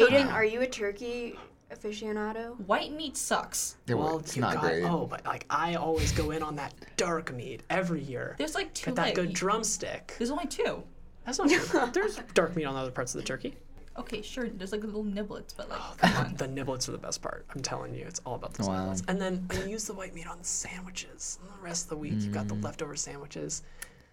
Aiden, 0.00 0.32
are 0.32 0.44
you 0.44 0.60
a 0.62 0.66
turkey 0.66 1.38
aficionado? 1.72 2.58
White 2.66 2.92
meat 2.92 3.16
sucks. 3.16 3.76
Yeah, 3.86 3.94
well, 3.96 4.06
Well, 4.06 4.18
it's 4.18 4.36
not 4.36 4.54
got, 4.54 4.62
great. 4.62 4.84
oh, 4.84 5.06
but 5.06 5.24
like 5.24 5.46
I 5.50 5.74
always 5.74 6.12
go 6.12 6.30
in 6.30 6.42
on 6.42 6.56
that 6.56 6.74
dark 6.96 7.32
meat 7.34 7.62
every 7.70 8.02
year. 8.02 8.34
There's 8.38 8.54
like 8.54 8.72
two. 8.74 8.86
Get 8.86 8.96
that 8.96 9.02
like, 9.06 9.14
good 9.14 9.28
you- 9.30 9.34
drumstick. 9.34 10.14
There's 10.18 10.30
only 10.30 10.46
two. 10.46 10.82
That's 11.26 11.38
not 11.38 11.50
true. 11.50 11.90
There's 11.92 12.18
dark 12.34 12.56
meat 12.56 12.64
on 12.64 12.74
the 12.74 12.80
other 12.80 12.90
parts 12.90 13.14
of 13.14 13.20
the 13.20 13.26
turkey. 13.26 13.56
Okay, 13.98 14.22
sure. 14.22 14.48
There's 14.48 14.72
like 14.72 14.82
little 14.82 15.04
niblets, 15.04 15.54
but 15.54 15.68
like, 15.68 15.78
Oh, 15.80 15.94
come. 15.98 16.34
The 16.36 16.48
niblets 16.48 16.88
are 16.88 16.92
the 16.92 16.98
best 16.98 17.20
part. 17.20 17.44
I'm 17.54 17.60
telling 17.60 17.94
you, 17.94 18.04
it's 18.06 18.20
all 18.24 18.36
about 18.36 18.54
those 18.54 18.66
Wow. 18.68 18.86
niblets. 18.86 19.02
And 19.08 19.20
then 19.20 19.46
you 19.52 19.70
use 19.72 19.84
the 19.84 19.92
white 19.92 20.14
meat 20.14 20.26
on 20.26 20.38
the 20.38 20.44
sandwiches. 20.44 21.38
And 21.42 21.50
the 21.52 21.62
rest 21.62 21.84
of 21.84 21.90
the 21.90 21.96
week, 21.96 22.14
you've 22.16 22.32
got 22.32 22.48
the 22.48 22.54
mm. 22.54 22.64
leftover 22.64 22.96
sandwiches. 22.96 23.62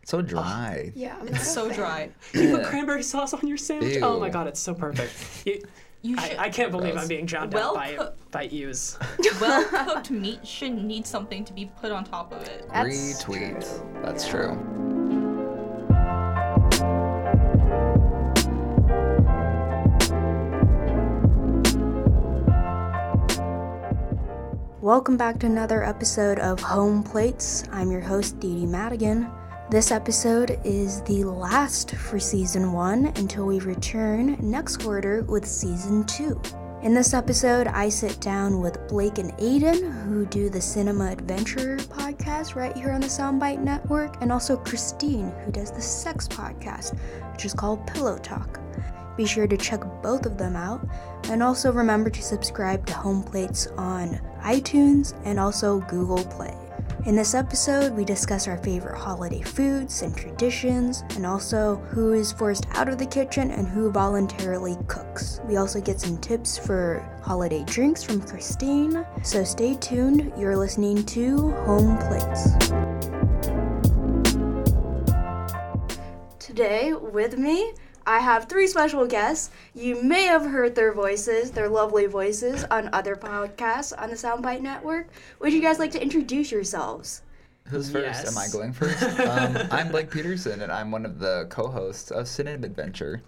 So 0.08 0.22
dry. 0.22 0.94
Yeah, 0.96 1.18
I'm 1.20 1.28
It's 1.28 1.52
so 1.52 1.70
dry. 1.70 2.10
You 2.34 2.56
put 2.56 2.68
cranberry 2.68 3.04
sauce 3.04 3.34
on 3.34 3.46
your 3.46 3.58
sandwich. 3.58 3.98
Oh 4.02 4.18
my 4.22 4.30
god, 4.30 4.48
it's 4.48 4.62
so 4.62 4.74
perfect. 4.74 5.12
You, 5.46 5.62
You 6.02 6.16
I. 6.18 6.36
I 6.40 6.50
can't 6.50 6.72
believe 6.72 6.94
Gross. 6.94 7.04
I'm 7.04 7.10
being 7.10 7.26
drowned 7.26 7.54
Well 7.54 7.72
out 7.72 7.76
by 7.76 7.96
coo- 7.98 8.12
by 8.32 8.44
ewes. 8.44 8.98
well 9.42 9.66
cooked 9.66 10.10
meat 10.24 10.48
shouldn't 10.48 10.86
need 10.86 11.06
something 11.06 11.44
to 11.44 11.52
be 11.52 11.70
put 11.82 11.92
on 11.92 12.06
top 12.06 12.32
of 12.32 12.42
it. 12.44 12.70
That's 12.72 12.88
Retweet. 12.88 14.02
That's 14.02 14.26
true. 14.26 14.56
Welcome 24.80 25.18
back 25.18 25.38
to 25.40 25.48
another 25.48 25.84
episode 25.84 26.40
of 26.40 26.62
Home 26.62 27.04
Plates. 27.04 27.66
I'm 27.74 27.92
your 27.92 28.00
host, 28.00 28.40
Dee 28.40 28.56
Dee 28.56 28.66
Madigan. 28.66 29.30
This 29.70 29.92
episode 29.92 30.62
is 30.64 31.02
the 31.02 31.26
last 31.26 31.92
for 31.92 32.20
season 32.20 32.72
one 32.72 33.08
until 33.18 33.46
we 33.46 33.60
return 33.60 34.38
next 34.40 34.78
quarter 34.78 35.24
with 35.24 35.46
season 35.46 36.06
two. 36.06 36.40
In 36.84 36.94
this 36.94 37.14
episode, 37.14 37.68
I 37.68 37.90
sit 37.90 38.22
down 38.22 38.62
with 38.62 38.88
Blake 38.88 39.18
and 39.18 39.34
Aiden, 39.34 39.92
who 40.06 40.26
do 40.26 40.50
the 40.50 40.62
Cinema 40.62 41.12
Adventure 41.12 41.76
podcast 41.80 42.56
right 42.56 42.78
here 42.78 42.92
on 42.92 43.02
the 43.02 43.08
Soundbite 43.08 43.60
Network, 43.60 44.22
and 44.22 44.32
also 44.32 44.56
Christine, 44.56 45.34
who 45.44 45.52
does 45.52 45.74
the 45.74 45.82
sex 45.82 46.30
podcast, 46.30 46.98
which 47.34 47.44
is 47.44 47.54
called 47.54 47.86
Pillow 47.88 48.18
Talk. 48.20 48.62
Be 49.18 49.26
sure 49.26 49.48
to 49.48 49.58
check 49.58 49.82
both 50.02 50.26
of 50.26 50.38
them 50.38 50.56
out. 50.56 50.88
And 51.26 51.44
also 51.44 51.74
remember 51.74 52.10
to 52.10 52.22
subscribe 52.22 52.86
to 52.86 52.94
Home 52.94 53.22
Plates 53.22 53.68
on 53.76 54.22
iTunes 54.44 55.14
and 55.26 55.38
also 55.38 55.82
Google 55.90 56.24
Play. 56.24 56.56
In 57.08 57.16
this 57.16 57.34
episode, 57.36 57.94
we 57.94 58.04
discuss 58.04 58.50
our 58.50 58.58
favorite 58.58 58.98
holiday 58.98 59.42
foods 59.42 60.02
and 60.02 60.14
traditions, 60.14 61.06
and 61.12 61.26
also 61.26 61.78
who 61.90 62.12
is 62.12 62.34
forced 62.34 62.66
out 62.72 62.90
of 62.90 62.98
the 62.98 63.06
kitchen 63.06 63.50
and 63.50 63.66
who 63.66 63.90
voluntarily 63.90 64.76
cooks. 64.90 65.40
We 65.46 65.56
also 65.56 65.80
get 65.80 66.02
some 66.02 66.18
tips 66.18 66.58
for 66.58 67.10
holiday 67.24 67.64
drinks 67.64 68.04
from 68.04 68.20
Christine. 68.20 69.06
So 69.24 69.46
stay 69.46 69.76
tuned. 69.76 70.34
You're 70.38 70.58
listening 70.58 71.06
to 71.06 71.52
Home 71.64 71.98
Plates. 71.98 72.52
Today, 76.40 76.92
with 76.92 77.38
me, 77.38 77.72
I 78.08 78.20
have 78.20 78.46
three 78.46 78.68
special 78.68 79.06
guests. 79.06 79.50
You 79.76 80.02
may 80.02 80.24
have 80.24 80.46
heard 80.46 80.76
their 80.76 80.94
voices, 80.94 81.52
their 81.52 81.68
lovely 81.68 82.06
voices, 82.06 82.64
on 82.72 82.90
other 82.94 83.18
podcasts 83.18 83.92
on 84.02 84.10
the 84.10 84.16
Soundbite 84.16 84.62
Network. 84.62 85.10
Would 85.42 85.52
you 85.52 85.62
guys 85.62 85.78
like 85.78 85.92
to 85.92 86.02
introduce 86.02 86.50
yourselves? 86.50 87.22
Who's 87.68 87.92
first? 87.92 88.26
Am 88.26 88.38
I 88.38 88.48
going 88.48 88.72
first? 88.72 89.04
um, 89.20 89.58
I'm 89.72 89.90
Blake 89.90 90.10
Peterson, 90.10 90.62
and 90.62 90.72
I'm 90.72 90.90
one 90.90 91.06
of 91.06 91.20
the 91.20 91.48
co-hosts 91.50 92.10
of 92.10 92.30
Cinnamon 92.30 92.64
Adventure. 92.64 93.22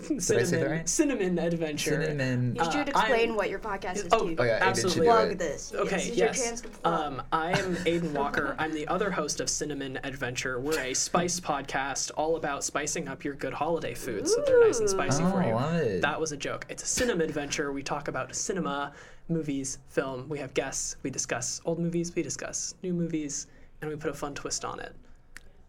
Cinnamon, 0.00 0.18
I 0.20 0.44
say 0.44 0.58
that 0.58 0.70
right? 0.70 0.88
cinnamon 0.88 1.38
adventure. 1.38 2.02
Cinnamon. 2.02 2.54
You 2.56 2.62
Uh, 2.62 2.70
should 2.70 2.88
explain 2.88 3.28
I'm- 3.30 3.36
what 3.36 3.48
your 3.50 3.58
podcast 3.58 3.96
is 3.96 4.08
Oh. 4.12 4.34
Oh 4.38 4.42
yeah, 4.44 4.58
absolutely. 4.60 5.00
do 5.02 5.06
Plug 5.06 5.38
this. 5.38 5.72
Okay, 5.74 5.96
this 5.96 6.06
yes. 6.08 6.38
your 6.38 6.46
chance 6.46 6.60
to 6.62 6.68
plug. 6.68 7.00
Um, 7.00 7.22
I 7.32 7.50
am 7.58 7.76
Aiden 7.76 8.12
Walker. 8.12 8.54
I'm 8.58 8.72
the 8.74 8.86
other 8.88 9.10
host 9.10 9.40
of 9.40 9.48
Cinnamon 9.48 9.98
Adventure. 10.04 10.58
We're 10.60 10.78
a 10.80 10.94
spice 10.94 11.38
podcast 11.52 12.10
all 12.16 12.36
about 12.36 12.64
spicing 12.64 13.08
up 13.08 13.24
your 13.24 13.34
good 13.34 13.52
holiday 13.54 13.94
foods 13.94 14.34
so 14.34 14.42
they're 14.46 14.60
nice 14.64 14.80
and 14.80 14.88
spicy 14.90 15.22
Oh, 15.22 15.30
for 15.30 15.42
you. 15.44 15.54
love 15.54 15.74
it. 15.76 16.02
That 16.02 16.20
was 16.20 16.32
a 16.32 16.36
joke. 16.36 16.66
It's 16.68 16.82
a 16.82 16.86
cinema 16.86 17.24
adventure. 17.24 17.72
We 17.72 17.82
talk 17.82 18.08
about 18.08 18.34
cinema, 18.34 18.92
movies, 19.28 19.78
film. 19.88 20.28
We 20.28 20.38
have 20.38 20.54
guests. 20.54 20.96
We 21.02 21.10
discuss 21.10 21.60
old 21.64 21.78
movies. 21.78 22.14
We 22.14 22.22
discuss 22.22 22.74
new 22.82 22.92
movies, 22.92 23.46
and 23.80 23.90
we 23.90 23.96
put 23.96 24.10
a 24.10 24.14
fun 24.14 24.34
twist 24.34 24.64
on 24.64 24.80
it 24.80 24.94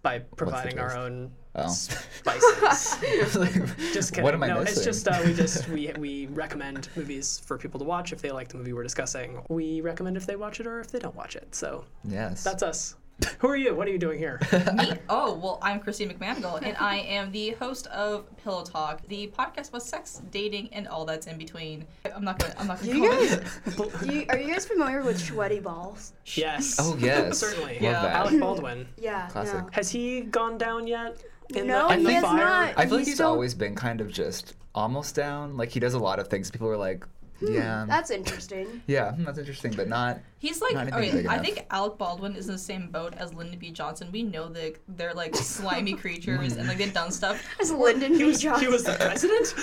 by 0.06 0.20
providing 0.20 0.78
our 0.80 0.96
own 0.96 1.32
Oh. 1.58 1.68
spices. 1.70 2.98
Just 3.94 4.12
kidding. 4.12 4.24
What 4.26 4.34
am 4.34 4.44
I 4.44 4.48
no, 4.48 4.60
missing? 4.60 4.76
it's 4.76 4.84
just 4.84 5.08
uh, 5.08 5.22
we 5.26 5.34
just 5.44 5.70
we 5.70 5.90
we 5.98 6.26
recommend 6.28 6.90
movies 6.98 7.42
for 7.46 7.58
people 7.58 7.80
to 7.80 7.86
watch 7.86 8.12
if 8.12 8.22
they 8.22 8.30
like 8.30 8.50
the 8.50 8.58
movie 8.58 8.74
we're 8.74 8.84
discussing. 8.84 9.42
We 9.50 9.80
recommend 9.80 10.18
if 10.18 10.26
they 10.26 10.36
watch 10.36 10.60
it 10.60 10.68
or 10.68 10.82
if 10.82 10.92
they 10.92 11.00
don't 11.00 11.16
watch 11.16 11.38
it. 11.38 11.56
So 11.56 11.86
yes. 12.04 12.44
that's 12.44 12.62
us. 12.62 12.96
Who 13.40 13.48
are 13.48 13.56
you? 13.56 13.74
What 13.74 13.88
are 13.88 13.92
you 13.92 13.98
doing 13.98 14.20
here? 14.20 14.40
Me? 14.76 14.92
Oh, 15.10 15.36
well, 15.36 15.58
I'm 15.62 15.80
Christine 15.80 16.10
McManigal, 16.10 16.62
and 16.62 16.76
I 16.78 16.98
am 16.98 17.32
the 17.32 17.52
host 17.52 17.88
of 17.88 18.26
Pillow 18.44 18.64
Talk, 18.66 19.08
the 19.08 19.28
podcast 19.38 19.70
about 19.70 19.84
sex, 19.84 20.22
dating, 20.32 20.70
and 20.74 20.86
all 20.88 21.06
that's 21.06 21.26
in 21.28 21.38
between. 21.38 21.86
I'm 22.14 22.26
not 22.26 22.40
gonna. 22.40 22.54
I'm 22.58 22.68
not 22.68 22.80
gonna. 22.82 22.92
Do 22.92 22.98
you 23.00 23.10
comment. 23.10 23.44
guys, 23.66 24.00
do 24.02 24.06
you, 24.14 24.26
are 24.30 24.38
you 24.38 24.54
guys 24.54 24.66
familiar 24.66 25.02
with 25.02 25.20
sweaty 25.20 25.60
balls? 25.62 26.12
yes. 26.36 26.76
Oh 26.80 26.98
yes. 27.00 27.38
Certainly. 27.38 27.78
Yeah. 27.80 28.06
Alec 28.06 28.40
Baldwin. 28.40 28.86
Yeah. 28.98 29.28
Classic. 29.28 29.62
No. 29.64 29.70
Has 29.72 29.90
he 29.90 30.22
gone 30.22 30.58
down 30.58 30.86
yet? 30.88 31.18
In 31.56 31.68
No, 31.68 31.88
the, 31.88 31.94
in 31.94 32.00
he 32.02 32.06
the 32.08 32.12
has 32.14 32.24
fire? 32.24 32.38
not. 32.38 32.74
I 32.76 32.86
feel 32.86 32.92
like 32.92 33.00
He's 33.00 33.08
he's 33.08 33.16
still- 33.16 33.28
always 33.30 33.54
been 33.54 33.76
kind 33.76 34.02
of 34.02 34.12
just 34.12 34.56
almost 34.74 35.16
down. 35.16 35.56
Like 35.56 35.70
he 35.70 35.80
does 35.80 35.94
a 35.94 36.00
lot 36.00 36.20
of 36.20 36.28
things. 36.28 36.52
People 36.52 36.68
are 36.68 36.76
like, 36.78 37.06
yeah, 37.42 37.84
Hmm, 37.84 37.90
That's 37.90 38.10
interesting. 38.12 38.82
yeah, 38.88 39.12
hmm, 39.14 39.24
that's 39.24 39.38
interesting, 39.38 39.74
but 39.74 39.88
not. 39.88 40.20
He's 40.40 40.62
like, 40.62 40.74
Not 40.74 40.94
okay, 40.94 41.26
I 41.28 41.40
think 41.40 41.66
Alec 41.70 41.98
Baldwin 41.98 42.36
is 42.36 42.48
in 42.48 42.54
the 42.54 42.60
same 42.60 42.90
boat 42.90 43.14
as 43.16 43.34
Lyndon 43.34 43.60
B. 43.60 43.72
Johnson. 43.72 44.10
We 44.12 44.24
know 44.24 44.48
that 44.50 44.76
they're 44.88 45.14
like 45.14 45.36
slimy 45.56 45.94
creatures 45.94 46.56
and 46.56 46.68
like 46.68 46.78
they've 46.78 46.94
done 46.94 47.12
stuff. 47.12 47.44
As 47.60 47.72
Lyndon 47.72 48.18
B. 48.18 48.36
Johnson. 48.36 48.60
he 48.66 48.68
was 48.68 48.84
the 48.84 48.94
president? 48.94 49.54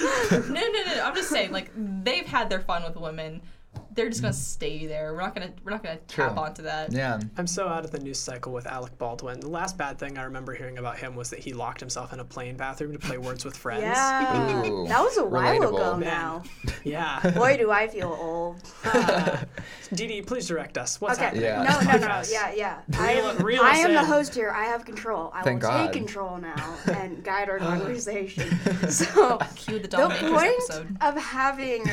No, 0.48 0.60
no, 0.60 0.84
no. 0.94 1.02
I'm 1.04 1.14
just 1.14 1.30
saying, 1.30 1.52
like 1.52 1.70
they've 2.04 2.26
had 2.26 2.50
their 2.50 2.60
fun 2.60 2.82
with 2.82 2.96
women. 2.96 3.40
They're 3.94 4.08
just 4.08 4.22
gonna 4.22 4.32
mm. 4.32 4.36
stay 4.38 4.86
there. 4.86 5.12
We're 5.12 5.20
not 5.20 5.34
gonna. 5.34 5.52
We're 5.64 5.72
not 5.72 5.82
gonna 5.82 5.98
tap 6.08 6.32
True. 6.32 6.42
onto 6.42 6.62
that. 6.62 6.92
Yeah. 6.92 7.20
I'm 7.36 7.46
so 7.46 7.68
out 7.68 7.84
of 7.84 7.90
the 7.90 7.98
news 7.98 8.18
cycle 8.18 8.50
with 8.50 8.66
Alec 8.66 8.96
Baldwin. 8.96 9.40
The 9.40 9.50
last 9.50 9.76
bad 9.76 9.98
thing 9.98 10.16
I 10.16 10.22
remember 10.22 10.54
hearing 10.54 10.78
about 10.78 10.98
him 10.98 11.14
was 11.14 11.28
that 11.28 11.40
he 11.40 11.52
locked 11.52 11.80
himself 11.80 12.12
in 12.14 12.20
a 12.20 12.24
plane 12.24 12.56
bathroom 12.56 12.92
to 12.92 12.98
play 12.98 13.18
Words 13.22 13.44
with 13.44 13.54
Friends. 13.54 13.82
Yeah. 13.82 14.66
Ooh, 14.66 14.86
that 14.88 15.00
was 15.02 15.18
a 15.18 15.24
while 15.24 15.58
relatable. 15.60 15.68
ago 15.74 15.96
Man. 15.98 16.08
now. 16.08 16.42
Yeah. 16.84 17.30
Boy, 17.36 17.58
do 17.58 17.70
I 17.70 17.86
feel 17.86 18.16
old. 18.18 18.62
Uh, 18.84 19.38
Dee 19.94 20.06
Dee, 20.06 20.22
please 20.22 20.48
direct 20.48 20.78
us. 20.78 20.98
What's 20.98 21.18
Okay. 21.18 21.24
happening? 21.26 21.44
Yeah. 21.44 21.60
on 21.60 21.66
No, 21.66 21.92
no, 21.92 21.98
no. 21.98 22.06
podcast? 22.06 22.32
Yeah, 22.32 22.52
yeah. 22.54 22.80
I 22.98 23.12
am, 23.12 23.44
reel 23.44 23.62
I 23.62 23.76
am 23.76 23.92
the 23.92 24.04
host 24.04 24.34
here. 24.34 24.50
I 24.50 24.64
have 24.64 24.86
control. 24.86 25.30
I 25.34 25.42
Thank 25.42 25.62
will 25.62 25.68
God. 25.68 25.84
take 25.84 25.92
control 25.92 26.38
now 26.38 26.76
and 26.90 27.22
guide 27.22 27.50
our 27.50 27.58
conversation. 27.58 28.48
So, 28.88 29.38
Cue 29.54 29.78
the 29.80 29.88
the 29.88 30.08
point 30.30 30.54
episode. 30.70 30.96
of 31.02 31.16
having 31.16 31.84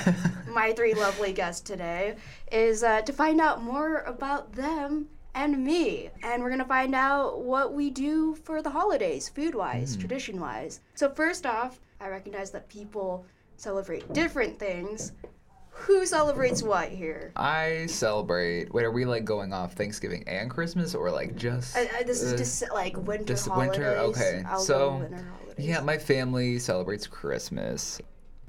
my 0.53 0.73
three 0.73 0.93
lovely 0.93 1.33
guests 1.33 1.61
today 1.61 2.15
is 2.51 2.83
uh, 2.83 3.01
to 3.01 3.13
find 3.13 3.39
out 3.39 3.61
more 3.61 3.99
about 4.01 4.53
them 4.53 5.07
and 5.35 5.63
me. 5.63 6.09
And 6.23 6.41
we're 6.41 6.49
going 6.49 6.59
to 6.59 6.65
find 6.65 6.95
out 6.95 7.41
what 7.41 7.73
we 7.73 7.89
do 7.89 8.35
for 8.35 8.61
the 8.61 8.69
holidays, 8.69 9.29
food 9.29 9.55
wise, 9.55 9.93
Hmm. 9.95 10.01
tradition 10.01 10.39
wise. 10.39 10.79
So, 10.95 11.09
first 11.09 11.45
off, 11.45 11.79
I 12.01 12.07
recognize 12.09 12.51
that 12.51 12.67
people 12.69 13.25
celebrate 13.57 14.11
different 14.13 14.57
things. 14.57 15.11
Who 15.71 16.05
celebrates 16.05 16.61
what 16.61 16.89
here? 16.89 17.31
I 17.37 17.85
celebrate. 17.85 18.73
Wait, 18.73 18.83
are 18.83 18.91
we 18.91 19.05
like 19.05 19.23
going 19.23 19.53
off 19.53 19.73
Thanksgiving 19.73 20.25
and 20.27 20.49
Christmas, 20.49 20.93
or 20.93 21.09
like 21.09 21.37
just? 21.37 21.77
Uh, 21.77 21.81
uh, 21.99 22.03
this 22.05 22.21
is 22.21 22.33
just 22.33 22.63
like 22.73 22.97
winter 22.97 23.23
just 23.33 23.47
holidays. 23.47 23.77
winter? 23.77 23.95
Okay, 23.97 24.43
I'll 24.45 24.59
so, 24.59 24.97
winter 24.97 25.25
holidays. 25.39 25.65
Yeah, 25.65 25.79
my 25.79 25.97
family 25.97 26.59
celebrates 26.59 27.07
Christmas. 27.07 28.01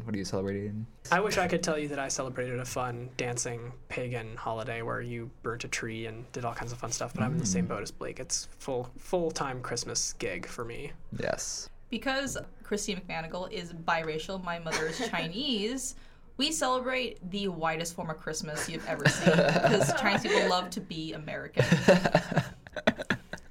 What 0.05 0.15
are 0.15 0.19
you 0.19 0.25
celebrating? 0.25 0.87
I 1.13 1.21
wish 1.21 1.39
I 1.39 1.47
could 1.49 1.63
tell 1.63 1.79
you 1.79 1.89
that 1.89 1.99
I 1.99 2.09
celebrated 2.09 2.59
a 2.59 2.65
fun 2.65 3.11
dancing 3.17 3.73
pagan 3.89 4.37
holiday 4.37 4.83
where 4.83 5.01
you 5.01 5.31
burnt 5.43 5.65
a 5.65 5.69
tree 5.69 6.07
and 6.07 6.31
did 6.33 6.45
all 6.45 6.55
kinds 6.55 6.73
of 6.73 6.79
fun 6.79 6.93
stuff, 6.93 7.13
but 7.15 7.23
I'm 7.23 7.33
in 7.33 7.39
the 7.39 7.45
Mm. 7.45 7.49
same 7.49 7.67
boat 7.67 7.83
as 7.83 7.91
Blake. 7.91 8.21
It's 8.21 8.49
full 8.59 8.91
full 8.99 9.31
time 9.31 9.61
Christmas 9.63 10.13
gig 10.15 10.47
for 10.47 10.65
me. 10.65 10.93
Yes. 11.19 11.69
Because 11.91 12.39
Christine 12.63 13.01
McManigal 13.01 13.51
is 13.51 13.73
biracial, 13.73 14.43
my 14.45 14.59
mother 14.59 14.87
is 14.87 14.99
Chinese. 15.11 15.97
We 16.37 16.53
celebrate 16.53 17.19
the 17.31 17.49
widest 17.49 17.95
form 17.95 18.09
of 18.09 18.17
Christmas 18.17 18.67
you've 18.69 18.87
ever 18.87 19.07
seen 19.09 19.37
because 19.37 19.93
Chinese 20.01 20.23
people 20.23 20.49
love 20.49 20.71
to 20.71 20.81
be 20.81 21.13
American. 21.13 21.65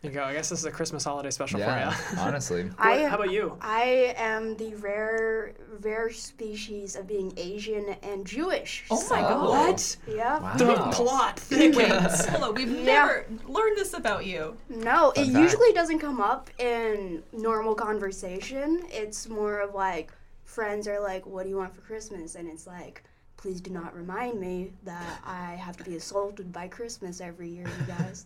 There 0.02 0.12
you 0.12 0.18
go. 0.18 0.24
I 0.24 0.32
guess 0.34 0.48
this 0.50 0.60
is 0.60 0.66
a 0.66 0.72
Christmas 0.72 1.04
holiday 1.04 1.30
special 1.30 1.60
yeah. 1.60 1.92
for 1.92 2.16
you. 2.16 2.22
honestly. 2.22 2.70
I 2.78 3.04
How 3.04 3.16
about 3.16 3.32
you? 3.32 3.58
I 3.60 4.14
am 4.18 4.56
the 4.56 4.74
rare, 4.76 5.54
rare 5.82 6.10
species 6.12 6.96
of 6.96 7.06
being 7.06 7.34
Asian 7.36 7.90
and 8.02 8.26
Jewish. 8.26 8.86
Oh 8.90 9.06
my 9.10 9.20
God. 9.22 9.50
What? 9.50 9.98
Yeah. 10.08 10.40
Wow. 10.40 10.54
The 10.56 10.76
plot 10.94 11.42
Wait, 11.52 11.76
thickens. 11.76 12.26
hold 12.28 12.44
on. 12.44 12.56
We've 12.56 12.72
Yeah. 12.72 12.84
never 12.84 13.26
learned 13.48 13.78
this 13.78 13.94
about 13.94 14.26
you. 14.26 14.56
No, 14.70 15.12
it 15.12 15.16
Fun 15.26 15.34
fact. 15.34 15.44
usually 15.44 15.74
doesn't 15.74 16.00
come 16.00 16.22
up 16.22 16.50
in 16.60 17.22
normal 17.34 17.76
conversation. 17.76 18.84
It's 18.90 19.28
more 19.28 19.60
of 19.60 19.74
like 19.76 20.14
friends 20.46 20.88
are 20.88 21.02
like, 21.02 21.26
"What 21.26 21.44
do 21.44 21.50
you 21.50 21.58
want 21.58 21.76
for 21.76 21.82
Christmas?" 21.82 22.36
and 22.36 22.48
it's 22.48 22.66
like, 22.66 23.04
"Please 23.36 23.60
do 23.60 23.70
not 23.72 23.94
remind 23.96 24.40
me 24.40 24.72
that 24.86 25.20
I 25.26 25.56
have 25.56 25.76
to 25.76 25.84
be 25.84 25.98
assaulted 25.98 26.54
by 26.54 26.70
Christmas 26.70 27.20
every 27.20 27.50
year, 27.50 27.68
you 27.68 27.86
guys." 27.86 28.26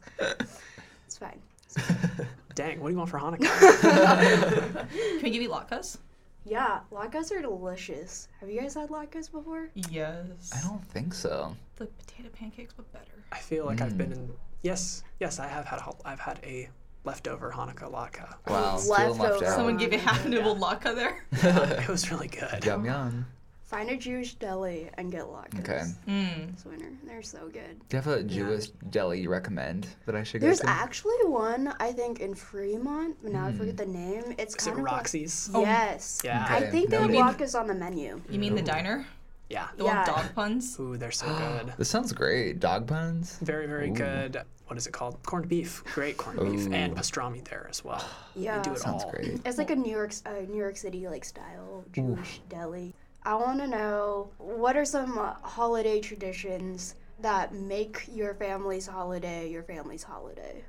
it's 1.08 1.18
fine. 1.18 1.42
Dang, 2.56 2.80
what 2.80 2.90
do 2.90 2.94
you 2.94 2.98
want 2.98 3.10
for 3.10 3.20
Hanukkah? 3.20 4.88
Can 4.90 5.24
we 5.24 5.30
give 5.32 5.42
you 5.42 5.50
latkes? 5.50 5.98
Yeah, 6.46 6.80
latkes 6.92 7.32
are 7.32 7.42
delicious. 7.42 8.28
Have 8.40 8.50
you 8.50 8.60
guys 8.60 8.76
had 8.76 8.90
latkes 8.90 9.32
before? 9.32 9.70
Yes. 9.90 10.52
I 10.54 10.62
don't 10.68 10.86
think 10.90 11.14
so. 11.14 11.56
The 11.78 11.86
potato 11.86 12.30
pancakes, 12.34 12.74
but 12.74 12.92
better. 12.92 13.24
I 13.32 13.38
feel 13.38 13.66
like 13.66 13.82
I've 13.82 13.98
been 13.98 14.12
mm. 14.12 14.16
in. 14.16 14.32
Yes, 14.62 15.04
yes, 15.20 15.40
I 15.40 15.48
have 15.48 15.66
had. 15.66 15.80
A, 15.80 15.92
I've 16.06 16.20
had 16.20 16.40
a 16.44 16.70
leftover 17.06 17.52
Hanukkah 17.52 17.92
latke. 17.92 18.34
Wow, 18.48 18.78
feeling 18.78 19.18
Leftover. 19.18 19.46
Someone 19.46 19.78
gave 19.78 19.94
you 19.94 20.00
half 20.00 20.26
a 20.26 20.30
yeah. 20.30 20.36
nibbled 20.38 20.60
latke 20.60 20.96
there. 20.96 21.26
It 21.32 21.88
was 21.88 22.12
really 22.12 22.28
good. 22.28 22.64
Yum 22.66 22.86
yum. 22.86 23.26
Find 23.74 23.90
a 23.90 23.98
Jewish 23.98 24.36
deli 24.36 24.88
and 25.00 25.12
get 25.12 25.24
latkes. 25.24 25.60
Okay. 25.62 25.82
Mm. 26.08 26.54
This 26.56 26.64
winter, 26.64 26.90
they're 27.08 27.24
so 27.24 27.48
good. 27.52 27.80
Do 27.90 27.98
you 27.98 28.02
have 28.04 28.08
a 28.08 28.22
Jewish 28.22 28.68
deli 28.92 29.22
you 29.22 29.32
recommend 29.32 29.88
that 30.06 30.16
I 30.16 30.22
should 30.22 30.42
go 30.42 30.46
There's 30.48 30.62
actually 30.64 31.16
one 31.26 31.74
I 31.80 31.92
think 31.92 32.20
in 32.20 32.36
Fremont, 32.36 33.18
but 33.24 33.32
now 33.32 33.48
I 33.48 33.52
forget 33.52 33.76
the 33.76 33.88
name. 33.88 34.36
It's 34.38 34.56
Is 34.56 34.68
it 34.68 34.70
kind 34.70 34.78
of 34.80 34.84
like- 34.86 34.94
Roxy's? 34.94 35.50
Yes. 35.56 36.22
Yeah. 36.24 36.46
I 36.48 36.58
Okay. 36.58 36.70
think 36.70 36.90
they 36.92 36.98
No, 37.08 37.24
have 37.24 37.36
latkes 37.36 37.60
on 37.60 37.66
the 37.66 37.74
menu. 37.74 38.22
You 38.30 38.38
mean 38.38 38.54
the 38.54 38.62
diner? 38.62 39.08
Yeah. 39.50 39.70
The 39.76 39.86
Yeah. 39.86 40.00
with 40.02 40.16
dog 40.18 40.36
puns? 40.36 40.80
Ooh, 40.80 40.96
they're 40.96 41.10
so 41.12 41.26
good. 41.36 41.74
This 41.80 41.90
sounds 41.90 42.14
great. 42.14 42.60
Dog 42.60 42.86
puns. 42.86 43.40
Very, 43.42 43.66
very 43.66 43.90
Ooh. 43.90 43.94
good. 43.96 44.40
What 44.68 44.78
is 44.78 44.86
it 44.86 44.94
called? 44.94 45.18
Corned 45.24 45.50
beef. 45.50 45.84
Great 45.96 46.16
corned 46.18 46.40
beef 46.40 46.72
and 46.72 46.96
pastrami 46.96 47.44
there 47.50 47.66
as 47.72 47.84
well. 47.84 48.06
Yeah. 48.36 48.58
They 48.58 48.64
do 48.70 48.72
it 48.74 48.80
Sounds 48.80 49.04
all. 49.04 49.10
great. 49.12 49.42
It's 49.46 49.58
like 49.58 49.72
a 49.72 49.76
New 49.76 49.92
York, 49.92 50.14
uh, 50.28 50.34
New 50.48 50.58
York 50.58 50.78
City 50.78 51.08
like 51.08 51.26
style 51.26 51.84
Jewish 51.92 52.40
deli. 52.50 52.94
I 53.26 53.36
want 53.36 53.60
to 53.60 53.68
know 53.68 54.30
what 54.38 54.76
are 54.76 54.84
some 54.84 55.16
holiday 55.44 56.02
traditions 56.02 56.96
that 57.22 57.54
make 57.54 58.06
your 58.12 58.34
family's 58.34 58.86
holiday 58.86 59.50
your 59.50 59.64
family's 59.64 60.04
holiday. 60.04 60.64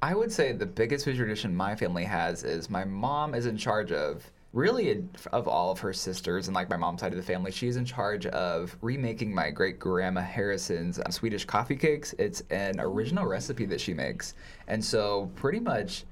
I 0.00 0.14
would 0.14 0.30
say 0.30 0.52
the 0.52 0.66
biggest 0.66 1.04
food 1.04 1.16
tradition 1.16 1.54
my 1.54 1.74
family 1.74 2.04
has 2.04 2.44
is 2.44 2.70
my 2.70 2.84
mom 2.84 3.34
is 3.34 3.46
in 3.46 3.56
charge 3.56 3.90
of 3.90 4.30
really 4.52 5.04
of 5.32 5.48
all 5.48 5.72
of 5.72 5.80
her 5.80 5.92
sisters 5.92 6.46
and 6.46 6.54
like 6.54 6.68
my 6.68 6.76
mom's 6.76 7.00
side 7.00 7.10
of 7.12 7.16
the 7.16 7.24
family 7.24 7.50
she's 7.50 7.76
in 7.76 7.86
charge 7.86 8.26
of 8.26 8.76
remaking 8.82 9.34
my 9.34 9.50
great 9.50 9.78
grandma 9.78 10.20
harrison's 10.20 10.98
um, 10.98 11.10
swedish 11.10 11.44
coffee 11.44 11.76
cakes. 11.76 12.14
It's 12.18 12.42
an 12.50 12.78
original 12.78 13.26
recipe 13.26 13.64
that 13.66 13.80
she 13.80 13.94
makes. 13.94 14.34
And 14.68 14.84
so 14.84 15.30
pretty 15.34 15.58
much 15.58 16.04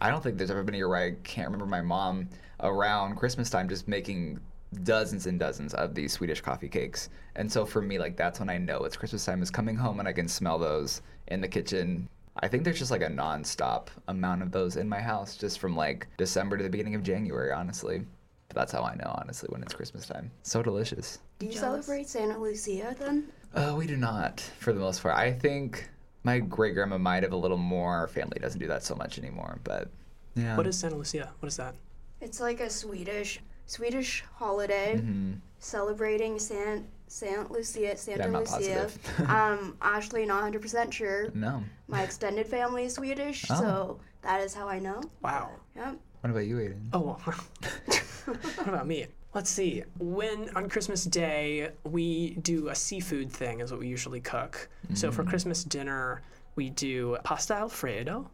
i 0.00 0.08
don't 0.08 0.22
think 0.22 0.38
there's 0.38 0.50
ever 0.50 0.62
been 0.62 0.74
a 0.74 0.78
year 0.78 0.88
where 0.88 1.04
i 1.04 1.10
can't 1.22 1.48
remember 1.48 1.66
my 1.66 1.82
mom 1.82 2.30
around 2.60 3.16
christmas 3.16 3.50
time 3.50 3.68
just 3.68 3.86
making 3.86 4.40
dozens 4.84 5.26
and 5.26 5.38
dozens 5.38 5.74
of 5.74 5.94
these 5.94 6.12
swedish 6.12 6.40
coffee 6.40 6.68
cakes 6.68 7.10
and 7.36 7.50
so 7.50 7.64
for 7.64 7.82
me 7.82 7.98
like 7.98 8.16
that's 8.16 8.40
when 8.40 8.48
i 8.48 8.56
know 8.56 8.84
it's 8.84 8.96
christmas 8.96 9.24
time 9.24 9.42
is 9.42 9.50
coming 9.50 9.76
home 9.76 9.98
and 9.98 10.08
i 10.08 10.12
can 10.12 10.26
smell 10.26 10.58
those 10.58 11.02
in 11.28 11.40
the 11.40 11.48
kitchen 11.48 12.08
I 12.36 12.48
think 12.48 12.64
there's 12.64 12.78
just 12.78 12.90
like 12.90 13.02
a 13.02 13.08
non-stop 13.08 13.90
amount 14.08 14.42
of 14.42 14.52
those 14.52 14.76
in 14.76 14.88
my 14.88 15.00
house, 15.00 15.36
just 15.36 15.58
from 15.58 15.76
like 15.76 16.08
December 16.16 16.56
to 16.56 16.62
the 16.62 16.70
beginning 16.70 16.94
of 16.94 17.02
January, 17.02 17.52
honestly. 17.52 18.06
But 18.48 18.56
that's 18.56 18.72
how 18.72 18.82
I 18.82 18.94
know, 18.94 19.14
honestly, 19.20 19.48
when 19.50 19.62
it's 19.62 19.74
Christmas 19.74 20.06
time. 20.06 20.30
So 20.42 20.62
delicious. 20.62 21.18
Do 21.38 21.46
you 21.46 21.52
Jealous. 21.52 21.86
celebrate 21.86 22.08
Santa 22.08 22.38
Lucia 22.38 22.96
then? 22.98 23.28
Uh, 23.54 23.74
we 23.76 23.86
do 23.86 23.96
not, 23.96 24.40
for 24.40 24.72
the 24.72 24.80
most 24.80 25.02
part. 25.02 25.14
I 25.14 25.32
think 25.32 25.90
my 26.24 26.38
great 26.38 26.74
grandma 26.74 26.98
might 26.98 27.22
have 27.22 27.32
a 27.32 27.36
little 27.36 27.58
more. 27.58 27.96
Our 27.96 28.08
family 28.08 28.38
doesn't 28.40 28.60
do 28.60 28.66
that 28.68 28.82
so 28.82 28.94
much 28.94 29.18
anymore, 29.18 29.58
but 29.64 29.88
yeah. 30.34 30.56
What 30.56 30.66
is 30.66 30.78
Santa 30.78 30.96
Lucia? 30.96 31.30
What 31.40 31.48
is 31.48 31.56
that? 31.58 31.74
It's 32.20 32.40
like 32.40 32.60
a 32.60 32.70
Swedish 32.70 33.40
Swedish 33.66 34.24
holiday 34.34 34.96
Mhm. 34.96 35.36
celebrating 35.58 36.38
San 36.38 36.86
Saint 37.08 37.50
Lucia, 37.50 37.94
Santa 37.96 38.24
I'm 38.24 38.32
Lucia. 38.32 38.50
positive. 38.52 39.20
um, 39.28 39.76
actually 39.82 40.24
not 40.24 40.42
100% 40.42 40.92
sure. 40.94 41.28
No. 41.34 41.62
My 41.86 42.02
extended 42.02 42.46
family 42.46 42.84
is 42.84 42.94
Swedish, 42.94 43.44
Oh. 43.50 43.54
so 43.60 44.00
that 44.22 44.40
is 44.40 44.54
how 44.54 44.66
I 44.66 44.78
know. 44.78 45.02
Wow. 45.20 45.50
Yep. 45.76 45.98
What 46.22 46.30
about 46.30 46.46
you, 46.46 46.56
Aiden? 46.56 46.88
Oh, 46.94 47.00
well. 47.00 47.20
what 48.24 48.66
about 48.66 48.86
me? 48.86 49.08
Let's 49.34 49.50
see. 49.50 49.82
When 49.98 50.48
on 50.56 50.70
Christmas 50.70 51.04
Day, 51.04 51.70
we 51.84 52.30
do 52.36 52.68
a 52.68 52.74
seafood 52.74 53.30
thing, 53.30 53.60
is 53.60 53.70
what 53.70 53.80
we 53.80 53.88
usually 53.88 54.20
cook. 54.20 54.68
So 54.94 55.10
for 55.12 55.22
Christmas 55.22 55.64
dinner, 55.64 56.22
we 56.56 56.70
do 56.70 57.16
pasta 57.24 57.54
alfredo. 57.54 58.30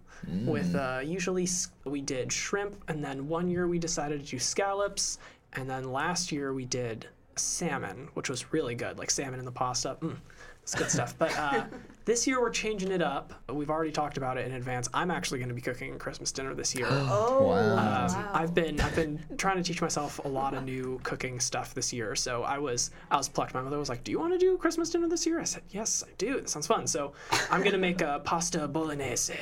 With 0.47 0.75
uh, 0.75 1.01
usually 1.05 1.47
we 1.85 2.01
did 2.01 2.33
shrimp, 2.33 2.83
and 2.89 3.05
then 3.05 3.29
one 3.29 3.49
year 3.49 3.69
we 3.69 3.79
decided 3.79 4.25
to 4.25 4.31
do 4.31 4.39
scallops, 4.39 5.19
and 5.53 5.71
then 5.71 5.93
last 5.93 6.33
year 6.33 6.53
we 6.53 6.65
did 6.65 7.07
salmon, 7.37 8.09
which 8.15 8.29
was 8.29 8.53
really 8.53 8.75
good, 8.75 8.99
like 8.99 9.11
salmon 9.11 9.39
in 9.39 9.45
the 9.45 9.53
pasta. 9.53 9.97
Mm, 10.03 10.17
it's 10.63 10.75
good 10.75 10.91
stuff. 10.91 11.15
But 11.17 11.37
uh, 11.39 11.65
this 12.09 12.27
year 12.27 12.41
we're 12.41 12.49
changing 12.49 12.91
it 12.91 13.03
up. 13.03 13.35
We've 13.53 13.69
already 13.69 13.93
talked 13.93 14.17
about 14.17 14.39
it 14.39 14.47
in 14.47 14.55
advance. 14.55 14.89
I'm 14.95 15.11
actually 15.11 15.41
going 15.41 15.51
to 15.51 15.55
be 15.55 15.61
cooking 15.61 15.99
Christmas 15.99 16.33
dinner 16.33 16.55
this 16.55 16.75
year. 16.75 16.89
Oh, 17.11 17.45
Wow. 17.49 17.73
Um, 17.73 17.79
wow. 17.79 18.31
I've 18.33 18.55
been 18.55 18.81
I've 18.81 18.95
been 18.97 19.23
trying 19.37 19.59
to 19.59 19.63
teach 19.63 19.83
myself 19.83 20.19
a 20.25 20.29
lot 20.29 20.55
of 20.55 20.65
new 20.65 20.99
cooking 21.03 21.39
stuff 21.39 21.75
this 21.75 21.93
year. 21.93 22.17
So 22.17 22.43
I 22.45 22.57
was 22.59 22.91
I 23.11 23.17
was 23.19 23.29
plucked. 23.29 23.53
My 23.53 23.61
mother 23.61 23.79
was 23.79 23.89
like, 23.91 24.03
"Do 24.05 24.11
you 24.11 24.19
want 24.19 24.33
to 24.33 24.39
do 24.39 24.57
Christmas 24.57 24.89
dinner 24.91 25.07
this 25.09 25.27
year?" 25.27 25.39
I 25.39 25.45
said, 25.45 25.63
"Yes, 25.71 26.03
I 26.07 26.11
do. 26.17 26.37
That 26.37 26.49
sounds 26.49 26.67
fun." 26.67 26.87
So 26.87 27.13
I'm 27.51 27.63
gonna 27.63 27.77
make 27.79 28.01
a 28.01 28.21
pasta 28.25 28.67
bolognese, 28.69 29.35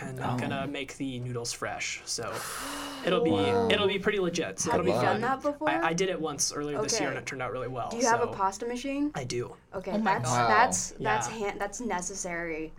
and 0.00 0.18
I'm 0.20 0.38
gonna 0.38 0.66
make 0.66 0.96
the 0.96 1.20
noodles 1.20 1.52
fresh. 1.52 2.00
So 2.06 2.32
it'll 3.04 3.22
be 3.22 3.30
Wow. 3.32 3.68
it'll 3.70 3.88
be 3.88 3.98
pretty 3.98 4.18
legit. 4.18 4.58
So 4.60 4.70
Have 4.70 4.80
it'll 4.80 4.92
you 4.94 4.98
be 4.98 5.04
done 5.06 5.20
that 5.20 5.42
before? 5.42 5.68
I, 5.68 5.88
I 5.88 5.92
did 5.92 6.08
it 6.08 6.20
once 6.20 6.52
earlier 6.54 6.80
this 6.82 6.98
year, 6.98 7.10
and 7.10 7.18
it 7.18 7.26
turned 7.26 7.42
out 7.42 7.52
really 7.52 7.68
well. 7.68 7.90
Do 7.90 7.98
you 7.98 8.06
have 8.06 8.22
a 8.22 8.26
pasta 8.28 8.66
machine? 8.66 9.10
I 9.14 9.24
do. 9.24 9.54
Okay, 9.74 9.92
Oh 9.92 9.98
my 9.98 10.14
that's 10.14 10.30
God. 10.30 10.50
that's 10.50 10.90
that's 11.00 11.28
Yeah. 11.28 11.34
hand, 11.38 11.60
that's 11.60 11.80
necessary. 11.80 12.13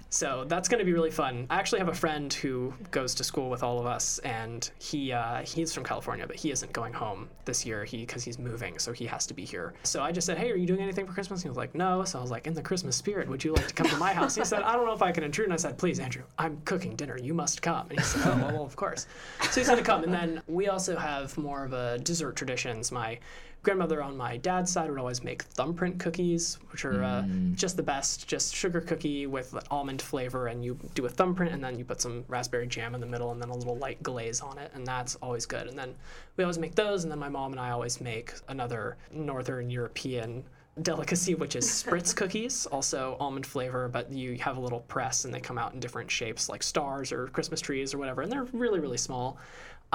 So 0.10 0.46
that's 0.48 0.68
going 0.68 0.80
to 0.80 0.86
be 0.86 0.94
really 0.94 1.12
fun. 1.12 1.48
I 1.50 1.56
actually 1.56 1.80
have 1.80 1.88
a 1.88 1.94
friend 1.94 2.34
who 2.34 2.74
goes 2.92 3.14
to 3.16 3.24
school 3.24 3.50
with 3.50 3.64
all 3.64 3.80
of 3.80 3.86
us, 3.86 4.20
and 4.20 4.70
he 4.80 5.12
uh, 5.12 5.42
he's 5.42 5.74
from 5.74 5.84
California, 5.84 6.26
but 6.28 6.36
he 6.36 6.52
isn't 6.52 6.72
going 6.74 6.94
home 6.94 7.30
this 7.46 7.66
year. 7.66 7.86
He 7.86 7.98
because 7.98 8.24
he's 8.24 8.40
moving, 8.40 8.80
so 8.80 8.92
he 8.92 9.06
has 9.06 9.26
to 9.28 9.34
be 9.34 9.46
here. 9.46 9.74
So 9.84 10.02
I 10.02 10.12
just 10.12 10.28
said, 10.28 10.38
"Hey, 10.38 10.52
are 10.52 10.56
you 10.56 10.66
doing 10.68 10.82
anything 10.82 11.06
for 11.06 11.14
Christmas?" 11.14 11.42
He 11.42 11.50
was 11.50 11.58
like, 11.58 11.76
"No." 11.76 12.04
So 12.04 12.20
I 12.20 12.22
was 12.22 12.32
like, 12.32 12.48
"In 12.48 12.54
the 12.54 12.62
Christmas 12.62 12.96
spirit, 12.96 13.28
would 13.28 13.44
you 13.44 13.54
like 13.54 13.68
to 13.68 13.74
come 13.74 13.88
to 13.88 13.98
my 13.98 14.14
house?" 14.14 14.36
He 14.36 14.46
said, 14.46 14.62
"I 14.64 14.76
don't 14.76 14.86
know 14.86 14.94
if 14.94 15.02
I 15.02 15.12
can 15.12 15.24
intrude." 15.24 15.46
And 15.46 15.54
I 15.54 15.58
said, 15.58 15.78
"Please, 15.78 16.00
Andrew, 16.00 16.24
I'm 16.38 16.62
cooking 16.66 16.96
dinner. 16.96 17.18
You 17.18 17.34
must 17.34 17.62
come." 17.62 17.88
And 17.90 18.00
he 18.00 18.06
said, 18.06 18.22
"Oh, 18.26 18.38
well, 18.38 18.54
well 18.54 18.66
of 18.66 18.76
course." 18.76 19.08
So 19.52 19.60
he's 19.62 19.68
going 19.68 19.80
to 19.80 19.86
come, 19.86 20.04
and 20.04 20.14
then 20.14 20.42
we 20.48 20.68
also 20.68 20.96
have 20.96 21.38
more 21.38 21.66
of 21.66 21.74
a 21.74 21.98
dessert 22.00 22.36
traditions. 22.36 22.92
My 22.92 23.20
grandmother 23.66 24.02
on 24.02 24.16
my 24.16 24.38
dad's 24.38 24.72
side 24.72 24.90
would 24.90 25.00
always 25.00 25.24
make 25.24 25.42
thumbprint 25.42 26.00
cookies, 26.00 26.60
which 26.72 26.86
are 26.86 27.04
uh, 27.04 27.26
just 27.56 27.76
the 27.76 27.84
best. 27.84 28.28
Just 28.28 28.56
sugar 28.56 28.80
cookie 28.80 29.28
with 29.28 29.54
almond 29.72 30.02
flavor, 30.02 30.48
and 30.48 30.64
you 30.64 30.78
do 30.94 31.06
a 31.06 31.10
thumbprint, 31.10 31.52
and 31.52 31.64
then 31.64 31.78
you 31.78 31.84
put 31.84 32.00
some 32.00 32.24
raspberry 32.28 32.68
jam 32.68 32.96
in 32.96 33.02
the 33.02 33.08
middle, 33.08 33.32
and 33.32 33.42
then 33.42 33.50
a 33.50 33.56
little 33.56 33.78
light 33.78 34.02
glaze 34.04 34.40
on 34.40 34.58
it, 34.58 34.72
and 34.76 34.86
that's 34.86 35.16
always 35.16 35.46
good. 35.46 35.68
And 35.68 35.78
then 35.78 35.96
we 36.38 36.44
always 36.44 36.60
make 36.60 36.76
those, 36.76 37.04
and 37.04 37.12
then 37.12 37.20
my 37.20 37.28
mom 37.28 37.52
and 37.52 37.60
I 37.60 37.72
always 37.72 38.00
make 38.00 38.34
another 38.48 38.98
Northern 39.12 39.70
European 39.70 40.44
delicacy, 40.82 41.36
which 41.36 41.56
is 41.56 41.66
spritz 41.84 42.16
cookies, 42.16 42.66
also 42.68 43.18
almond 43.20 43.46
flavor, 43.46 43.88
but 43.88 44.12
you 44.12 44.36
have 44.36 44.58
a 44.58 44.60
little 44.60 44.82
press 44.82 45.26
and 45.26 45.34
they 45.34 45.40
come 45.40 45.58
out 45.58 45.74
in 45.74 45.80
different 45.80 46.12
shapes 46.12 46.50
like 46.50 46.62
stars 46.62 47.12
or 47.12 47.28
Christmas 47.28 47.62
trees 47.62 47.94
or 47.94 47.98
whatever, 47.98 48.22
and 48.22 48.32
they're 48.32 48.48
really, 48.54 48.80
really 48.80 48.98
small. 48.98 49.38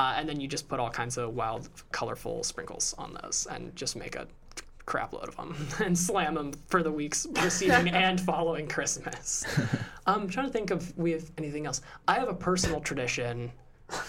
Uh, 0.01 0.15
and 0.17 0.27
then 0.27 0.41
you 0.41 0.49
just 0.49 0.67
put 0.67 0.81
all 0.81 0.89
kinds 0.89 1.19
of 1.19 1.35
wild, 1.35 1.69
colorful 1.93 2.43
sprinkles 2.43 2.95
on 2.97 3.13
those 3.21 3.47
and 3.51 3.77
just 3.77 3.97
make 3.97 4.17
a 4.17 4.27
crap 4.87 5.13
load 5.13 5.29
of 5.29 5.37
them 5.37 5.55
and 5.85 5.97
slam 5.97 6.33
them 6.33 6.55
for 6.69 6.83
the 6.83 6.91
weeks 6.91 7.27
preceding 7.35 7.91
and 7.91 8.19
following 8.19 8.67
Christmas. 8.67 9.45
I'm 10.07 10.27
trying 10.27 10.47
to 10.47 10.53
think 10.53 10.71
of 10.71 10.97
we 10.97 11.13
have 11.13 11.31
anything 11.37 11.67
else. 11.67 11.83
I 12.09 12.15
have 12.15 12.31
a 12.31 12.35
personal 12.35 12.81
tradition. 12.81 13.53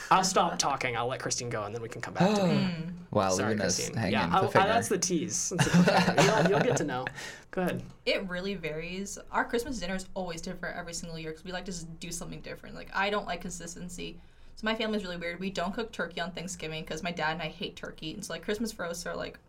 I'll 0.10 0.24
stop 0.24 0.57
talking. 0.57 0.95
I'll 0.95 1.07
let 1.07 1.19
Christine 1.19 1.50
go, 1.50 1.63
and 1.63 1.75
then 1.75 1.81
we 1.81 1.89
can 1.89 2.00
come 2.00 2.13
back 2.13 2.36
to 2.36 2.43
me. 2.48 2.53
Mm. 2.53 2.93
wow, 3.12 3.29
Sorry, 3.31 3.50
leaving 3.50 3.65
us 3.65 3.75
Christine. 3.75 3.98
hanging. 3.98 4.13
Yeah, 4.13 4.27
the 4.29 4.60
I, 4.60 4.63
I, 4.63 4.67
that's 4.67 4.88
the 4.88 4.98
tease. 4.98 5.51
That's 5.57 5.71
the 5.71 6.24
you'll, 6.43 6.51
you'll 6.51 6.65
get 6.65 6.77
to 6.77 6.86
know. 6.86 7.03
Go 7.50 7.63
ahead. 7.63 7.83
It 8.05 8.29
really 8.29 8.55
varies. 8.55 9.17
Our 9.29 9.43
Christmas 9.43 9.79
dinner 9.79 9.95
is 9.95 10.05
always 10.13 10.39
different 10.39 10.77
every 10.77 10.93
single 10.93 11.19
year 11.19 11.31
because 11.31 11.43
we 11.43 11.51
like 11.51 11.65
to 11.65 11.71
just 11.71 12.00
do 12.00 12.12
something 12.12 12.39
different. 12.39 12.75
Like 12.75 12.91
I 12.93 13.10
don't 13.10 13.25
like 13.25 13.41
consistency. 13.41 14.21
So 14.62 14.65
my 14.65 14.75
family's 14.75 15.03
really 15.03 15.18
weird. 15.18 15.39
We 15.39 15.50
don't 15.50 15.74
cook 15.74 15.91
turkey 15.91 16.22
on 16.22 16.32
Thanksgiving 16.34 16.84
because 16.84 17.01
my 17.01 17.12
dad 17.12 17.32
and 17.32 17.41
I 17.41 17.48
hate 17.48 17.75
turkey. 17.75 18.13
And 18.13 18.24
so 18.24 18.34
like 18.34 18.44
Christmas 18.44 18.77
roasts 18.77 19.08
are 19.08 19.15
like 19.15 19.39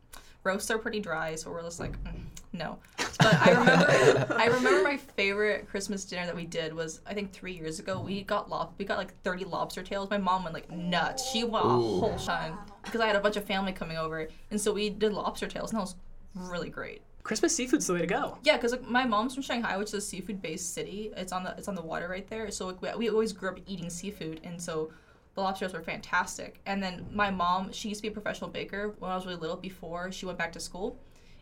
roasts 0.43 0.71
are 0.71 0.79
pretty 0.79 1.01
dry, 1.01 1.35
so 1.35 1.51
we're 1.51 1.61
just 1.61 1.81
like 1.81 2.03
mm, 2.05 2.23
no. 2.55 2.79
But 2.97 3.35
I 3.35 3.51
remember 3.51 4.35
I 4.39 4.47
remember 4.47 4.83
my 4.83 4.97
favorite 4.97 5.69
Christmas 5.69 6.07
dinner 6.07 6.25
that 6.25 6.35
we 6.35 6.47
did 6.47 6.73
was 6.73 7.03
I 7.07 7.13
think 7.13 7.31
three 7.31 7.53
years 7.53 7.79
ago. 7.79 8.01
We 8.01 8.23
got 8.23 8.49
lob 8.49 8.73
we 8.79 8.87
got 8.87 8.97
like 8.97 9.13
thirty 9.23 9.45
lobster 9.45 9.83
tails. 9.83 10.09
My 10.09 10.17
mom 10.17 10.45
went 10.45 10.55
like 10.55 10.71
nuts. 10.71 11.31
She 11.31 11.45
went 11.45 11.67
a 11.67 11.69
whole 11.69 12.17
ton 12.17 12.57
because 12.83 13.03
I 13.03 13.07
had 13.07 13.17
a 13.17 13.21
bunch 13.21 13.37
of 13.37 13.45
family 13.45 13.73
coming 13.73 13.99
over, 13.99 14.29
and 14.51 14.59
so 14.59 14.73
we 14.73 14.89
did 14.89 15.13
lobster 15.13 15.47
tails, 15.47 15.73
and 15.73 15.79
that 15.79 15.83
was 15.83 15.95
really 16.35 16.71
great. 16.71 17.03
Christmas 17.23 17.55
seafood's 17.55 17.87
the 17.87 17.93
way 17.93 18.01
to 18.01 18.07
go. 18.07 18.39
Yeah, 18.45 18.57
because 18.57 18.73
like 18.73 18.89
my 18.89 19.05
mom's 19.05 19.35
from 19.35 19.43
Shanghai, 19.43 19.77
which 19.77 19.89
is 19.89 19.95
a 19.95 20.01
seafood-based 20.01 20.73
city. 20.73 21.13
It's 21.19 21.33
on 21.33 21.45
the 21.45 21.55
it's 21.59 21.69
on 21.69 21.75
the 21.75 21.83
water 21.83 22.09
right 22.09 22.27
there. 22.29 22.51
So 22.51 22.67
like, 22.67 22.81
we, 22.81 22.91
we 22.97 23.11
always 23.11 23.33
grew 23.33 23.51
up 23.51 23.59
eating 23.67 23.91
seafood, 23.91 24.41
and 24.43 24.61
so 24.61 24.91
The 25.35 25.41
lobsters 25.41 25.73
were 25.73 25.83
fantastic. 25.83 26.61
And 26.67 26.83
then 26.83 27.07
my 27.13 27.31
mom, 27.31 27.73
she 27.73 27.89
used 27.89 28.01
to 28.01 28.03
be 28.03 28.09
a 28.09 28.13
professional 28.13 28.51
baker 28.51 28.95
when 28.99 29.11
I 29.11 29.15
was 29.15 29.25
really 29.25 29.39
little 29.39 29.57
before 29.57 30.13
she 30.13 30.27
went 30.27 30.39
back 30.39 30.53
to 30.53 30.61
school. 30.61 30.99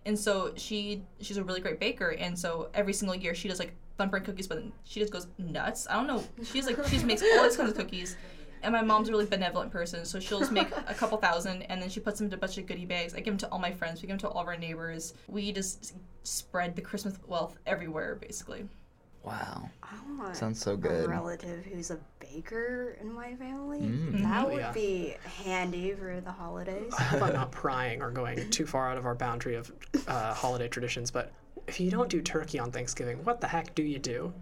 And 0.07 0.19
so 0.19 0.53
she 0.57 1.03
she's 1.21 1.37
a 1.37 1.45
really 1.45 1.61
great 1.61 1.81
baker. 1.81 2.11
And 2.11 2.39
so 2.39 2.71
every 2.73 2.93
single 2.93 3.17
year 3.17 3.35
she 3.35 3.49
does 3.49 3.59
like 3.59 3.73
thumbprint 3.99 4.25
cookies, 4.25 4.47
but 4.47 4.63
she 4.85 5.01
just 5.01 5.13
goes 5.13 5.27
nuts. 5.39 5.87
I 5.91 5.95
don't 5.95 6.07
know. 6.07 6.25
She's 6.45 6.67
like 6.67 6.77
she 6.87 6.93
just 6.93 7.05
makes 7.05 7.23
all 7.23 7.43
these 7.43 7.57
kinds 7.57 7.71
of 7.71 7.77
cookies. 7.77 8.17
And 8.63 8.73
my 8.73 8.83
mom's 8.83 9.09
a 9.09 9.13
really 9.13 9.27
benevolent 9.27 9.73
person, 9.73 10.05
so 10.05 10.21
she'll 10.21 10.41
just 10.41 10.53
make 10.53 10.69
a 10.87 10.93
couple 10.93 11.17
thousand 11.17 11.63
and 11.63 11.81
then 11.81 11.89
she 11.89 11.99
puts 11.99 12.19
them 12.19 12.27
into 12.27 12.37
a 12.37 12.39
bunch 12.39 12.59
of 12.59 12.67
goodie 12.67 12.85
bags. 12.85 13.15
I 13.15 13.21
give 13.21 13.33
them 13.33 13.39
to 13.39 13.49
all 13.49 13.59
my 13.59 13.73
friends, 13.73 14.03
we 14.03 14.07
give 14.07 14.19
them 14.19 14.19
to 14.19 14.29
all 14.29 14.43
of 14.43 14.49
our 14.49 14.57
neighbors. 14.57 15.15
We 15.29 15.51
just 15.51 15.95
spread 16.25 16.77
the 16.77 16.83
Christmas 16.83 17.15
wealth 17.27 17.57
everywhere, 17.67 18.17
basically. 18.17 18.69
Wow. 19.23 19.69
I 19.83 19.95
want 20.19 20.37
Sounds 20.37 20.61
so 20.61 20.73
a 20.73 20.77
good. 20.77 21.09
relative 21.09 21.65
who's 21.65 21.91
a 21.91 21.99
baker 22.21 22.97
in 23.01 23.13
my 23.13 23.35
family. 23.35 23.81
Mm. 23.81 24.23
That 24.23 24.45
Oh, 24.47 24.49
would 24.49 24.59
yeah. 24.59 24.73
be 24.73 25.15
handy 25.45 25.93
for 25.93 26.21
the 26.21 26.33
holidays. 26.33 26.93
I 26.99 27.03
hope 27.03 27.23
I'm 27.23 27.33
not 27.35 27.51
prying 27.53 28.01
or 28.03 28.11
going 28.11 28.49
too 28.51 28.67
far 28.67 28.91
out 28.91 28.97
of 28.97 29.05
our 29.07 29.15
boundary 29.15 29.57
of 29.57 29.71
uh, 30.09 30.33
holiday 30.35 30.69
traditions, 30.69 31.11
but 31.11 31.33
if 31.67 31.79
you 31.81 31.91
don't 31.91 32.09
do 32.09 32.23
turkey 32.23 32.59
on 32.59 32.73
Thanksgiving, 32.73 33.23
what 33.25 33.41
the 33.41 33.47
heck 33.47 33.75
do 33.75 33.83
you 33.83 33.99
do? 33.99 34.33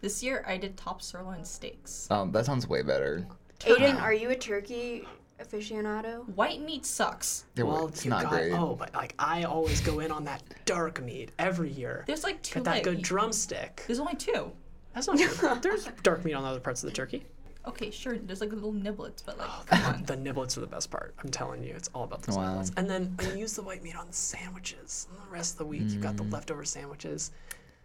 This 0.00 0.22
year 0.22 0.44
I 0.48 0.56
did 0.56 0.76
top 0.76 1.02
sirloin 1.02 1.44
steaks. 1.44 2.10
Um, 2.10 2.32
that 2.32 2.46
sounds 2.46 2.66
way 2.66 2.82
better. 2.82 3.26
Aiden, 3.60 4.00
are 4.00 4.12
you 4.14 4.30
a 4.30 4.34
turkey 4.36 5.06
aficionado? 5.42 6.28
White 6.34 6.60
meat 6.60 6.84
sucks. 6.86 7.44
Yeah, 7.56 7.64
well, 7.64 7.74
well, 7.76 7.88
it's 7.88 8.04
not 8.04 8.22
got, 8.22 8.32
great. 8.32 8.52
oh, 8.52 8.74
but 8.78 8.94
like 8.94 9.14
I 9.18 9.44
always 9.44 9.80
go 9.80 10.00
in 10.00 10.10
on 10.10 10.24
that 10.24 10.42
dark 10.64 11.02
meat 11.02 11.30
every 11.38 11.70
year. 11.70 12.04
There's 12.06 12.24
like 12.24 12.42
two 12.42 12.54
Get 12.60 12.64
that 12.64 12.70
like, 12.76 12.82
good 12.84 13.02
drumstick. 13.02 13.84
There's 13.86 14.00
only 14.00 14.14
two. 14.16 14.52
That's 14.94 15.06
not 15.06 15.18
true. 15.18 15.58
There's 15.62 15.88
dark 16.02 16.24
meat 16.24 16.34
on 16.34 16.44
other 16.44 16.60
parts 16.60 16.82
of 16.82 16.90
the 16.90 16.94
turkey. 16.94 17.24
Okay, 17.66 17.90
sure. 17.92 18.18
There's 18.18 18.40
like 18.40 18.52
little 18.52 18.72
niblets, 18.72 19.22
but 19.24 19.38
like, 19.38 19.48
Oh, 19.48 19.62
come 19.66 19.82
on. 19.94 20.02
The 20.04 20.16
niblets 20.16 20.56
are 20.56 20.60
the 20.60 20.66
best 20.66 20.90
part. 20.90 21.14
I'm 21.22 21.30
telling 21.30 21.62
you, 21.62 21.72
it's 21.76 21.88
all 21.94 22.02
about 22.04 22.22
the 22.22 22.34
Wow. 22.34 22.56
niblets. 22.56 22.72
And 22.76 22.90
then 22.90 23.16
you 23.22 23.38
use 23.40 23.52
the 23.54 23.62
white 23.62 23.82
meat 23.84 23.96
on 23.96 24.08
the 24.08 24.12
sandwiches. 24.12 25.06
And 25.12 25.20
the 25.26 25.32
rest 25.32 25.54
of 25.54 25.58
the 25.58 25.66
week, 25.66 25.82
you've 25.86 26.00
got 26.02 26.16
the 26.16 26.24
Mm. 26.24 26.32
leftover 26.32 26.64
sandwiches. 26.64 27.30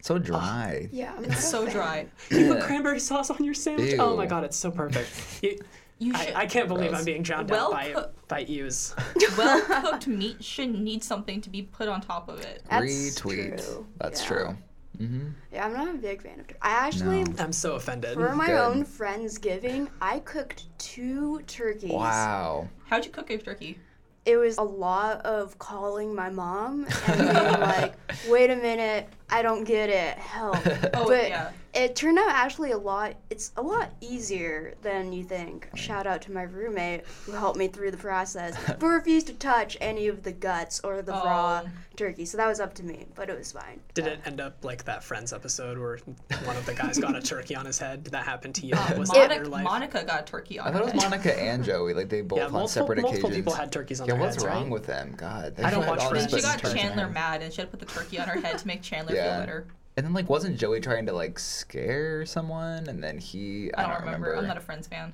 So 0.01 0.17
dry. 0.17 0.89
Yeah, 0.91 1.13
I'm 1.15 1.25
It's 1.25 1.47
so 1.47 1.67
dry. 1.69 2.07
You 2.31 2.53
put 2.55 2.63
cranberry 2.63 2.99
sauce 2.99 3.29
on 3.29 3.43
your 3.43 3.53
sandwich. 3.53 3.95
Oh 3.99 4.17
my 4.17 4.25
god, 4.25 4.43
it's 4.43 4.57
so 4.57 4.71
perfect. 4.71 5.09
You, 5.43 5.59
You 5.99 6.13
I, 6.13 6.25
should. 6.25 6.35
I 6.35 6.45
can't 6.45 6.67
believe 6.67 6.89
Gross. 6.89 6.99
I'm 6.99 7.05
being 7.05 7.23
drowned 7.23 7.49
Well 7.49 7.67
out 7.67 7.71
by 7.71 7.91
cook- 7.91 8.27
by 8.27 8.39
ewes. 8.41 8.93
well 9.37 9.61
cooked 9.61 10.07
meat 10.07 10.43
shouldn't 10.43 10.79
need 10.79 11.03
something 11.03 11.41
to 11.41 11.49
be 11.49 11.63
put 11.63 11.87
on 11.89 12.01
top 12.01 12.29
of 12.29 12.39
it. 12.41 12.61
That's 12.69 12.85
Retweet. 12.85 13.57
true. 13.65 13.87
That's 13.97 14.21
Yeah. 14.21 14.27
true. 14.27 14.57
Mm-hmm. 14.99 15.27
Yeah, 15.53 15.65
I'm 15.65 15.73
not 15.73 15.87
a 15.89 15.93
big 15.97 16.21
fan 16.23 16.39
of 16.39 16.47
turkey. 16.47 16.59
I 16.61 16.71
actually, 16.71 17.23
No. 17.23 17.33
I'm 17.43 17.51
so 17.53 17.75
offended. 17.75 18.15
for 18.15 18.33
my 18.35 18.47
Good. 18.47 18.55
own 18.59 18.83
Friendsgiving, 18.85 19.89
I 20.01 20.19
cooked 20.19 20.65
two 20.79 21.41
turkeys. 21.47 21.91
Wow. 21.91 22.67
How'd 22.85 23.05
you 23.05 23.11
cook 23.11 23.29
a 23.29 23.37
turkey? 23.37 23.77
It 24.25 24.37
was 24.37 24.57
a 24.57 24.63
lot 24.63 25.21
of 25.25 25.57
calling 25.59 26.13
my 26.15 26.29
mom 26.29 26.85
and 27.07 27.17
being 27.19 27.59
like, 27.61 27.93
wait 28.27 28.49
a 28.49 28.55
minute, 28.55 29.07
I 29.29 29.41
don't 29.41 29.63
get 29.63 29.89
it, 29.89 30.17
help. 30.17 30.57
Oh 30.93 31.07
but 31.07 31.29
yeah. 31.29 31.51
it 31.73 31.95
turned 31.95 32.17
out 32.17 32.29
actually 32.29 32.71
a 32.71 32.77
lot, 32.77 33.15
it's 33.29 33.51
a 33.57 33.61
lot 33.61 33.91
easier 34.01 34.73
than 34.81 35.11
you 35.11 35.23
think. 35.23 35.69
Shout 35.75 36.07
out 36.07 36.21
to 36.23 36.31
my 36.31 36.43
roommate 36.43 37.05
who 37.25 37.33
helped 37.33 37.57
me 37.57 37.67
through 37.67 37.91
the 37.91 37.97
process, 37.97 38.55
but 38.79 38.81
refused 38.87 39.27
to 39.27 39.33
touch 39.33 39.77
any 39.81 40.07
of 40.07 40.23
the 40.23 40.31
guts 40.31 40.79
or 40.83 41.01
the 41.01 41.11
raw 41.11 41.61
Oh. 41.65 41.69
turkey. 41.97 42.25
So 42.25 42.37
that 42.37 42.47
was 42.47 42.59
up 42.59 42.73
to 42.75 42.83
me, 42.83 43.05
but 43.15 43.29
it 43.29 43.37
was 43.37 43.51
fine. 43.51 43.79
Did 43.95 44.07
it 44.07 44.19
end 44.25 44.39
up 44.39 44.63
like 44.63 44.85
that 44.85 45.03
Friends 45.03 45.33
episode 45.33 45.77
where 45.77 45.97
one 46.45 46.55
of 46.55 46.65
the 46.65 46.73
guys 46.73 46.97
got 46.97 47.15
a 47.15 47.21
turkey 47.33 47.55
on 47.55 47.65
his 47.65 47.77
head? 47.79 48.03
Did 48.03 48.13
that 48.13 48.25
happen 48.25 48.53
to 48.53 48.65
you? 48.65 48.73
Uh, 48.75 48.95
was 48.97 49.09
that 49.09 49.17
Monica, 49.17 49.35
your 49.35 49.45
life? 49.47 49.63
Monica 49.63 50.03
got 50.05 50.21
a 50.21 50.23
turkey 50.25 50.59
on 50.59 50.67
I 50.67 50.71
thought 50.71 50.87
it 50.89 50.93
was. 50.95 51.03
Monica 51.03 51.37
and 51.39 51.63
Joey. 51.63 51.93
Like 51.93 52.09
they 52.09 52.21
both 52.21 52.39
yeah, 52.39 52.45
on 52.45 52.51
multiple, 52.53 52.67
separate 52.69 53.01
multiple 53.01 53.27
occasions. 53.29 53.35
people 53.45 53.53
had 53.53 53.71
turkeys 53.71 53.99
on 53.99 54.07
yeah, 54.07 54.13
their 54.13 54.21
what's 54.21 54.35
heads, 54.35 54.45
wrong 54.45 54.63
right? 54.63 54.71
with 54.71 54.85
them? 54.85 55.13
God. 55.17 55.55
they 55.55 55.63
I 55.63 55.69
don't 55.71 55.85
watch 55.85 56.03
Friends, 56.07 56.31
she 56.33 56.41
got 56.41 56.59
turkey 56.59 56.67
on 56.67 56.75
their 56.75 56.83
Chandler 56.87 57.09
mad 57.09 57.41
and 57.41 57.51
she 57.53 57.61
had 57.61 57.71
to 57.71 57.77
put 57.77 57.85
the 57.85 57.91
turkey 57.93 58.19
on 58.19 58.27
her 58.27 58.39
head 58.39 58.57
to 58.59 58.67
make 58.67 58.81
Chandler 58.83 59.15
Yeah. 59.17 59.31
feel 59.31 59.39
better. 59.41 59.67
And 59.97 60.05
then 60.05 60.13
like 60.13 60.29
wasn't 60.29 60.57
Joey 60.59 60.79
trying 60.79 61.05
to 61.07 61.13
like 61.13 61.39
scare 61.39 62.25
someone 62.25 62.87
and 62.87 63.03
then 63.03 63.17
he 63.17 63.71
I 63.73 63.83
don't, 63.87 63.99
remember. 64.05 64.35
I'm 64.35 64.47
not 64.47 64.57
a 64.57 64.61
Friends 64.61 64.87
fan. 64.87 65.11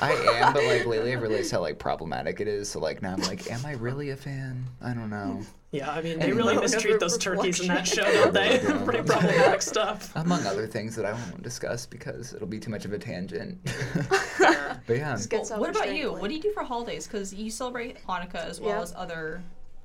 I 0.00 0.12
am, 0.12 0.52
but 0.54 0.64
like 0.64 0.86
lately 0.86 1.12
I've 1.12 1.20
realized 1.20 1.50
how 1.52 1.60
like 1.60 1.78
problematic 1.78 2.40
it 2.40 2.48
is. 2.48 2.68
So 2.70 2.80
like 2.80 3.02
now 3.02 3.12
I'm 3.12 3.20
like, 3.22 3.50
am 3.50 3.64
I 3.66 3.72
really 3.72 4.10
a 4.10 4.16
fan? 4.16 4.64
I 4.80 4.94
don't 4.94 5.10
know. 5.10 5.42
Yeah, 5.72 5.90
I 5.90 6.02
mean, 6.02 6.18
they 6.18 6.26
And 6.28 6.36
really 6.36 6.54
no, 6.54 6.60
mistreat 6.60 7.00
those 7.00 7.16
turkeys 7.18 7.60
in 7.60 7.68
that 7.68 7.86
show, 7.86 8.04
don't 8.04 8.32
they? 8.34 8.60
Yeah. 8.62 8.82
Pretty 8.84 9.02
problematic 9.02 9.62
stuff. 9.62 10.12
Among 10.16 10.46
other 10.46 10.66
things 10.66 10.94
that 10.96 11.04
I 11.06 11.12
won't 11.12 11.42
discuss 11.42 11.86
because 11.86 12.34
it'll 12.34 12.46
be 12.46 12.60
too 12.60 12.70
much 12.70 12.84
of 12.84 12.92
a 12.92 12.98
tangent. 12.98 13.58
but 14.38 14.96
yeah, 14.96 15.18
Well, 15.30 15.60
what 15.60 15.70
about 15.70 15.94
you? 15.94 16.10
quickly. 16.10 16.20
What 16.20 16.28
do 16.28 16.34
you 16.34 16.42
do 16.42 16.52
for 16.52 16.62
holidays? 16.62 17.06
Because 17.06 17.32
you 17.32 17.50
celebrate 17.50 17.98
Hanukkah 18.06 18.46
as 18.46 18.60
well 18.60 18.76
Yeah. 18.76 18.82
as 18.82 18.94
other 18.96 19.42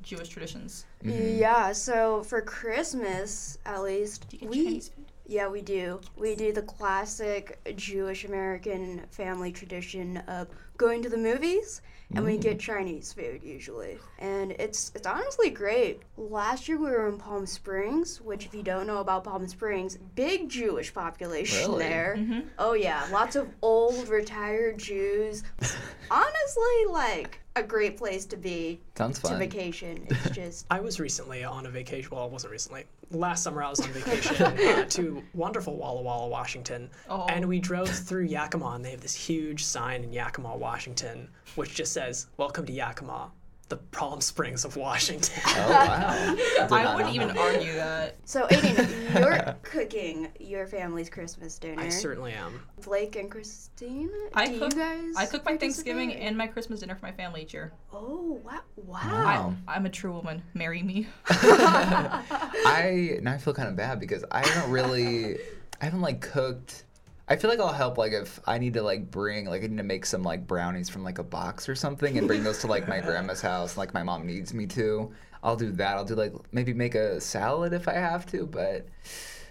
Jewish 0.07 0.29
traditions. 0.29 0.85
Mm-hmm. 1.03 1.37
Yeah, 1.39 1.71
so 1.73 2.23
for 2.23 2.41
Christmas, 2.41 3.57
at 3.65 3.83
least, 3.83 4.29
Do 4.29 4.37
you 4.37 4.39
get 4.41 4.49
we 4.49 4.63
Chinese 4.65 4.89
food? 4.89 5.05
yeah 5.29 5.47
we 5.49 5.61
do. 5.61 5.99
We 6.15 6.35
do 6.35 6.53
the 6.53 6.61
classic 6.61 7.59
Jewish 7.75 8.23
American 8.23 9.01
family 9.11 9.51
tradition 9.51 10.17
of 10.27 10.47
going 10.77 11.01
to 11.03 11.09
the 11.09 11.17
movies, 11.17 11.81
and 12.15 12.23
we 12.23 12.37
get 12.37 12.59
Chinese 12.59 13.11
food 13.11 13.43
usually, 13.43 13.97
and 14.19 14.51
it's 14.53 14.91
it's 14.95 15.05
honestly 15.07 15.49
great. 15.49 16.01
Last 16.15 16.69
year 16.69 16.77
we 16.77 16.85
were 16.89 17.09
in 17.09 17.17
Palm 17.17 17.45
Springs, 17.45 18.21
which 18.21 18.45
if 18.45 18.53
you 18.55 18.63
don't 18.63 18.87
know 18.87 18.99
about 18.99 19.25
Palm 19.25 19.45
Springs, 19.47 19.97
big 20.15 20.47
Jewish 20.47 20.93
population 20.93 21.71
Really? 21.71 21.83
there. 21.83 22.43
Oh 22.57 22.73
yeah, 22.73 23.05
lots 23.11 23.35
of 23.35 23.49
old 23.61 24.07
retired 24.07 24.77
Jews. 24.77 25.43
Honestly, 26.11 26.85
like 26.89 27.41
a 27.59 27.63
great 27.63 27.97
place 27.97 28.25
to 28.25 28.37
be 28.37 28.79
sounds 28.95 29.19
to 29.19 29.35
vacation. 29.37 30.05
It's 30.09 30.29
just 30.35 30.65
I 30.69 30.79
was 30.79 30.99
recently 30.99 31.43
on 31.43 31.65
a 31.65 31.69
vacation. 31.69 32.09
Well, 32.11 32.25
it 32.25 32.31
wasn't 32.31 32.51
recently. 32.51 32.85
Last 33.11 33.43
summer, 33.43 33.63
I 33.63 33.69
was 33.69 33.79
on 33.79 33.89
vacation 33.93 34.35
uh, 34.45 34.85
to 34.85 35.23
wonderful 35.33 35.75
Walla 35.77 36.01
Walla, 36.01 36.27
Washington, 36.27 36.89
Oh. 37.09 37.25
and 37.29 37.47
we 37.47 37.59
drove 37.59 37.89
through 37.89 38.25
Yakima, 38.25 38.67
and 38.71 38.83
they 38.85 38.91
have 38.91 39.01
this 39.01 39.15
huge 39.15 39.63
sign 39.63 40.03
in 40.03 40.11
Yakima, 40.13 40.55
Washington, 40.55 41.29
which 41.55 41.75
just 41.75 41.93
says 41.93 42.27
"Welcome 42.37 42.65
to 42.65 42.73
Yakima, 42.73 43.31
the 43.69 43.77
Palm 43.77 44.21
Springs 44.21 44.65
of 44.65 44.75
Washington." 44.75 45.41
Oh 45.45 45.69
wow! 45.69 46.35
Did 46.35 46.71
I 46.71 46.95
wouldn't 46.95 47.15
even 47.15 47.29
that. 47.29 47.37
argue 47.37 47.73
that. 47.73 48.15
So, 48.25 48.47
Aiden, 48.47 49.19
you're 49.19 49.55
cooking 49.63 50.29
your 50.39 50.67
family's 50.67 51.09
Christmas 51.09 51.57
dinner. 51.57 51.81
I 51.81 51.89
certainly 51.89 52.33
am. 52.33 52.61
Blake 52.83 53.15
and 53.15 53.29
Christine, 53.31 54.09
I 54.33 54.47
do 54.47 54.59
cook. 54.59 54.73
you 54.73 54.79
guys? 54.79 55.15
I 55.17 55.25
cook 55.25 55.45
my 55.45 55.57
Thanksgiving 55.57 56.13
and 56.13 56.37
my 56.37 56.47
Christmas 56.47 56.79
dinner 56.79 56.95
for 56.95 57.05
my 57.05 57.11
family 57.11 57.43
each 57.43 57.53
year. 57.53 57.73
Oh 57.91 58.39
wow! 58.43 58.59
Wow. 58.75 58.99
Wow. 59.03 59.55
I, 59.67 59.75
I'm 59.75 59.85
a 59.85 59.89
true 59.89 60.13
woman. 60.13 60.41
Marry 60.53 60.81
me. 60.83 61.07
I 61.29 63.19
now 63.21 63.33
I 63.33 63.37
feel 63.37 63.53
kind 63.53 63.69
of 63.69 63.75
bad 63.75 63.99
because 63.99 64.23
I 64.31 64.45
haven't 64.47 64.71
really, 64.71 65.37
I 65.81 65.85
haven't 65.85 66.01
like 66.01 66.21
cooked. 66.21 66.83
I 67.29 67.35
feel 67.35 67.49
like 67.49 67.59
I'll 67.59 67.73
help 67.73 67.97
like 67.97 68.13
if 68.13 68.39
I 68.45 68.57
need 68.57 68.73
to 68.75 68.81
like 68.81 69.11
bring 69.11 69.45
like 69.45 69.63
I 69.63 69.67
need 69.67 69.77
to 69.77 69.83
make 69.83 70.05
some 70.05 70.23
like 70.23 70.47
brownies 70.47 70.89
from 70.89 71.03
like 71.03 71.19
a 71.19 71.23
box 71.23 71.67
or 71.67 71.75
something 71.75 72.17
and 72.17 72.27
bring 72.27 72.43
those 72.43 72.59
to 72.59 72.67
like 72.67 72.87
my 72.87 72.99
grandma's 73.01 73.41
house. 73.41 73.75
Like 73.75 73.93
my 73.93 74.03
mom 74.03 74.25
needs 74.25 74.53
me 74.53 74.65
to. 74.67 75.11
I'll 75.43 75.57
do 75.57 75.71
that. 75.73 75.97
I'll 75.97 76.05
do 76.05 76.15
like 76.15 76.33
maybe 76.51 76.73
make 76.73 76.95
a 76.95 77.19
salad 77.19 77.73
if 77.73 77.87
I 77.87 77.93
have 77.93 78.25
to. 78.27 78.45
But 78.45 78.87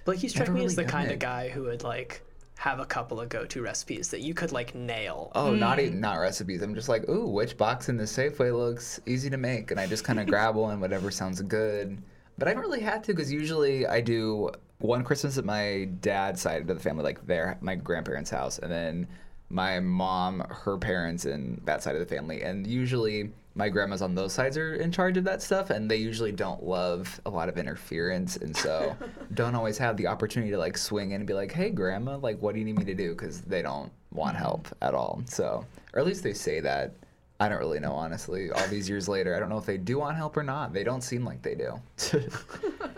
like 0.07 0.23
you 0.23 0.29
strike 0.29 0.49
Never 0.49 0.59
me 0.59 0.65
as 0.65 0.75
the 0.75 0.85
kind 0.85 1.11
it. 1.11 1.15
of 1.15 1.19
guy 1.19 1.49
who 1.49 1.65
would 1.65 1.83
like 1.83 2.23
have 2.59 2.81
a 2.81 2.87
couple 2.87 3.21
of 3.21 3.29
go-to 3.29 3.61
recipes 3.61 4.09
that 4.09 4.23
you 4.23 4.33
could 4.33 4.51
like 4.51 4.75
nail. 4.75 5.31
oh, 5.35 5.55
not 5.55 5.79
even 5.79 5.99
mm. 5.99 6.01
not 6.01 6.15
recipes. 6.15 6.63
I'm 6.63 6.75
just 6.75 6.89
like, 6.89 7.07
ooh, 7.09 7.27
which 7.27 7.57
box 7.59 7.91
in 7.91 7.99
the 7.99 8.05
Safeway 8.05 8.57
looks 8.57 8.99
easy 9.05 9.29
to 9.29 9.37
make, 9.37 9.71
and 9.71 9.79
I 9.79 9.87
just 9.87 10.05
kind 10.05 10.19
of 10.19 10.27
grab 10.29 10.55
one, 10.57 10.81
whatever 10.81 11.11
sounds 11.11 11.43
good. 11.43 12.03
But 12.39 12.49
I 12.49 12.51
haven't 12.53 12.65
really 12.65 12.81
had 12.81 13.05
to 13.05 13.13
because 13.13 13.31
usually 13.31 13.87
I 13.87 14.01
do 14.01 14.51
one 14.79 15.05
Christmas 15.05 15.39
at 15.39 15.45
my 15.45 15.89
dad's 16.01 16.41
side 16.41 16.61
of 16.61 16.67
the 16.67 16.79
family, 16.79 17.03
like 17.03 17.27
their 17.27 17.57
my 17.61 17.75
grandparents' 17.75 18.31
house, 18.31 18.59
and 18.59 18.71
then 18.71 19.07
my 19.49 19.81
mom, 19.81 20.41
her 20.51 20.77
parents, 20.77 21.25
and 21.25 21.61
that 21.65 21.83
side 21.83 21.95
of 21.95 22.01
the 22.01 22.15
family. 22.15 22.43
And 22.43 22.67
usually 22.67 23.31
my 23.55 23.69
grandmas 23.69 24.03
on 24.03 24.15
those 24.15 24.33
sides 24.33 24.59
are 24.59 24.75
in 24.75 24.93
charge 24.93 25.17
of 25.17 25.25
that 25.25 25.41
stuff, 25.41 25.71
and 25.71 25.91
they 25.91 25.97
usually 25.97 26.33
don't 26.33 26.63
love 26.63 27.21
a 27.25 27.31
lot 27.31 27.49
of 27.49 27.57
interference, 27.57 28.37
and 28.37 28.55
so 28.57 28.95
don't 29.35 29.55
always 29.55 29.79
have 29.79 29.97
the 29.97 30.07
opportunity 30.07 30.53
to 30.53 30.59
like 30.59 30.77
swing 30.77 31.13
in 31.13 31.21
and 31.23 31.27
be 31.27 31.35
like, 31.35 31.53
"Hey, 31.53 31.71
grandma, 31.71 32.19
like, 32.19 32.41
what 32.43 32.53
do 32.53 32.59
you 32.59 32.65
need 32.65 32.79
me 32.79 32.85
to 32.85 32.95
do?" 32.95 33.15
Because 33.15 33.41
they 33.43 33.63
don't 33.63 33.91
want 34.13 34.35
mm-hmm. 34.35 34.43
help 34.43 34.69
at 34.83 34.95
all. 34.95 35.23
So, 35.27 35.65
or 35.95 36.01
at 36.01 36.07
least 36.07 36.23
they 36.23 36.35
say 36.35 36.61
that. 36.61 36.93
I 37.39 37.51
don't 37.51 37.59
really 37.59 37.81
know, 37.81 37.93
honestly. 37.93 38.51
All 38.51 38.67
these 38.69 38.89
years 38.89 39.09
later, 39.09 39.37
I 39.37 39.39
don't 39.39 39.51
know 39.51 39.59
if 39.59 39.67
they 39.67 39.77
do 39.77 39.99
want 39.99 40.17
help 40.17 40.39
or 40.39 40.43
not. 40.43 40.73
They 40.73 40.85
don't 40.85 41.03
seem 41.03 41.23
like 41.23 41.43
they 41.43 41.55
do. 41.55 41.79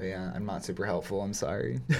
but 0.00 0.08
yeah, 0.08 0.32
I'm 0.34 0.46
not 0.46 0.64
super 0.64 0.86
helpful. 0.86 1.20
I'm 1.20 1.34
sorry. 1.34 1.80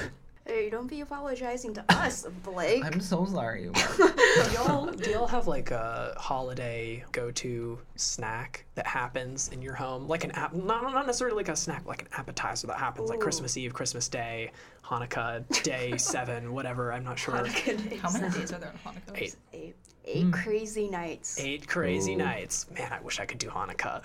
Hey, 0.47 0.69
don't 0.69 0.89
be 0.89 1.01
apologizing 1.01 1.75
to 1.75 1.85
us, 1.91 2.27
Blake. 2.43 2.85
I'm 2.85 2.99
so 2.99 3.25
sorry. 3.25 3.71
do 3.97 4.53
y'all 4.53 4.87
do 4.87 5.09
y'all 5.09 5.29
have 5.29 5.47
like 5.47 5.71
a 5.71 6.13
holiday 6.19 7.05
go-to 7.13 7.79
snack 7.95 8.65
that 8.75 8.85
happens 8.85 9.51
in 9.53 9.63
your 9.63 9.75
home, 9.75 10.09
like 10.09 10.25
an 10.25 10.33
app? 10.33 10.53
Not 10.53 10.83
not 10.83 11.07
necessarily 11.07 11.37
like 11.37 11.51
a 11.51 11.55
snack, 11.55 11.87
like 11.87 12.03
an 12.03 12.09
appetizer 12.15 12.67
that 12.67 12.79
happens 12.79 13.11
like 13.11 13.21
Christmas 13.21 13.57
Eve, 13.57 13.73
Christmas 13.75 14.09
Day, 14.09 14.51
Hanukkah, 14.85 15.47
Day 15.63 15.97
Seven, 15.99 16.53
whatever. 16.53 16.93
I'm 16.93 17.05
not 17.05 17.17
sure. 17.17 17.37
How 17.37 18.11
many 18.11 18.31
days 18.31 18.53
are 18.53 18.59
there 18.59 18.73
on 18.85 18.95
Hanukkah? 18.95 19.23
Eight. 19.23 19.37
Eight. 19.53 19.77
Eight 20.05 20.33
crazy 20.33 20.89
nights. 20.89 21.39
Eight 21.39 21.69
crazy 21.69 22.15
Ooh. 22.15 22.19
nights. 22.19 22.67
Man, 22.75 22.93
I 22.93 23.01
wish 23.01 23.21
I 23.21 23.27
could 23.27 23.39
do 23.39 23.49
Hanukkah. 23.49 24.03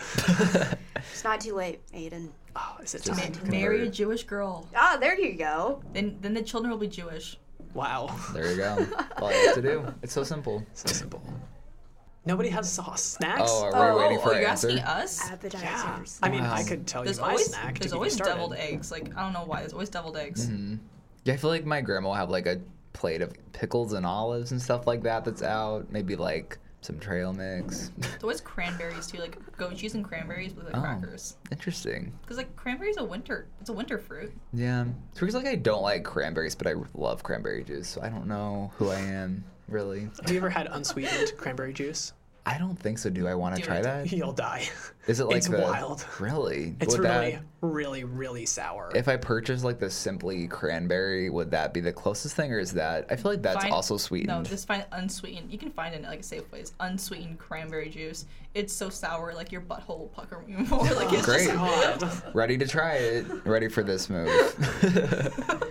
It's 1.12 1.24
not 1.24 1.40
too 1.40 1.54
late, 1.54 1.86
Aiden. 1.94 2.30
Oh, 2.56 2.78
is 2.82 2.96
it 2.96 3.04
Just- 3.04 3.22
time? 3.22 3.32
Convert. 3.32 3.52
Marry 3.52 3.88
a 3.88 3.90
Jewish 3.90 4.24
girl. 4.24 4.68
Ah, 4.76 4.98
there 5.00 5.20
you 5.20 5.34
go. 5.34 5.82
Then 5.94 6.18
then 6.22 6.34
the 6.34 6.42
children 6.42 6.72
will 6.72 6.80
be 6.80 6.88
Jewish. 6.88 7.38
Wow. 7.74 8.16
There 8.34 8.50
you 8.50 8.58
go. 8.58 8.88
All 9.18 9.32
you 9.32 9.46
have 9.46 9.56
to 9.56 9.62
do. 9.62 9.94
It's 10.02 10.14
so 10.14 10.24
simple. 10.24 10.66
So 10.74 10.88
simple. 10.92 11.22
Nobody 12.26 12.50
has 12.50 12.72
sauce. 12.72 13.04
Snacks? 13.04 13.44
Oh, 13.46 13.70
are 13.72 13.94
we 13.94 14.02
oh, 14.02 14.04
waiting 14.04 14.20
for 14.20 14.30
oh, 14.30 14.32
an 14.32 14.42
you're 14.42 14.50
answer? 14.50 14.70
asking 14.70 14.84
us? 14.84 15.30
Appetizers. 15.30 16.20
yeah. 16.22 16.28
I 16.28 16.32
mean, 16.32 16.44
I 16.44 16.64
could 16.64 16.88
tell 16.88 17.04
There's 17.04 17.18
you 17.18 17.24
my 17.24 17.30
always 17.32 17.46
snack 17.48 17.78
there's 17.80 17.92
get 17.92 17.98
always 17.98 18.16
deviled 18.16 18.54
eggs. 18.56 18.92
Like 18.92 19.16
I 19.16 19.22
don't 19.22 19.34
know 19.34 19.44
why. 19.46 19.60
There's 19.60 19.74
always 19.74 19.90
deviled 19.90 20.18
eggs. 20.18 20.48
Mm-hmm. 20.48 20.76
Yeah, 21.26 21.34
I 21.34 21.38
feel 21.38 21.50
like 21.50 21.66
my 21.66 21.82
grandma 21.82 22.10
will 22.10 22.16
have 22.16 22.30
like 22.30 22.48
a 22.48 22.62
plate 22.96 23.22
of 23.22 23.34
pickles 23.54 23.94
and 23.94 24.06
olives 24.06 24.52
and 24.52 24.62
stuff 24.62 24.88
like 24.88 25.04
that 25.04 25.26
that's 25.26 25.44
out. 25.44 25.92
Maybe 25.92 26.16
like 26.16 26.58
some 26.82 27.00
trail 27.00 27.34
mix. 27.34 27.92
There's 27.98 28.24
always 28.24 28.42
cranberries 28.42 29.08
too, 29.08 29.18
like 29.18 29.38
goat 29.58 29.76
cheese 29.76 29.96
and 29.96 30.04
cranberries 30.06 30.56
with 30.56 30.66
like 30.66 30.78
Oh. 30.78 30.82
crackers. 30.82 31.36
Interesting. 31.52 32.14
Because 32.22 32.38
like 32.38 32.56
cranberries 32.56 32.98
a 32.98 33.04
winter. 33.04 33.48
It's 33.60 33.70
a 33.70 33.74
winter 33.74 33.98
fruit. 33.98 34.32
Yeah. 34.54 34.86
It's 35.12 35.20
because 35.20 35.36
like 35.36 35.48
I 35.48 35.56
don't 35.56 35.82
like 35.82 36.04
cranberries, 36.04 36.56
but 36.56 36.68
I 36.68 36.74
love 36.94 37.22
cranberry 37.24 37.64
juice, 37.64 37.88
so 37.90 38.02
I 38.02 38.10
don't 38.10 38.28
know 38.28 38.72
who 38.78 38.90
I 38.90 39.00
am 39.00 39.44
really. 39.68 40.10
Have 40.22 40.32
you 40.32 40.38
ever 40.38 40.50
had 40.50 40.68
unsweetened 40.72 41.34
cranberry 41.38 41.74
juice? 41.74 42.14
I 42.48 42.60
don't 42.60 42.78
think 42.78 43.00
so. 43.00 43.10
Do 43.10 43.28
I 43.28 43.34
want 43.34 43.56
to 43.56 43.62
try 43.64 43.78
it. 43.78 43.84
that? 43.84 44.12
You'll 44.12 44.32
die. 44.32 44.70
Is 45.08 45.20
it 45.20 45.26
like 45.26 45.38
it's 45.38 45.48
the 45.50 45.58
wild. 45.58 46.06
Really? 46.20 46.76
It's 46.80 46.96
Would 46.96 47.04
really, 47.04 47.32
that- 47.32 47.42
really, 47.66 48.04
really 48.04 48.46
sour. 48.46 48.92
if 48.96 49.08
I 49.08 49.18
purchase 49.18 49.64
like 49.64 49.80
the 49.80 49.90
simply 49.90 50.48
cranberry, 50.48 51.30
would 51.30 51.52
that 51.52 51.74
be 51.74 51.80
the 51.82 51.94
closest 51.94 52.36
thing, 52.36 52.52
or 52.54 52.60
is 52.60 52.72
that? 52.74 53.06
I 53.10 53.16
feel 53.16 53.32
like 53.32 53.42
that's 53.42 53.62
Find- 53.64 53.74
also 53.74 53.98
sweetened. 53.98 54.30
No, 54.38 54.44
just 54.44 54.68
find 54.68 54.86
unsweetened. 54.92 55.52
You 55.52 55.58
can 55.58 55.72
find 55.72 55.94
it 55.94 56.00
in 56.00 56.04
like 56.06 56.20
a 56.20 56.24
Safeways. 56.24 56.74
Unsweetened 56.80 57.40
cranberry 57.40 57.90
juice. 57.90 58.26
It's 58.54 58.72
so 58.74 58.90
sour, 58.90 59.34
like 59.34 59.52
your 59.52 59.62
butthole 59.62 60.00
will 60.00 60.12
pucker 60.16 60.42
more. 60.48 60.80
Like 60.86 61.12
it's 61.12 61.26
Great. 61.26 61.48
just 61.50 62.24
God. 62.24 62.24
Ready 62.36 62.58
to 62.58 62.68
try 62.68 62.94
it. 62.94 63.26
Ready 63.46 63.68
for 63.68 63.84
this 63.84 64.10
move. 64.10 64.30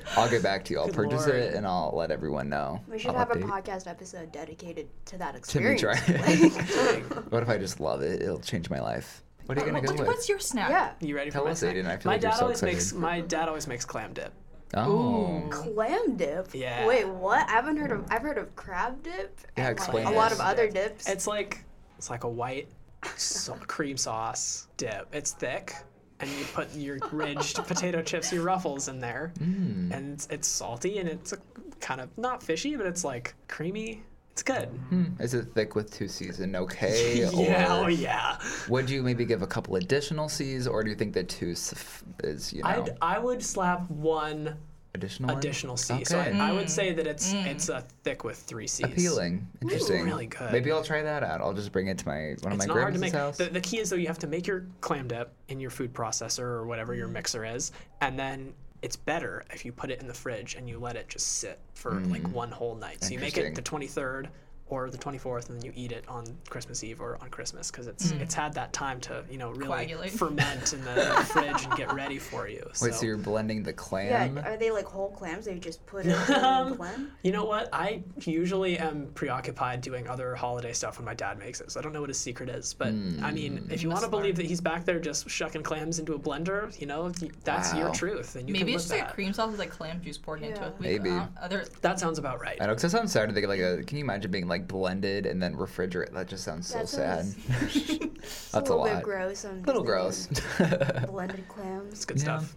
I'll 0.16 0.28
get 0.28 0.42
back 0.42 0.64
to 0.66 0.74
you. 0.74 0.80
I'll 0.80 0.86
Good 0.86 0.94
purchase 0.94 1.26
lord. 1.26 1.38
it 1.40 1.54
and 1.54 1.66
I'll 1.66 1.92
let 1.96 2.10
everyone 2.10 2.48
know. 2.48 2.80
We 2.88 2.98
should 2.98 3.12
I'll 3.12 3.18
have 3.18 3.30
a 3.30 3.36
podcast 3.36 3.86
episode 3.86 4.32
dedicated 4.32 4.88
to 5.06 5.18
that 5.18 5.34
experience. 5.34 5.80
To 5.80 5.86
me 5.88 5.92
experience. 5.94 6.72
try. 6.72 6.92
Like, 6.92 7.32
what 7.32 7.42
if 7.42 7.48
I 7.48 7.56
just 7.58 7.80
love 7.80 8.02
it? 8.02 8.20
It'll 8.22 8.38
change 8.40 8.68
my 8.70 8.80
life. 8.80 9.22
What 9.46 9.58
are 9.58 9.60
you 9.60 9.66
gonna 9.66 9.80
What- 9.80 9.88
go 9.88 9.94
with? 9.96 10.06
What's 10.06 10.28
your 10.28 10.38
snack? 10.38 10.70
yeah. 10.70 10.92
You 11.00 11.14
ready 11.16 11.30
for 11.30 11.34
Tell 11.38 11.44
my 11.44 11.50
us, 11.52 11.60
snack? 11.60 11.74
Aiden. 11.76 11.86
I 11.86 11.96
feel 11.96 12.10
my 12.10 12.14
like 12.14 12.22
you're 12.22 12.30
dad 12.30 12.36
so 12.38 12.42
always 12.44 12.62
makes 12.62 12.92
my 12.92 13.20
dad 13.20 13.48
always 13.48 13.66
makes 13.66 13.84
clam 13.84 14.12
dip. 14.12 14.32
Oh. 14.76 15.46
Clam 15.50 16.16
dip. 16.16 16.48
Yeah. 16.54 16.86
Wait, 16.86 17.06
what? 17.06 17.48
I 17.48 17.52
haven't 17.52 17.76
heard 17.76 17.92
of. 17.92 18.06
I've 18.10 18.22
heard 18.22 18.38
of 18.38 18.54
crab 18.56 19.02
dip. 19.02 19.38
Yeah, 19.56 19.68
and, 19.68 19.78
like, 19.94 20.06
a 20.06 20.10
lot 20.10 20.32
of 20.32 20.40
other 20.40 20.68
dips. 20.68 21.08
It's 21.08 21.26
like 21.26 21.64
it's 21.98 22.10
like 22.10 22.24
a 22.24 22.28
white 22.28 22.68
so- 23.16 23.54
cream 23.66 23.96
sauce 23.96 24.66
dip. 24.76 25.06
It's 25.12 25.32
thick, 25.32 25.74
and 26.20 26.28
you 26.30 26.44
put 26.54 26.74
your 26.74 26.98
ridged 27.12 27.56
potato 27.68 28.02
chips, 28.02 28.32
your 28.32 28.42
ruffles 28.42 28.88
in 28.88 28.98
there, 28.98 29.32
Mm. 29.38 29.92
and 29.94 30.14
it's, 30.14 30.26
it's 30.30 30.48
salty 30.48 30.98
and 30.98 31.08
it's 31.08 31.32
kind 31.80 32.00
of 32.00 32.08
not 32.18 32.42
fishy, 32.42 32.74
but 32.76 32.86
it's 32.86 33.04
like 33.04 33.34
creamy. 33.46 34.02
It's 34.34 34.42
good. 34.42 34.66
Hmm. 34.88 35.04
Is 35.20 35.32
it 35.32 35.44
thick 35.54 35.76
with 35.76 35.92
two 35.92 36.08
C's 36.08 36.40
and 36.40 36.56
okay? 36.56 37.20
yeah, 37.32 37.78
or 37.80 37.84
oh 37.84 37.86
yeah. 37.86 38.36
would 38.68 38.90
you 38.90 39.00
maybe 39.00 39.24
give 39.24 39.42
a 39.42 39.46
couple 39.46 39.76
additional 39.76 40.28
C's, 40.28 40.66
or 40.66 40.82
do 40.82 40.90
you 40.90 40.96
think 40.96 41.14
that 41.14 41.28
two 41.28 41.54
suf- 41.54 42.02
is 42.24 42.52
you 42.52 42.60
know 42.64 42.68
I'd 42.68 42.98
I 43.00 43.20
would 43.20 43.44
slap 43.44 43.88
one 43.88 44.56
additional 44.96 45.28
one? 45.28 45.38
additional 45.38 45.76
C. 45.76 46.02
So 46.04 46.18
I, 46.18 46.30
Okay. 46.30 46.40
I 46.40 46.50
would 46.50 46.68
say 46.68 46.92
that 46.94 47.06
it's 47.06 47.32
it's 47.32 47.68
a 47.68 47.84
thick 48.02 48.24
with 48.24 48.36
three 48.36 48.66
C's. 48.66 48.86
Appealing, 48.86 49.46
interesting. 49.62 50.02
really 50.04 50.26
good. 50.26 50.50
Maybe 50.50 50.72
I'll 50.72 50.82
try 50.82 51.02
that 51.02 51.22
out. 51.22 51.40
I'll 51.40 51.54
just 51.54 51.70
bring 51.70 51.86
it 51.86 51.98
to 51.98 52.08
my 52.08 52.34
one 52.40 52.54
of 52.54 52.58
It's 52.58 52.66
my 52.66 52.74
not 52.74 52.74
grandma's 52.74 53.12
house. 53.12 53.36
The, 53.38 53.44
the 53.44 53.60
key 53.60 53.78
is 53.78 53.88
though 53.88 53.94
you 53.94 54.08
have 54.08 54.18
to 54.18 54.26
make 54.26 54.48
your 54.48 54.66
clam 54.80 55.06
dip 55.06 55.32
in 55.46 55.60
your 55.60 55.70
food 55.70 55.94
processor 55.94 56.40
or 56.40 56.66
whatever 56.66 56.92
your 56.92 57.06
mixer 57.06 57.44
is, 57.44 57.70
and 58.00 58.18
then 58.18 58.52
it's 58.84 58.96
better 58.96 59.42
if 59.50 59.64
you 59.64 59.72
put 59.72 59.90
it 59.90 60.02
in 60.02 60.06
the 60.06 60.12
fridge 60.12 60.56
and 60.56 60.68
you 60.68 60.78
let 60.78 60.94
it 60.94 61.08
just 61.08 61.38
sit 61.38 61.58
for 61.72 61.92
like 61.92 62.22
mm-hmm. 62.22 62.32
one 62.32 62.50
whole 62.50 62.74
night. 62.74 63.02
So 63.02 63.14
you 63.14 63.18
make 63.18 63.38
it 63.38 63.54
the 63.54 63.62
23rd 63.62 64.28
or 64.68 64.88
the 64.88 64.96
24th, 64.96 65.50
and 65.50 65.58
then 65.60 65.64
you 65.66 65.72
eat 65.76 65.92
it 65.92 66.04
on 66.08 66.24
Christmas 66.48 66.82
Eve 66.82 67.00
or 67.02 67.18
on 67.20 67.28
Christmas 67.28 67.70
because 67.70 67.86
it's 67.86 68.12
it's 68.12 68.34
had 68.34 68.54
that 68.54 68.72
time 68.72 68.98
to 69.02 69.22
you 69.30 69.36
know 69.36 69.50
really 69.50 69.66
Coagulate. 69.66 70.10
ferment 70.12 70.72
in 70.72 70.82
the 70.84 70.94
fridge 71.28 71.64
and 71.66 71.76
get 71.76 71.92
ready 71.92 72.18
for 72.18 72.48
you. 72.48 72.66
So. 72.72 72.86
Wait, 72.86 72.94
so 72.94 73.04
you're 73.04 73.18
blending 73.18 73.62
the 73.62 73.74
clam? 73.74 74.36
yeah. 74.36 74.48
Are 74.48 74.56
they 74.56 74.70
like 74.70 74.86
whole 74.86 75.10
clams? 75.10 75.44
They 75.44 75.58
just 75.58 75.84
put 75.86 76.06
it 76.06 76.16
in 76.28 76.34
Um, 76.44 76.70
the 76.70 76.76
blend. 76.76 77.08
You 77.22 77.32
know 77.32 77.44
what? 77.44 77.68
I 77.74 78.02
usually 78.22 78.78
am 78.78 79.08
preoccupied 79.14 79.82
doing 79.82 80.08
other 80.08 80.34
holiday 80.34 80.72
stuff 80.72 80.98
when 80.98 81.04
my 81.04 81.14
dad 81.14 81.38
makes 81.38 81.60
it, 81.60 81.70
so 81.70 81.78
I 81.78 81.82
don't 81.82 81.92
know 81.92 82.00
what 82.00 82.10
his 82.10 82.18
secret 82.18 82.48
is. 82.48 82.72
But 82.74 82.88
I 82.88 83.30
mean, 83.32 83.68
if 83.70 83.82
you 83.82 83.90
want 83.90 84.02
to 84.04 84.08
believe 84.10 84.36
that 84.36 84.46
he's 84.46 84.60
back 84.62 84.84
there 84.86 84.98
just 84.98 85.28
shucking 85.28 85.62
clams 85.62 85.98
into 85.98 86.14
a 86.14 86.18
blender, 86.18 86.78
you 86.80 86.86
know, 86.86 87.12
y- 87.20 87.28
that's 87.44 87.74
your 87.74 87.90
truth, 87.90 88.36
and 88.36 88.48
you 88.48 88.54
Maybe 88.54 88.72
can 88.72 88.74
it's 88.76 88.84
live 88.84 88.88
just 88.88 88.90
like 88.92 89.08
that. 89.08 89.14
cream 89.14 89.32
sauce 89.34 89.50
with 89.50 89.60
like 89.60 89.70
clam 89.70 90.00
juice 90.02 90.16
poured 90.16 90.42
into 90.42 90.64
it. 90.66 90.74
Maybe. 90.80 91.10
uh, 91.10 91.26
other 91.40 91.66
That 91.82 92.00
sounds 92.00 92.18
about 92.18 92.40
right. 92.40 92.56
I 92.60 92.66
know, 92.66 92.72
because 92.74 92.90
that 92.90 92.96
sounds 92.98 93.12
sad 93.12 93.28
to 93.28 93.34
think 93.34 93.46
like 93.46 93.60
a. 93.60 93.82
Can 93.82 93.98
you 93.98 94.04
imagine 94.04 94.30
being 94.30 94.48
like 94.48 94.53
blended 94.58 95.26
and 95.26 95.42
then 95.42 95.54
refrigerate? 95.56 96.12
That 96.12 96.28
just 96.28 96.44
sounds 96.44 96.66
so 96.68 96.78
That 96.78 96.88
sad. 96.88 97.24
That's 98.20 98.54
a 98.54 98.58
a 98.58 98.60
little 98.60 98.78
lot. 98.78 98.94
bit 98.96 99.02
gross. 99.04 99.44
I'm 99.44 99.62
little 99.62 99.82
gross. 99.84 100.26
Blended 101.08 101.46
clams. 101.48 101.92
It's 101.92 102.04
good 102.04 102.22
Yeah. 102.22 102.38
stuff. 102.38 102.54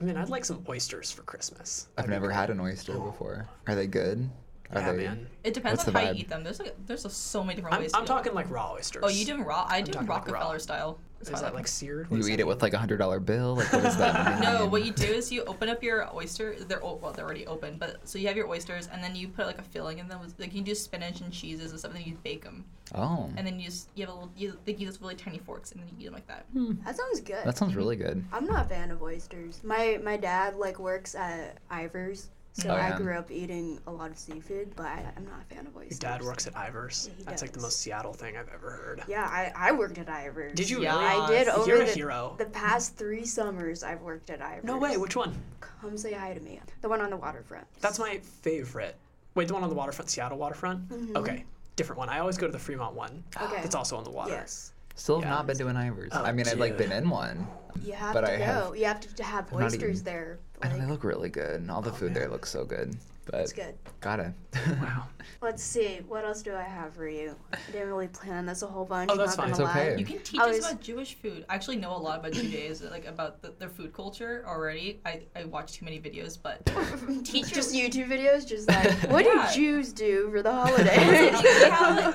I 0.00 0.04
mean, 0.04 0.16
I'd 0.16 0.28
like 0.28 0.44
some 0.44 0.64
oysters 0.68 1.10
for 1.10 1.22
Christmas. 1.22 1.88
I've 1.96 2.06
That'd 2.06 2.10
be 2.10 2.14
never 2.14 2.30
had 2.30 2.50
an 2.50 2.60
oyster 2.60 2.92
oh. 2.96 3.10
before. 3.10 3.48
Are 3.66 3.74
they 3.74 3.86
good? 3.88 4.30
Are 4.72 4.80
Yeah, 4.80 4.92
they? 4.92 5.04
man. 5.06 5.26
it 5.44 5.54
depends 5.54 5.78
What's 5.84 5.88
on 5.88 5.94
how 5.94 6.08
vibe? 6.10 6.14
you 6.14 6.20
eat 6.20 6.28
them. 6.28 6.44
There's 6.44 6.60
like 6.60 6.74
there's 6.86 7.10
so 7.12 7.42
many 7.42 7.56
different 7.56 7.74
I'm, 7.76 7.82
ways. 7.82 7.92
I'm 7.94 8.02
to 8.02 8.06
do 8.06 8.12
it. 8.12 8.16
talking 8.16 8.34
like 8.34 8.50
raw 8.50 8.72
oysters. 8.74 9.02
Oh, 9.04 9.08
you 9.08 9.24
do 9.24 9.32
them 9.32 9.44
raw? 9.44 9.66
I 9.68 9.80
do 9.80 9.92
talking 9.92 10.06
like 10.08 10.28
raw. 10.28 10.38
Rockefeller 10.38 10.58
style. 10.58 10.98
That's 11.18 11.30
Is 11.30 11.40
that 11.40 11.46
like 11.46 11.54
like 11.54 11.66
seared? 11.68 12.08
What 12.10 12.18
You 12.18 12.26
eat 12.26 12.36
that 12.36 12.40
it 12.40 12.46
with 12.46 12.62
like 12.62 12.74
a 12.74 12.78
hundred 12.78 12.98
dollar 12.98 13.18
bill. 13.18 13.56
Like 13.56 13.72
what 13.72 13.82
does 13.82 13.96
that 13.98 14.40
mean? 14.40 14.52
No, 14.52 14.66
what 14.66 14.84
you 14.84 14.92
do 14.92 15.04
is 15.06 15.32
you 15.32 15.42
open 15.44 15.68
up 15.68 15.82
your 15.82 16.08
oyster. 16.14 16.54
They're 16.54 16.84
o- 16.84 16.94
well, 17.02 17.12
they're 17.12 17.24
already 17.24 17.46
open, 17.46 17.76
but 17.76 17.96
so 18.08 18.18
you 18.18 18.28
have 18.28 18.36
your 18.36 18.48
oysters, 18.48 18.88
and 18.92 19.02
then 19.02 19.16
you 19.16 19.26
put 19.28 19.46
like 19.46 19.58
a 19.58 19.62
filling 19.62 19.98
in 19.98 20.06
them. 20.08 20.20
With, 20.20 20.38
like 20.38 20.54
you 20.54 20.62
do 20.62 20.74
spinach 20.76 21.20
and 21.20 21.32
cheeses 21.32 21.72
and 21.72 21.80
stuff, 21.80 21.90
and 21.92 22.00
then 22.00 22.08
you 22.08 22.16
bake 22.22 22.44
them, 22.44 22.64
Oh, 22.94 23.28
and 23.36 23.44
then 23.46 23.58
you 23.58 23.66
just 23.66 23.88
you 23.96 24.06
have 24.06 24.14
a 24.14 24.16
little. 24.16 24.30
You 24.36 24.56
they 24.64 24.74
use 24.74 25.00
really 25.00 25.16
tiny 25.16 25.38
forks, 25.38 25.72
and 25.72 25.80
then 25.80 25.88
you 25.88 25.94
eat 25.98 26.04
them 26.04 26.14
like 26.14 26.28
that. 26.28 26.46
Hmm. 26.52 26.74
That 26.84 26.96
sounds 26.96 27.20
good. 27.20 27.44
that 27.44 27.56
sounds 27.58 27.74
really 27.74 27.96
good. 27.96 28.24
I'm 28.32 28.46
not 28.46 28.66
a 28.66 28.68
fan 28.68 28.90
of 28.92 29.02
oysters. 29.02 29.60
My 29.64 29.98
my 30.02 30.16
dad 30.16 30.54
like 30.56 30.78
works 30.78 31.16
at 31.16 31.58
Ivar's, 31.70 32.28
so 32.52 32.70
Oh, 32.70 32.74
I 32.74 32.96
grew 32.96 33.14
up 33.16 33.30
eating 33.30 33.78
a 33.86 33.92
lot 33.92 34.10
of 34.10 34.18
seafood, 34.18 34.72
but 34.74 34.86
I, 34.86 35.04
I'm 35.16 35.24
not 35.24 35.40
a 35.48 35.54
fan 35.54 35.66
of 35.66 35.76
oysters. 35.76 36.00
Your 36.02 36.10
dad 36.12 36.22
works 36.22 36.46
at 36.46 36.56
Ivar's. 36.56 37.08
Yeah, 37.10 37.14
he 37.18 37.24
That's 37.24 37.42
like 37.42 37.52
the 37.52 37.60
most 37.60 37.80
Seattle 37.80 38.12
thing 38.12 38.36
I've 38.36 38.48
ever 38.52 38.70
heard. 38.70 39.02
Yeah, 39.06 39.24
I, 39.24 39.52
I 39.54 39.72
worked 39.72 39.98
at 39.98 40.08
Ivar's. 40.08 40.54
Did 40.54 40.68
you 40.68 40.82
Yeah. 40.82 40.98
really? 40.98 41.22
I 41.22 41.28
did 41.28 41.48
over 41.48 41.68
You're 41.68 41.82
a 41.82 41.86
the, 41.86 41.92
hero. 41.92 42.34
the 42.38 42.46
past 42.46 42.96
three 42.96 43.24
summers. 43.24 43.82
I've 43.84 44.00
worked 44.02 44.30
at 44.30 44.40
Ivar's. 44.40 44.64
No 44.64 44.76
way. 44.78 44.96
Which 44.96 45.14
one? 45.14 45.34
Come 45.60 45.96
say 45.96 46.12
hi 46.14 46.34
to 46.34 46.40
me. 46.40 46.60
The 46.82 46.88
one 46.88 47.00
on 47.00 47.10
the 47.10 47.16
waterfront. 47.16 47.66
That's 47.80 47.98
my 48.00 48.18
favorite. 48.42 48.96
Wait, 49.36 49.46
the 49.46 49.54
one 49.54 49.62
on 49.62 49.68
the 49.68 49.76
waterfront, 49.76 50.10
Seattle 50.10 50.38
waterfront? 50.38 50.88
Mm-hmm. 50.88 51.16
Okay, 51.16 51.44
different 51.76 51.98
one. 51.98 52.08
I 52.08 52.18
always 52.18 52.36
go 52.36 52.46
to 52.46 52.52
the 52.52 52.58
Fremont 52.58 52.96
one. 52.96 53.22
Okay. 53.40 53.60
It's 53.62 53.76
also 53.76 53.96
on 53.96 54.02
the 54.02 54.10
water. 54.10 54.32
Yes. 54.32 54.72
Still 54.96 55.20
have 55.20 55.24
Yeah. 55.24 55.30
not 55.30 55.46
been 55.46 55.56
to 55.58 55.68
an 55.68 55.76
Ivar's. 55.76 56.10
Oh, 56.12 56.24
I 56.24 56.32
mean, 56.32 56.48
I've 56.48 56.58
like 56.58 56.76
been 56.76 56.90
in 56.90 57.08
one. 57.08 57.46
You 57.84 57.92
have 57.92 58.14
But 58.14 58.22
to 58.22 58.32
I 58.34 58.38
go. 58.38 58.44
have- 58.44 58.76
You 58.76 58.84
have 58.86 59.14
to 59.14 59.22
have 59.22 59.52
oysters 59.52 59.82
even- 60.00 60.04
there. 60.04 60.38
I 60.62 60.68
know 60.68 60.78
they 60.78 60.86
look 60.86 61.04
really 61.04 61.28
good. 61.28 61.60
And 61.60 61.70
all 61.70 61.82
the 61.82 61.90
oh, 61.90 61.94
food 61.94 62.14
there 62.14 62.28
looks 62.28 62.50
so 62.50 62.64
good. 62.64 62.96
But 63.30 63.40
it's 63.42 63.52
good. 63.52 63.74
gotta. 64.00 64.32
Wow. 64.80 65.04
Let's 65.40 65.62
see. 65.62 66.00
What 66.08 66.24
else 66.24 66.42
do 66.42 66.54
I 66.54 66.62
have 66.62 66.94
for 66.94 67.06
you? 67.08 67.36
I 67.52 67.58
didn't 67.70 67.88
really 67.88 68.08
plan 68.08 68.46
this 68.46 68.62
a 68.62 68.66
whole 68.66 68.84
bunch. 68.84 69.10
Oh, 69.12 69.16
that's 69.16 69.36
not 69.36 69.44
fine. 69.44 69.50
It's 69.50 69.60
okay. 69.60 69.96
You 69.98 70.04
can 70.04 70.18
teach 70.20 70.40
I 70.40 70.50
us 70.50 70.58
about 70.58 70.80
Jewish 70.80 71.14
food. 71.14 71.44
I 71.48 71.54
actually 71.54 71.76
know 71.76 71.94
a 71.94 71.98
lot 71.98 72.18
about 72.20 72.32
Judaism, 72.32 72.90
like 72.90 73.06
about 73.06 73.40
the, 73.42 73.52
their 73.58 73.68
food 73.68 73.92
culture 73.92 74.44
already. 74.46 75.00
I, 75.04 75.22
I 75.36 75.44
watch 75.44 75.72
too 75.74 75.84
many 75.84 76.00
videos, 76.00 76.38
but 76.42 76.64
teach 77.24 77.52
just 77.52 77.74
YouTube 77.74 78.08
videos, 78.08 78.46
just 78.46 78.68
like 78.68 78.90
what 79.10 79.24
Yeah. 79.26 79.48
do 79.48 79.54
Jews 79.54 79.92
do 79.92 80.30
for 80.30 80.42
the 80.42 80.52
holidays? 80.52 80.86
they 80.86 81.70
have, 81.70 82.14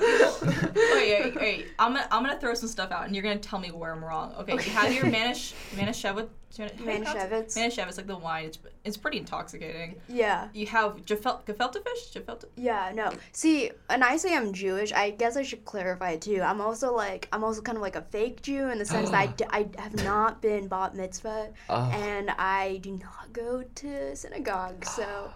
wait, 1.44 1.56
wait, 1.58 1.64
wait. 1.66 1.72
I'm 1.78 1.92
gonna 1.94 2.08
I'm 2.10 2.22
gonna 2.24 2.38
throw 2.40 2.54
some 2.54 2.68
stuff 2.68 2.90
out, 2.90 3.06
and 3.06 3.14
you're 3.14 3.22
gonna 3.22 3.38
tell 3.38 3.58
me 3.58 3.70
where 3.70 3.92
I'm 3.92 4.04
wrong. 4.04 4.34
Okay, 4.40 4.52
you 4.54 4.58
have 4.58 4.92
your 4.92 5.04
manish 5.16 5.54
manischewitz. 5.76 6.28
Manischewitz. 6.56 7.56
Manischewitz, 7.56 7.96
like 7.96 8.06
the 8.06 8.16
wine. 8.16 8.46
It's 8.46 8.58
it's 8.84 8.96
pretty 8.96 9.18
intoxicating. 9.18 9.96
yeah, 10.08 10.48
You 10.52 10.66
have 10.66 11.04
gefel- 11.04 11.42
gefilte 11.44 11.82
fish. 11.82 12.12
Gefilte. 12.14 12.44
yeah, 12.56 12.92
no. 12.94 13.10
See, 13.32 13.70
and 13.90 14.04
I 14.04 14.16
say 14.16 14.36
I'm 14.36 14.52
Jewish. 14.52 14.92
I 14.92 15.10
guess 15.10 15.36
I 15.36 15.42
should 15.42 15.64
clarify 15.64 16.16
too. 16.16 16.42
I'm 16.42 16.60
also 16.60 16.94
like 16.94 17.28
I'm 17.32 17.42
also 17.44 17.60
kind 17.60 17.76
of 17.76 17.82
like 17.82 17.96
a 17.96 18.02
fake 18.02 18.42
Jew 18.42 18.68
in 18.70 18.78
the 18.78 18.84
sense 18.84 19.10
that 19.10 19.18
I, 19.18 19.26
d- 19.38 19.44
I 19.50 19.66
have 19.78 20.04
not 20.04 20.40
been 20.42 20.68
bat 20.68 20.94
mitzvah 20.94 21.48
Oh. 21.68 21.90
and 21.92 22.30
I 22.30 22.78
do 22.82 22.92
not 22.92 23.32
go 23.32 23.64
to 23.76 24.14
synagogue. 24.16 24.84
So 24.84 25.30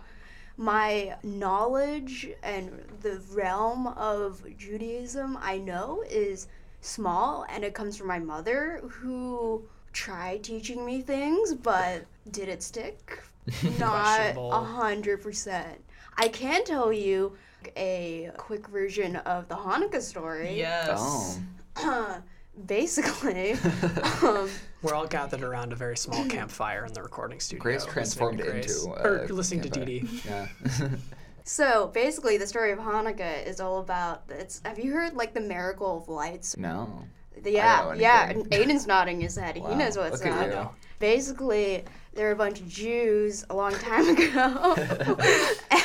my 0.58 1.14
knowledge 1.22 2.28
and 2.42 2.82
the 3.00 3.22
realm 3.32 3.86
of 3.86 4.42
Judaism 4.58 5.38
I 5.40 5.56
know 5.58 6.04
is 6.10 6.48
small 6.80 7.46
and 7.48 7.64
it 7.64 7.74
comes 7.74 7.96
from 7.96 8.08
my 8.08 8.18
mother 8.18 8.80
who 8.88 9.62
tried 9.92 10.42
teaching 10.42 10.84
me 10.84 11.00
things 11.00 11.54
but 11.54 12.04
did 12.30 12.48
it 12.48 12.62
stick? 12.62 13.22
Not 13.78 14.34
a 14.36 14.64
hundred 14.64 15.22
percent. 15.22 15.82
I 16.16 16.28
can 16.28 16.64
tell 16.64 16.92
you 16.92 17.36
a 17.76 18.30
quick 18.36 18.66
version 18.66 19.16
of 19.16 19.48
the 19.48 19.54
Hanukkah 19.54 20.02
story. 20.02 20.58
Yes. 20.58 21.38
Oh. 21.76 22.22
Basically, 22.66 23.52
um, 24.22 24.48
We're 24.82 24.94
all 24.94 25.06
gathered 25.06 25.42
around 25.42 25.72
a 25.72 25.76
very 25.76 25.96
small 25.96 26.24
campfire 26.26 26.84
in 26.84 26.92
the 26.92 27.02
recording 27.02 27.40
studio. 27.40 27.62
Grace 27.62 27.84
transformed 27.84 28.40
Grace. 28.40 28.84
into, 28.84 28.90
or 29.00 29.24
uh, 29.24 29.26
listening 29.32 29.62
to 29.62 29.68
campfire. 29.70 29.84
Dee 29.86 30.00
Dee. 30.00 30.20
Yeah. 30.26 30.48
so 31.44 31.88
basically, 31.88 32.36
the 32.38 32.46
story 32.46 32.72
of 32.72 32.78
Hanukkah 32.78 33.46
is 33.46 33.60
all 33.60 33.78
about. 33.80 34.22
It's. 34.28 34.60
Have 34.64 34.78
you 34.78 34.92
heard 34.92 35.14
like 35.14 35.34
the 35.34 35.40
miracle 35.40 35.98
of 35.98 36.08
lights? 36.08 36.56
no. 36.56 37.04
Yeah, 37.44 37.94
yeah. 37.94 38.26
anything. 38.30 38.52
And 38.52 38.68
Aiden's 38.68 38.86
nodding 38.88 39.20
his 39.20 39.36
head. 39.36 39.56
Wow, 39.58 39.68
He 39.70 39.76
knows 39.76 39.96
what's 39.96 40.24
look 40.24 40.26
at 40.26 40.52
up. 40.52 40.72
you. 40.74 40.88
Basically, 40.98 41.84
there 42.14 42.26
were 42.26 42.32
a 42.32 42.36
bunch 42.36 42.58
of 42.60 42.68
Jews 42.68 43.44
a 43.48 43.54
long 43.54 43.72
time 43.74 44.08
ago, 44.16 44.74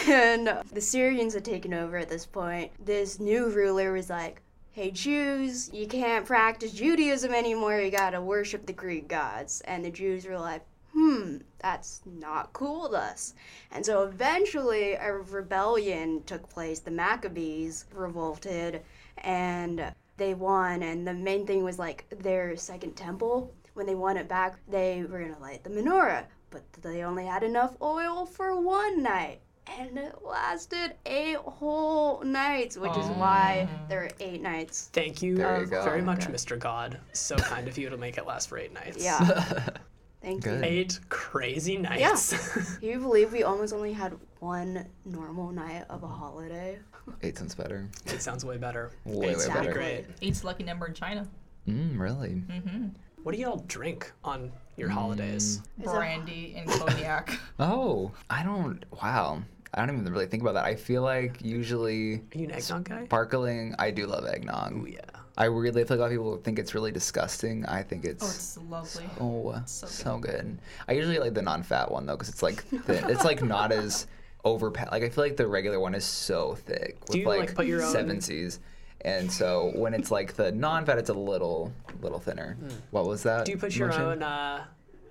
and 0.07 0.63
the 0.71 0.81
Syrians 0.81 1.36
had 1.36 1.45
taken 1.45 1.73
over 1.73 1.97
at 1.97 2.09
this 2.09 2.25
point. 2.25 2.71
This 2.83 3.19
new 3.19 3.49
ruler 3.49 3.93
was 3.93 4.09
like, 4.09 4.41
"Hey, 4.75 4.89
Jews, 4.89 5.71
you 5.71 5.86
can't 5.86 6.25
practice 6.25 6.71
Judaism 6.71 7.31
anymore. 7.31 7.79
You 7.79 7.91
gotta 7.91 8.19
worship 8.19 8.65
the 8.65 8.73
Greek 8.73 9.07
gods." 9.07 9.62
And 9.65 9.86
the 9.86 9.91
Jews 9.91 10.25
were 10.25 10.39
like, 10.39 10.65
"Hmm, 10.93 11.38
that's 11.59 12.01
not 12.07 12.53
cool 12.53 12.81
with 12.81 12.93
us." 12.93 13.36
And 13.69 13.86
so 13.86 14.01
eventually, 14.01 14.93
a 14.93 15.13
rebellion 15.13 16.23
took 16.23 16.49
place. 16.49 16.79
The 16.79 16.89
Maccabees 16.89 17.86
revolted, 17.93 18.81
and 19.19 19.93
they 20.17 20.33
won. 20.33 20.81
And 20.81 21.07
the 21.07 21.13
main 21.13 21.45
thing 21.45 21.63
was 21.63 21.77
like 21.77 22.07
their 22.09 22.55
second 22.57 22.95
temple. 22.95 23.53
When 23.75 23.86
they 23.86 23.93
won 23.93 24.17
it 24.17 24.27
back, 24.27 24.55
they 24.67 25.03
were 25.03 25.19
gonna 25.19 25.38
light 25.39 25.63
the 25.63 25.69
menorah, 25.69 26.25
but 26.49 26.63
they 26.81 27.03
only 27.03 27.27
had 27.27 27.43
enough 27.43 27.79
oil 27.79 28.25
for 28.25 28.59
one 28.59 29.03
night. 29.03 29.42
And 29.80 29.97
it 29.97 30.15
lasted 30.23 30.93
eight 31.06 31.38
whole 31.38 32.21
nights, 32.23 32.78
which 32.78 32.91
is 32.91 33.08
why 33.17 33.67
there 33.89 34.04
are 34.04 34.10
eight 34.19 34.41
nights. 34.41 34.89
Thank 34.93 35.21
you, 35.21 35.36
There 35.38 35.62
you 35.62 35.65
go. 35.67 35.84
very 35.84 36.02
much, 36.02 36.23
Okay. 36.26 36.34
Mr. 36.34 36.60
God. 36.60 36.99
So 37.13 37.36
kind 37.38 37.67
of 37.67 37.78
you 37.78 37.89
to 37.89 37.97
make 37.97 38.17
it 38.17 38.26
last 38.28 38.49
for 38.49 38.58
eight 38.58 38.73
nights. 38.73 39.04
Yeah. 39.04 39.19
Thank 40.21 40.43
Good. 40.43 40.60
you. 40.63 40.65
Eight 40.69 40.99
crazy 41.10 41.78
nights. 41.78 42.54
Can 42.80 42.88
you 42.89 42.99
believe 43.02 43.32
we 43.34 43.43
almost 43.43 43.73
only 43.73 43.91
had 43.93 44.13
one 44.39 44.86
normal 45.06 45.52
night 45.52 45.86
of 45.89 46.04
a 46.04 46.08
holiday? 46.08 46.78
Eight 47.21 47.38
sounds 47.38 47.56
better. 47.56 47.89
it 48.06 48.21
sounds 48.21 48.45
way 48.45 48.58
better. 48.58 48.91
Way, 49.06 49.30
Eight's 49.32 49.47
way 49.47 49.52
pretty 49.52 49.67
better. 49.67 49.80
great. 49.80 50.06
Eight's 50.21 50.39
the 50.41 50.47
lucky 50.47 50.63
number 50.63 50.86
in 50.88 50.93
China. 50.93 51.28
Mm, 51.67 51.99
really? 51.99 52.41
Mm-hmm. 52.49 52.88
What 53.23 53.36
do 53.36 53.41
y'all 53.41 53.63
drink 53.67 54.12
on 54.23 54.52
your 54.77 54.89
holidays? 54.89 55.62
Mm. 55.79 55.86
Is 55.86 55.91
Brandy 55.91 56.53
and 56.57 56.69
cognac. 56.69 57.39
Oh, 57.59 58.12
I 58.29 58.43
don't. 58.43 58.83
Wow. 59.01 59.43
I 59.75 59.83
don't 59.86 59.95
even 59.99 60.12
really 60.13 60.27
think 60.27 60.43
about 60.43 60.53
that. 60.53 60.65
I 60.65 60.75
feel 60.75 61.01
like 61.01 61.43
usually 61.43 62.15
Are 62.15 62.38
you 62.38 62.45
an 62.45 62.51
eggnog 62.51 62.83
guy? 62.83 63.05
sparkling. 63.05 63.73
I 63.79 63.89
do 63.91 64.05
love 64.05 64.25
eggnog. 64.25 64.73
Oh 64.75 64.86
yeah. 64.86 64.99
I 65.36 65.45
really 65.45 65.83
feel 65.83 65.97
like 65.97 65.99
a 65.99 66.01
lot 66.01 66.05
of 66.05 66.12
people 66.12 66.38
think 66.38 66.59
it's 66.59 66.75
really 66.75 66.91
disgusting. 66.91 67.65
I 67.65 67.81
think 67.81 68.05
it's. 68.05 68.23
Oh, 68.23 68.27
it's 68.27 68.57
lovely. 68.69 69.05
Oh, 69.19 69.63
so 69.65 69.88
so, 69.88 70.17
good. 70.19 70.31
good. 70.31 70.59
I 70.88 70.91
usually 70.93 71.17
like 71.17 71.33
the 71.33 71.41
non-fat 71.41 71.89
one 71.91 72.05
though, 72.05 72.13
because 72.13 72.29
it's 72.29 72.43
like 72.43 72.63
thin. 72.63 73.09
it's 73.09 73.23
like 73.25 73.41
not 73.55 73.71
as 73.71 74.05
overpa 74.45 74.91
Like 74.91 75.01
I 75.03 75.09
feel 75.09 75.23
like 75.23 75.38
the 75.38 75.47
regular 75.47 75.79
one 75.79 75.95
is 75.95 76.05
so 76.05 76.53
thick 76.53 76.97
with 77.01 77.12
Do 77.13 77.19
you, 77.19 77.25
like, 77.27 77.39
like, 77.39 77.55
put 77.55 77.65
your 77.65 77.81
own- 77.83 77.91
seven 77.91 78.21
C's, 78.21 78.59
and 79.03 79.31
so 79.31 79.71
when 79.75 79.93
it's 79.93 80.11
like 80.11 80.33
the 80.33 80.51
non-fat, 80.51 80.97
it's 80.97 81.09
a 81.09 81.13
little 81.13 81.71
little 82.01 82.19
thinner. 82.19 82.57
What 82.91 83.05
was 83.05 83.23
that? 83.23 83.45
Do 83.45 83.51
you 83.51 83.57
put 83.57 83.75
your 83.75 83.89
motion? 83.89 84.03
own 84.03 84.23
uh, 84.23 84.65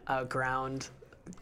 uh, 0.07 0.25
ground 0.25 0.89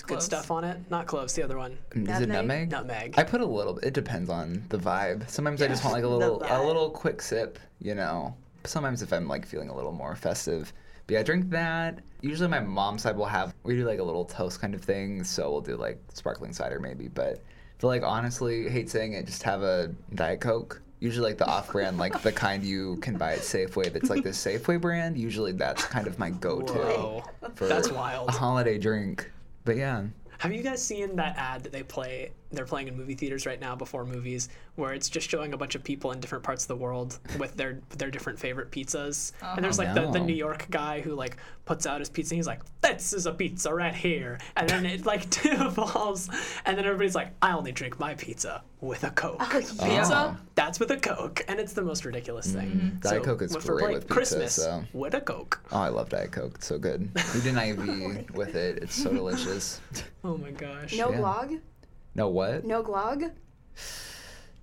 good 0.07 0.23
stuff 0.23 0.51
on 0.51 0.65
it? 0.65 0.79
Not 0.91 1.07
cloves, 1.07 1.35
the 1.35 1.43
other 1.43 1.57
one. 1.57 1.79
Is 1.93 2.21
it 2.21 2.29
Nutmeg? 2.29 2.71
nutmeg? 2.71 2.71
Nutmeg. 2.71 3.15
I 3.19 3.25
put 3.25 3.41
a 3.41 3.47
little. 3.47 3.79
It 3.79 3.95
depends 3.95 4.31
on 4.31 4.65
the 4.69 4.79
vibe. 4.79 5.29
Sometimes 5.29 5.63
I 5.63 5.69
just 5.69 5.85
want 5.85 5.95
like 5.95 6.05
a 6.05 6.09
little 6.09 6.43
a 6.45 6.63
little 6.63 6.91
quick 6.91 7.23
sip, 7.23 7.59
you 7.81 7.95
know. 7.95 8.35
Sometimes 8.65 9.03
if 9.03 9.13
I'm 9.13 9.27
like 9.27 9.47
feeling 9.47 9.69
a 9.69 9.75
little 9.75 9.93
more 9.93 10.15
festive. 10.15 10.73
But 11.07 11.15
yeah, 11.15 11.21
I 11.21 11.23
drink 11.23 11.51
that. 11.51 12.01
Usually 12.21 12.49
my 12.49 12.61
mom's 12.61 13.03
side 13.03 13.17
will 13.17 13.27
have 13.27 13.55
we 13.63 13.75
do 13.75 13.85
like 13.85 13.99
a 13.99 14.05
little 14.05 14.25
toast 14.25 14.61
kind 14.61 14.75
of 14.75 14.83
thing, 14.83 15.25
so 15.25 15.51
we'll 15.51 15.61
do 15.61 15.77
like 15.77 16.01
sparkling 16.13 16.53
cider 16.53 16.79
maybe. 16.79 17.09
But 17.09 17.37
I 17.37 17.81
feel 17.81 17.89
like 17.89 18.03
honestly, 18.03 18.69
hate 18.69 18.91
saying 18.91 19.15
it, 19.15 19.27
just 19.27 19.43
have 19.43 19.63
a 19.63 19.93
Diet 20.15 20.41
Coke. 20.41 20.83
Usually 21.01 21.31
like 21.31 21.39
the 21.39 21.47
off-brand, 21.47 21.97
like 21.99 22.21
the 22.23 22.31
kind 22.31 22.63
you 22.63 22.97
can 22.97 23.17
buy 23.17 23.33
at 23.33 23.39
Safeway. 23.41 23.91
That's 23.93 24.11
like 24.11 24.23
the 24.23 24.31
Safeway 24.31 24.79
brand. 24.81 25.17
Usually 25.17 25.53
that's 25.53 25.85
kind 25.87 26.07
of 26.07 26.19
my 26.19 26.29
go-to 26.31 26.73
Whoa. 26.75 27.25
for 27.55 27.67
That's 27.67 27.91
wild. 27.91 28.29
a 28.29 28.33
holiday 28.33 28.77
drink. 28.79 29.31
But 29.65 29.77
yeah, 29.77 30.05
Have 30.39 30.53
you 30.53 30.63
guys 30.63 30.83
seen 30.83 31.17
that 31.17 31.37
ad 31.39 31.63
that 31.65 31.73
they 31.73 31.83
play? 31.83 32.33
They're 32.53 32.65
playing 32.65 32.89
in 32.89 32.97
movie 32.97 33.15
theaters 33.15 33.47
right 33.47 33.61
now 33.61 33.77
before 33.77 34.05
movies, 34.05 34.49
where 34.75 34.93
it's 34.93 35.09
just 35.09 35.31
showing 35.31 35.53
a 35.53 35.57
bunch 35.57 35.75
of 35.75 35.85
people 35.85 36.11
in 36.13 36.21
different 36.21 36.43
parts 36.45 36.65
of 36.65 36.69
the 36.69 36.77
world 36.77 37.19
with 37.39 37.57
their 37.57 37.81
their 37.97 38.11
different 38.11 38.39
favorite 38.39 38.71
pizzas. 38.71 39.33
And 39.43 39.65
there's 39.65 39.79
like 39.79 39.95
the, 39.95 40.11
the 40.11 40.21
New 40.21 40.35
York 40.35 40.67
guy 40.71 41.01
who 41.01 41.15
like 41.15 41.37
puts 41.65 41.87
out 41.87 42.01
his 42.01 42.09
pizza 42.11 42.35
and 42.35 42.39
he's 42.39 42.47
like, 42.47 42.63
"This 42.81 43.13
is 43.13 43.27
a 43.27 43.33
pizza 43.33 43.73
right 43.73 43.95
here," 43.95 44.39
and 44.57 44.69
then 44.69 44.85
it 44.87 45.07
like 45.07 45.31
devolves, 45.43 46.29
and 46.67 46.77
then 46.77 46.85
everybody's 46.85 47.15
like, 47.15 47.29
"I 47.41 47.53
only 47.53 47.73
drink 47.73 48.01
my 48.01 48.15
pizza 48.15 48.63
with 48.81 49.05
a 49.05 49.11
Coke." 49.11 49.41
Pizza? 49.51 50.37
That's 50.55 50.81
with 50.81 50.91
a 50.91 50.97
Coke, 50.97 51.43
and 51.49 51.59
it's 51.61 51.73
the 51.73 51.83
most 51.83 52.05
ridiculous 52.05 52.53
thing. 52.53 52.71
Mm-hmm. 52.71 52.99
Diet 53.01 53.23
Coke 53.23 53.43
is 53.43 53.55
if 53.55 53.65
we're 53.65 53.75
great 53.75 53.83
playing 53.83 53.95
with 53.95 54.03
pizza, 54.05 54.15
Christmas 54.15 54.55
so- 54.57 54.85
with 54.93 55.15
a 55.15 55.21
Coke. 55.21 55.61
Oh, 55.73 55.79
I 55.81 55.89
love 55.89 56.09
Diet 56.09 56.33
Coke. 56.33 56.53
It's 56.57 56.67
so 56.67 56.79
good. 56.79 57.09
We 57.35 57.41
did 57.43 57.57
an 57.57 57.81
IV 57.81 58.35
with 58.35 58.57
it. 58.57 58.79
It's 58.83 58.95
so 58.95 59.13
delicious. 59.13 59.81
Oh 60.23 60.37
my 60.37 60.51
gosh. 60.51 60.95
No 60.99 61.11
Yeah. 61.11 61.19
glog? 61.19 61.61
No 62.15 62.29
what? 62.29 62.65
No 62.65 62.83
glog? 62.83 63.31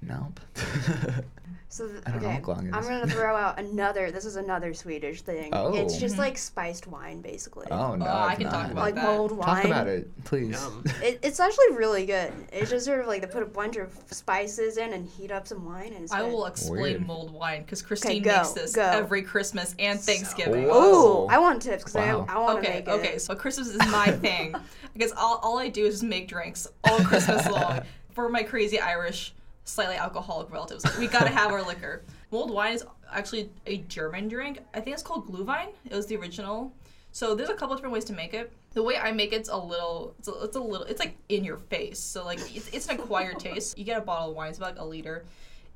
Nope. 0.02 0.40
So 1.70 1.86
th- 1.86 2.02
I 2.06 2.12
don't 2.12 2.22
know 2.22 2.30
okay, 2.30 2.40
what 2.40 2.58
glog 2.60 2.74
I'm 2.74 2.84
gonna 2.84 3.08
throw 3.14 3.36
out 3.36 3.60
another. 3.60 4.10
This 4.10 4.24
is 4.24 4.38
another 4.38 4.74
Swedish 4.74 5.22
thing. 5.22 5.50
Oh. 5.52 5.76
It's 5.76 5.96
Oh. 5.96 6.00
just 6.00 6.14
mm-hmm. 6.14 6.22
like 6.22 6.38
spiced 6.38 6.88
wine, 6.88 7.20
basically. 7.20 7.68
oh 7.70 7.94
no. 7.96 8.06
Oh, 8.06 8.10
I 8.10 8.28
I've 8.32 8.38
can 8.38 8.48
talk 8.50 8.72
about 8.72 8.76
like 8.86 8.96
that. 8.96 9.04
mulled 9.04 9.34
wine. 9.34 9.48
Talk 9.58 9.66
about 9.66 9.88
it, 9.88 10.24
please. 10.24 10.58
It, 11.04 11.20
it's 11.24 11.42
actually 11.42 11.74
really 11.76 12.06
good. 12.06 12.32
It's 12.54 12.70
just 12.70 12.86
sort 12.86 13.02
of 13.02 13.08
like 13.08 13.20
they 13.22 13.28
put 13.28 13.44
a 13.44 13.48
bunch 13.48 13.76
of 13.76 13.94
spices 14.10 14.78
in 14.78 14.94
and 14.94 15.06
heat 15.06 15.30
up 15.30 15.46
some 15.46 15.66
wine, 15.66 15.92
and 15.92 16.04
it's 16.06 16.14
I 16.14 16.22
good. 16.22 16.32
will 16.32 16.46
explain 16.46 16.82
Weird. 16.82 17.06
mulled 17.06 17.32
wine 17.32 17.64
because 17.64 17.82
Christine 17.82 18.24
go, 18.24 18.38
makes 18.38 18.52
this 18.54 18.74
go. 18.74 18.84
every 18.84 19.22
Christmas 19.22 19.76
and 19.78 20.00
Thanksgiving. 20.00 20.68
Whoa. 20.68 20.72
Oh, 20.74 21.28
I 21.30 21.38
want 21.38 21.62
tips 21.62 21.84
because 21.84 21.96
Wow. 21.96 22.26
I, 22.30 22.36
I 22.36 22.40
want 22.40 22.64
to 22.64 22.68
Okay, 22.70 22.78
make 22.80 22.88
it. 22.88 22.92
okay. 22.92 23.18
So 23.18 23.36
Christmas 23.36 23.68
is 23.68 23.78
my 23.92 24.06
thing 24.08 24.56
because 24.94 25.12
all, 25.12 25.40
all 25.44 25.60
I 25.60 25.68
do 25.68 25.86
is 25.86 26.02
make 26.02 26.30
drinks 26.30 26.66
all 26.86 27.00
Christmas 27.02 27.46
long 27.50 27.82
for 28.12 28.30
my 28.30 28.44
crazy 28.44 28.80
Irish, 28.80 29.34
slightly 29.68 29.96
alcoholic 29.96 30.52
relatives. 30.52 30.86
We 30.98 31.08
gotta 31.08 31.30
have 31.30 31.52
our 31.52 31.64
liquor. 31.64 32.04
Mulled 32.32 32.52
wine 32.52 32.74
is 32.74 32.86
actually 33.12 33.50
a 33.66 33.78
German 33.78 34.28
drink. 34.28 34.60
I 34.74 34.80
think 34.80 34.94
it's 34.94 35.04
called 35.04 35.28
Glühwein. 35.28 35.70
It 35.86 35.94
was 35.94 36.08
the 36.08 36.16
original. 36.18 36.74
So 37.12 37.36
there's 37.36 37.50
a 37.50 37.54
couple 37.54 37.76
different 37.76 37.94
ways 37.94 38.06
to 38.06 38.14
make 38.14 38.34
it. 38.34 38.52
The 38.74 38.84
way 38.84 38.98
I 38.98 39.12
make 39.12 39.34
it's 39.34 39.50
a 39.50 39.58
little, 39.58 40.14
it's 40.20 40.28
a, 40.28 40.44
it's 40.44 40.56
a 40.56 40.60
little, 40.60 40.86
it's 40.86 41.00
like 41.00 41.18
in 41.30 41.44
your 41.44 41.58
face. 41.58 42.00
So 42.00 42.24
like 42.24 42.40
it's, 42.56 42.70
it's 42.70 42.88
an 42.88 43.00
acquired 43.00 43.40
taste. 43.40 43.78
You 43.78 43.86
get 43.86 43.98
a 43.98 44.02
bottle 44.02 44.30
of 44.30 44.36
wine, 44.36 44.50
it's 44.50 44.58
about 44.58 44.76
like 44.76 44.82
a 44.82 44.86
liter, 44.86 45.26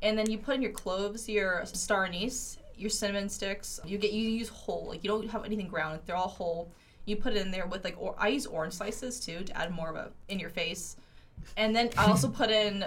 and 0.02 0.18
then 0.18 0.30
you 0.30 0.38
put 0.38 0.56
in 0.56 0.62
your 0.62 0.72
cloves, 0.72 1.28
your 1.28 1.66
star 1.66 2.06
anise, 2.06 2.58
your 2.76 2.90
cinnamon 2.90 3.30
sticks. 3.30 3.80
You 3.86 3.98
get 3.98 4.12
you 4.12 4.28
use 4.30 4.50
whole, 4.50 4.88
like 4.90 5.04
you 5.04 5.10
don't 5.10 5.30
have 5.30 5.46
anything 5.46 5.68
ground. 5.68 6.00
They're 6.06 6.16
all 6.16 6.28
whole. 6.28 6.72
You 7.06 7.16
put 7.16 7.34
it 7.34 7.42
in 7.42 7.50
there 7.50 7.66
with 7.66 7.84
like, 7.84 7.96
or 7.98 8.14
I 8.18 8.28
use 8.28 8.46
orange 8.46 8.74
slices 8.74 9.20
too 9.20 9.44
to 9.44 9.58
add 9.58 9.72
more 9.72 9.90
of 9.90 9.96
a 9.96 10.12
in 10.30 10.38
your 10.40 10.50
face, 10.50 10.96
and 11.58 11.76
then 11.76 11.90
I 11.98 12.06
also 12.06 12.28
put 12.28 12.52
in 12.52 12.86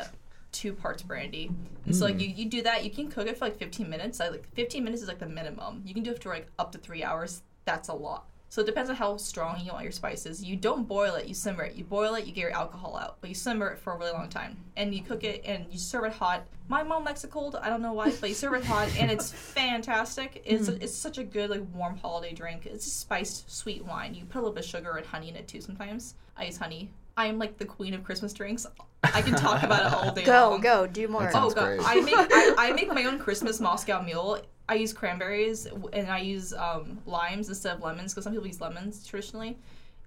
two 0.55 0.73
parts 0.73 1.03
brandy. 1.03 1.51
And 1.85 1.95
so 1.95 2.07
like 2.07 2.15
hmm. 2.15 2.21
you, 2.21 2.29
you 2.29 2.45
do 2.47 2.63
that, 2.63 2.85
you 2.85 2.91
can 2.91 3.11
cook 3.11 3.27
it 3.27 3.37
for 3.37 3.45
like 3.45 3.59
15 3.59 3.91
minutes. 3.91 4.21
I, 4.21 4.29
like 4.29 4.49
15 4.55 4.83
minutes 4.83 5.03
is 5.03 5.09
like 5.09 5.19
the 5.19 5.29
minimum. 5.29 5.83
You 5.85 5.93
can 5.93 6.03
do 6.03 6.13
it 6.13 6.23
for 6.23 6.31
like 6.31 6.47
up 6.59 6.73
to 6.73 6.79
three 6.79 7.03
hours. 7.03 7.43
That's 7.67 7.89
a 7.89 7.95
lot. 7.95 8.27
So 8.55 8.63
it 8.63 8.67
depends 8.67 8.89
on 8.89 8.95
how 8.95 9.17
strong 9.17 9.59
you 9.65 9.73
want 9.73 9.83
your 9.83 9.91
spices. 9.91 10.45
You 10.45 10.55
don't 10.55 10.87
boil 10.87 11.17
it, 11.17 11.27
you 11.27 11.35
simmer 11.35 11.65
it. 11.65 11.75
You 11.75 11.83
boil 11.83 12.15
it, 12.15 12.25
you 12.25 12.33
get 12.33 12.43
your 12.43 12.53
alcohol 12.53 12.97
out, 12.97 13.17
but 13.21 13.29
you 13.29 13.35
simmer 13.35 13.67
it 13.71 13.81
for 13.81 13.95
a 13.95 13.99
really 13.99 14.13
long 14.13 14.29
time. 14.29 14.57
And 14.77 14.95
you 14.95 15.03
cook 15.03 15.25
it 15.25 15.43
and 15.45 15.67
you 15.73 15.79
serve 15.79 16.05
it 16.05 16.13
hot. 16.13 16.47
My 16.69 16.85
mom 16.85 17.03
likes 17.03 17.25
it 17.25 17.33
cold. 17.33 17.57
I 17.61 17.69
don't 17.69 17.83
know 17.83 17.95
why, 17.95 18.13
but 18.21 18.29
you 18.29 18.35
serve 18.37 18.55
it 18.55 18.65
hot 18.65 18.89
and 18.97 19.11
it's 19.11 19.33
fantastic. 19.33 20.41
It's 20.45 20.69
hmm. 20.69 20.77
it's 20.81 20.95
such 20.95 21.19
a 21.19 21.25
good 21.25 21.51
like 21.51 21.63
warm 21.75 21.97
holiday 21.97 22.33
drink. 22.33 22.67
It's 22.67 22.87
a 22.87 22.91
spiced 22.91 23.51
sweet 23.51 23.85
wine. 23.85 24.15
You 24.15 24.25
put 24.25 24.39
a 24.39 24.43
little 24.43 24.55
bit 24.55 24.65
of 24.65 24.71
sugar 24.71 24.93
and 24.93 25.05
honey 25.05 25.31
in 25.31 25.35
it 25.35 25.49
too 25.49 25.61
sometimes. 25.61 26.15
I 26.37 26.45
use 26.45 26.57
honey. 26.57 26.91
I 27.17 27.27
am 27.27 27.39
like 27.39 27.59
the 27.59 27.65
queen 27.65 27.95
of 27.95 28.03
Christmas 28.05 28.33
drinks. 28.33 28.67
I 29.03 29.23
can 29.23 29.35
talk 29.35 29.63
about 29.63 29.87
it 29.87 29.93
all 29.93 30.13
day 30.15 30.25
Go, 30.27 30.51
long. 30.51 30.61
go, 30.61 30.87
do 30.87 31.07
more. 31.09 31.23
That 31.23 31.31
Oh 31.35 31.49
sounds 31.51 31.55
god. 31.55 31.79
I 31.85 32.01
make 32.01 32.15
I, 32.17 32.55
I 32.59 32.73
make 32.73 32.89
my 32.93 33.05
own 33.05 33.19
Christmas 33.27 33.61
Moscow 33.61 34.03
Mule. 34.03 34.41
I 34.69 34.75
use 34.75 34.93
cranberries 34.93 35.67
and 35.93 36.09
I 36.09 36.19
use 36.21 36.53
um, 36.55 36.99
limes 37.07 37.49
instead 37.49 37.77
of 37.77 37.83
lemons 37.83 38.13
because 38.13 38.25
some 38.25 38.33
people 38.33 38.47
use 38.47 38.61
lemons 38.61 39.07
traditionally. 39.07 39.59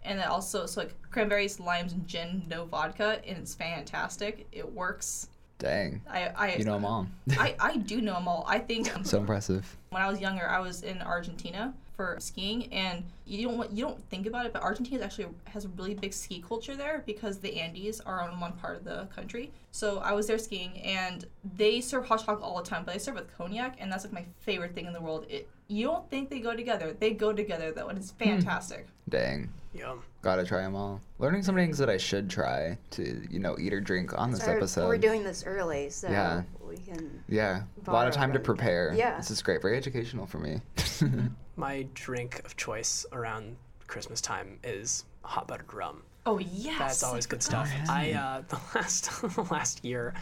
And 0.04 0.20
then 0.20 0.28
also, 0.28 0.65
so 0.65 0.82
like 0.82 0.93
cranberries, 1.12 1.60
limes, 1.60 1.93
and 1.93 2.08
gin, 2.08 2.43
no 2.50 2.65
vodka, 2.65 3.20
and 3.28 3.38
it's 3.38 3.54
fantastic. 3.56 4.48
It 4.52 4.72
works. 4.74 5.28
Dang. 5.60 6.02
I 6.10 6.30
I 6.36 6.56
You 6.56 6.65
know 6.65 6.74
them 6.74 6.86
all. 6.86 7.08
I, 7.32 7.56
I 7.60 7.78
do 7.78 8.02
know 8.02 8.13
them 8.13 8.28
all. 8.28 8.46
I 8.48 8.60
think 8.60 8.91
so 9.04 9.17
impressive. 9.20 9.78
when 9.89 10.02
I 10.02 10.10
was 10.10 10.20
younger, 10.20 10.48
I 10.48 10.60
was 10.60 10.84
in 10.84 11.02
Argentina 11.02 11.74
for 11.98 12.16
skiing, 12.20 12.72
and 12.72 13.04
you 13.26 13.46
don't 13.48 13.58
want, 13.58 13.72
you 13.72 13.84
don't 13.84 14.02
think 14.10 14.28
about 14.28 14.46
it, 14.46 14.54
but 14.54 14.62
Argentina 14.62 15.04
actually 15.04 15.28
has 15.46 15.66
a 15.66 15.68
really 15.70 15.96
big 15.96 16.14
ski 16.14 16.42
culture 16.48 16.76
there 16.76 17.04
because 17.06 17.40
the 17.40 17.60
Andes 17.60 18.00
are 18.02 18.22
on 18.22 18.40
one 18.40 18.54
part 18.54 18.78
of 18.78 18.84
the 18.86 19.08
country. 19.14 19.52
So 19.72 19.98
I 19.98 20.14
was 20.14 20.28
there 20.28 20.38
skiing, 20.38 20.80
and 20.82 21.26
they 21.56 21.82
serve 21.82 22.06
hot 22.06 22.24
chocolate 22.24 22.44
all 22.44 22.58
the 22.58 22.70
time, 22.70 22.84
but 22.86 22.94
they 22.94 23.00
serve 23.00 23.16
with 23.16 23.36
cognac, 23.36 23.78
and 23.80 23.92
that's 23.92 24.06
like 24.06 24.14
my 24.14 24.26
favorite 24.40 24.76
thing 24.76 24.86
in 24.86 24.94
the 24.94 25.02
world. 25.02 25.26
It 25.28 25.50
you 25.70 25.86
don't 25.86 26.10
think 26.10 26.30
they 26.30 26.40
go 26.40 26.56
together, 26.56 26.96
they 26.98 27.12
go 27.12 27.34
together 27.34 27.72
though, 27.72 27.88
and 27.88 27.98
it's 27.98 28.12
hmm. 28.12 28.24
fantastic. 28.24 28.88
Dang. 29.10 29.50
Yum. 29.74 30.02
Gotta 30.22 30.46
try 30.46 30.62
them 30.62 30.76
all. 30.76 31.02
Learning 31.20 31.44
some 31.44 31.56
things 31.56 31.78
that 31.78 31.90
I 31.90 31.98
should 31.98 32.30
try 32.30 32.78
to, 32.92 33.22
you 33.30 33.40
know, 33.40 33.58
eat 33.60 33.74
or 33.74 33.80
drink 33.80 34.18
on 34.18 34.32
this 34.32 34.48
Or- 34.48 34.58
episode. 34.58 34.88
We're 34.88 34.98
doing 34.98 35.24
this 35.24 35.44
early, 35.46 35.90
so 35.90 36.10
Yeah. 36.10 36.44
we 36.68 36.78
can. 36.78 37.24
yeah, 37.28 37.64
a 37.86 37.92
lot 37.92 38.08
of 38.08 38.14
time 38.14 38.34
to 38.34 38.40
prepare. 38.40 38.94
Yeah. 38.96 39.18
This 39.18 39.30
is 39.30 39.42
great. 39.42 39.62
Very 39.62 39.78
educational 39.78 40.26
for 40.26 40.40
me. 40.40 40.62
My 41.56 41.88
drink 41.94 42.42
of 42.46 42.56
choice 42.58 43.06
around 43.12 43.56
Christmas 43.88 44.22
time 44.22 44.60
is 44.64 45.06
hot 45.22 45.48
buttered 45.48 45.74
rum. 45.74 46.04
Oh 46.26 46.40
yes, 46.40 46.78
That's 46.78 47.04
always 47.04 47.26
good 47.26 47.42
stuff. 47.42 47.72
I 47.90 48.12
uh, 48.14 48.42
the 48.48 48.60
last 48.76 49.22
the 49.22 49.44
last 49.50 49.84
year, 49.86 50.14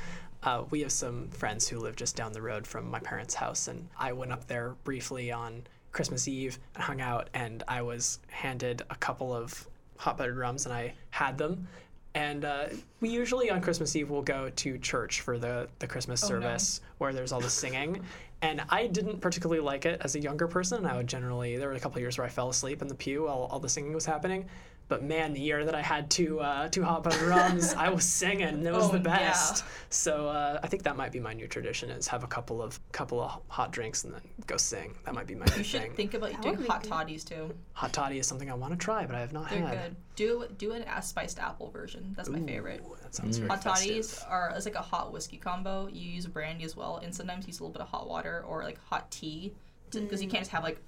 uh, 0.44 0.64
we 0.70 0.82
have 0.82 0.92
some 0.92 1.28
friends 1.30 1.68
who 1.68 1.80
live 1.80 1.96
just 1.96 2.16
down 2.16 2.32
the 2.32 2.42
road 2.42 2.66
from 2.68 2.90
my 2.90 3.00
parents' 3.00 3.34
house, 3.34 3.68
and 3.68 3.88
I 3.98 4.14
went 4.14 4.32
up 4.32 4.46
there 4.48 4.76
briefly 4.84 5.32
on 5.32 5.64
Christmas 5.92 6.28
Eve 6.28 6.60
and 6.76 6.84
hung 6.84 7.02
out, 7.02 7.30
and 7.34 7.64
I 7.68 7.82
was 7.82 8.20
handed 8.30 8.84
a 8.90 8.96
couple 8.96 9.34
of 9.34 9.68
hot 9.98 10.18
buttered 10.18 10.38
rums, 10.38 10.66
and 10.66 10.74
I 10.76 10.94
had 11.10 11.38
them. 11.38 11.68
And 12.14 12.46
uh, 12.46 12.68
we 13.02 13.10
usually 13.10 13.50
on 13.50 13.60
Christmas 13.60 13.94
Eve 13.96 14.10
will 14.10 14.22
go 14.22 14.50
to 14.50 14.78
church 14.78 15.20
for 15.20 15.38
the, 15.38 15.68
the 15.80 15.88
Christmas 15.88 16.24
Oh, 16.24 16.28
no. 16.30 16.40
service 16.40 16.80
where 16.98 17.12
there's 17.12 17.34
all 17.34 17.42
the 17.42 17.50
singing. 17.50 18.02
And 18.42 18.62
I 18.70 18.88
didn't 18.88 19.22
particularly 19.22 19.62
like 19.62 19.86
it 19.86 20.02
as 20.04 20.16
a 20.16 20.20
younger 20.20 20.48
person. 20.48 20.86
I 20.86 20.96
would 20.98 21.08
generally, 21.08 21.58
there 21.58 21.70
were 21.70 21.76
a 21.76 21.80
couple 21.80 21.98
of 21.98 22.02
years 22.02 22.18
where 22.18 22.28
I 22.28 22.30
fell 22.30 22.50
asleep 22.50 22.82
in 22.82 22.88
the 22.88 22.96
pew 22.96 23.24
while 23.24 23.48
all 23.50 23.60
the 23.60 23.70
singing 23.70 23.94
was 23.94 24.06
happening. 24.06 24.46
But 24.88 25.04
man, 25.04 25.34
the 25.34 25.40
year 25.42 25.66
that 25.66 25.74
I 25.74 25.82
had 25.82 26.12
two 26.12 26.40
uh, 26.40 26.68
two 26.70 26.84
hot 26.84 27.02
buttered 27.04 27.24
rums, 27.28 27.74
I 27.74 27.90
was 27.90 28.04
singing. 28.06 28.64
It 28.64 28.72
was 28.72 28.86
Oh, 28.86 28.92
the 28.92 28.98
yeah. 28.98 29.18
best. 29.30 29.64
So 29.90 30.28
uh, 30.28 30.60
I 30.62 30.68
think 30.68 30.84
that 30.84 30.96
might 30.96 31.12
be 31.12 31.20
my 31.20 31.34
new 31.34 31.48
tradition: 31.48 31.90
is 31.90 32.08
have 32.08 32.24
a 32.24 32.28
couple 32.28 32.62
of 32.62 32.80
couple 32.92 33.20
of 33.20 33.42
hot 33.48 33.72
drinks 33.72 34.04
and 34.04 34.14
then 34.14 34.22
go 34.46 34.58
sing. 34.58 34.96
That 35.06 35.16
might 35.16 35.26
be 35.26 35.34
my 35.34 35.46
new 35.48 35.58
You 35.58 35.64
should 35.64 35.82
thing. 35.82 35.94
think 35.94 36.14
about 36.14 36.32
That 36.34 36.42
doing 36.44 36.62
hot 36.68 36.84
good. 36.84 36.92
toddies 36.92 37.24
too. 37.24 37.52
hot 37.74 37.94
toddy 37.94 38.20
is 38.20 38.28
something 38.28 38.52
I 38.52 38.54
want 38.54 38.74
to 38.74 38.78
try, 38.78 39.08
but 39.08 39.16
I 39.16 39.22
have 39.22 39.34
not 39.34 39.50
They're 39.50 39.60
had. 39.66 39.72
good. 39.72 39.96
Do 40.16 40.46
do 40.60 40.72
an 40.74 40.84
a 40.84 41.02
spiced 41.02 41.40
apple 41.40 41.72
version. 41.72 42.14
That's 42.16 42.30
my 42.30 42.40
favorite. 42.40 42.84
That 43.02 43.16
sounds 43.16 43.38
very 43.38 43.50
Hot 43.50 43.64
toddies 43.64 44.12
festive. 44.12 44.28
are 44.30 44.54
it's 44.56 44.66
like 44.66 44.76
a 44.76 44.82
hot 44.84 45.12
whiskey 45.12 45.38
combo. 45.38 45.88
You 45.88 46.08
use 46.12 46.28
brandy 46.28 46.64
as 46.64 46.76
well, 46.76 46.98
and 46.98 47.14
sometimes 47.14 47.48
use 47.48 47.60
a 47.60 47.64
little 47.64 47.74
bit 47.74 47.82
of 47.82 47.88
hot 47.88 48.08
water 48.08 48.46
or 48.48 48.64
like 48.64 48.78
hot 48.86 49.10
tea, 49.10 49.56
because 49.92 50.22
you 50.22 50.30
can't 50.30 50.42
just 50.42 50.52
have 50.52 50.64
like, 50.64 50.80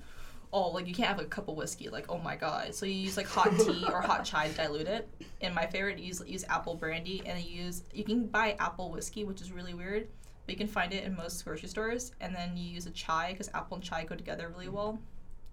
oh, 0.53 0.69
like 0.69 0.87
you 0.87 0.93
can't 0.93 1.09
have 1.09 1.19
a 1.19 1.25
cup 1.25 1.47
of 1.47 1.55
whiskey. 1.55 1.89
Like 1.89 2.05
oh 2.09 2.17
my 2.17 2.35
god. 2.35 2.73
So 2.73 2.85
you 2.85 2.93
use 2.93 3.17
like 3.17 3.27
hot 3.27 3.51
tea 3.59 3.85
or 3.91 4.01
hot 4.01 4.25
chai 4.25 4.47
to 4.47 4.53
dilute 4.53 4.87
it. 4.87 5.07
And 5.41 5.53
my 5.53 5.65
favorite, 5.65 5.99
you 5.99 6.05
use 6.05 6.21
use 6.25 6.45
apple 6.49 6.75
brandy, 6.75 7.21
and 7.25 7.39
you 7.43 7.63
use 7.63 7.83
you 7.93 8.03
can 8.03 8.27
buy 8.27 8.55
apple 8.59 8.91
whiskey, 8.91 9.23
which 9.23 9.41
is 9.41 9.51
really 9.51 9.73
weird, 9.73 10.07
but 10.45 10.53
you 10.53 10.57
can 10.57 10.67
find 10.67 10.93
it 10.93 11.03
in 11.03 11.15
most 11.15 11.43
grocery 11.43 11.69
stores. 11.69 12.11
And 12.21 12.35
then 12.35 12.55
you 12.55 12.63
use 12.69 12.85
a 12.85 12.91
chai 12.91 13.31
because 13.31 13.49
apple 13.53 13.75
and 13.75 13.83
chai 13.83 14.03
go 14.03 14.15
together 14.15 14.49
really 14.49 14.69
well. 14.69 14.99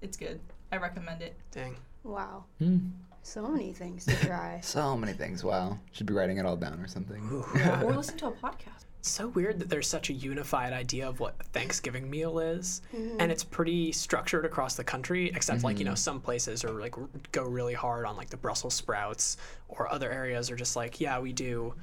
It's 0.01 0.17
good. 0.17 0.41
I 0.73 0.77
recommend 0.77 1.23
it. 1.23 1.37
Dang. 1.51 1.77
Wow. 2.03 2.45
Hmm. 2.59 2.79
So 3.23 3.49
many 3.49 3.73
things 3.73 4.05
to 4.05 4.15
try. 4.17 4.61
So 4.63 4.97
many 4.97 5.15
things. 5.15 5.43
Wow. 5.43 5.79
Should 5.93 6.07
be 6.07 6.13
writing 6.13 6.37
it 6.37 6.45
all 6.45 6.57
down 6.57 6.79
or 6.79 6.87
something. 6.87 7.27
or 7.83 7.95
listen 7.95 8.19
to 8.19 8.27
a 8.27 8.33
podcast. 8.33 8.85
It's 9.05 9.11
so 9.11 9.29
weird 9.29 9.59
that 9.59 9.69
there's 9.69 9.87
such 9.87 10.09
a 10.09 10.15
unified 10.15 10.73
idea 10.73 11.07
of 11.07 11.21
what 11.21 11.35
Thanksgiving 11.53 12.09
meal 12.09 12.39
is, 12.39 12.81
and 13.19 13.31
it's 13.31 13.45
pretty 13.45 13.93
structured 13.93 14.47
across 14.47 14.77
the 14.77 14.85
country. 14.85 15.29
Except 15.35 15.63
like 15.63 15.79
you 15.79 15.85
know 15.85 15.95
some 15.95 16.23
places 16.23 16.65
are 16.65 16.71
like 16.71 16.95
go 17.31 17.43
really 17.45 17.75
hard 17.75 18.07
on 18.07 18.17
like 18.17 18.31
the 18.31 18.39
Brussels 18.39 18.73
sprouts, 18.73 19.37
or 19.69 19.93
other 19.93 20.11
areas 20.11 20.51
are 20.51 20.57
just 20.57 20.75
like 20.75 21.03
yeah 21.03 21.19
we 21.21 21.35
do 21.35 21.75